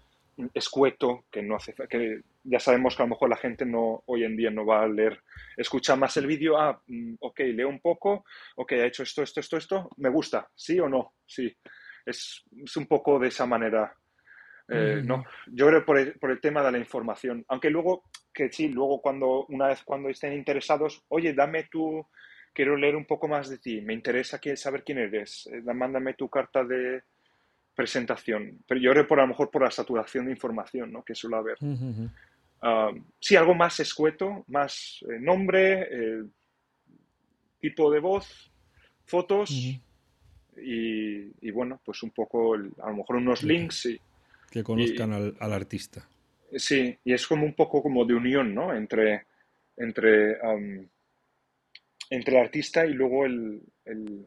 [0.53, 4.25] escueto, que no hace que ya sabemos que a lo mejor la gente no, hoy
[4.25, 5.21] en día no va a leer,
[5.57, 8.25] escucha más el vídeo, ah, mm, ok, leo un poco,
[8.57, 11.55] ok, ha hecho esto, esto, esto, esto, me gusta, sí o no, sí.
[12.05, 13.93] Es, es un poco de esa manera.
[14.69, 18.51] Eh, no, yo creo por el, por el tema de la información, aunque luego, que
[18.51, 22.05] sí, luego cuando, una vez cuando estén interesados, oye, dame tu,
[22.53, 26.29] quiero leer un poco más de ti, me interesa saber quién eres, eh, mándame tu
[26.29, 27.03] carta de,
[27.77, 28.59] presentación.
[28.67, 31.05] Pero yo creo por a lo mejor por la saturación de información ¿no?
[31.05, 31.59] que suele haber.
[32.63, 32.91] Ah,
[33.21, 36.25] sí, algo más escueto, más eh, nombre, eh,
[37.61, 38.51] tipo de voz,
[39.05, 39.51] fotos
[40.57, 43.87] y, bueno, pues un poco, a lo mejor unos links.
[43.87, 44.01] Y,
[44.57, 46.09] que conozcan al, artista.
[46.57, 48.75] Sí, y es como un poco como de unión, ¿no?
[48.75, 49.27] Entre,
[49.77, 50.39] entre,
[52.09, 54.27] entre el artista y luego el, el...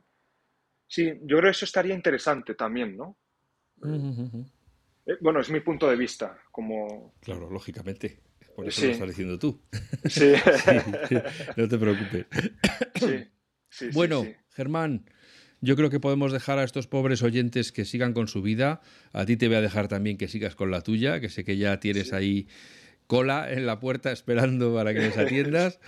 [0.88, 3.18] Sí, yo creo que eso estaría interesante también, ¿no?
[3.84, 6.38] Eh, bueno, es mi punto de vista.
[6.52, 7.16] Como...
[7.22, 8.20] Claro, lógicamente.
[8.56, 9.60] Por eso lo estás diciendo tú.
[10.08, 10.34] Sí.
[11.58, 12.28] no te preocupes.
[13.94, 15.10] bueno, Germán,
[15.62, 18.82] yo creo que podemos dejar a estos pobres oyentes que sigan con su vida.
[19.14, 21.58] A ti te voy a dejar también que sigas con la tuya, que sé que
[21.58, 22.48] ya tienes ahí
[23.08, 25.80] cola en la puerta esperando para que les atiendas.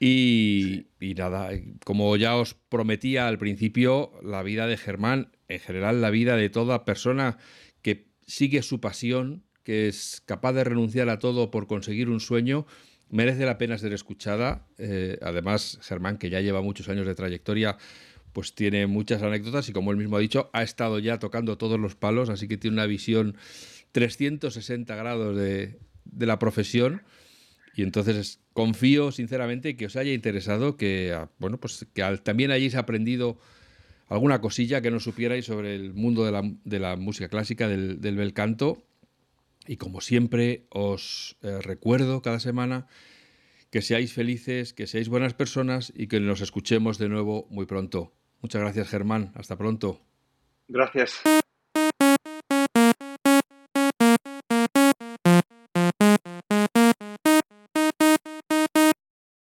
[0.00, 1.50] Y, y, nada,
[1.84, 6.50] como ya os prometía al principio, la vida de Germán en general la vida de
[6.50, 7.38] toda persona
[7.82, 12.66] que sigue su pasión, que es capaz de renunciar a todo por conseguir un sueño,
[13.10, 14.66] merece la pena ser escuchada.
[14.76, 17.78] Eh, además, Germán, que ya lleva muchos años de trayectoria,
[18.32, 21.78] pues tiene muchas anécdotas y como él mismo ha dicho, ha estado ya tocando todos
[21.78, 23.36] los palos, así que tiene una visión
[23.92, 25.78] 360 grados de,
[26.18, 27.02] la profesión.
[27.74, 32.74] Y entonces confío sinceramente que os haya interesado, que ah, bueno, pues que también hayáis
[32.74, 33.38] aprendido
[34.08, 38.82] alguna cosilla que no supierais sobre el mundo de la, música clásica, del, bel canto.
[39.66, 42.86] Y como siempre, os eh, recuerdo cada semana
[43.70, 48.17] que seáis felices, que seáis buenas personas y que nos escuchemos de nuevo muy pronto.
[48.40, 49.32] Muchas gracias, Germán.
[49.34, 50.00] Hasta pronto.
[50.68, 51.20] Gracias.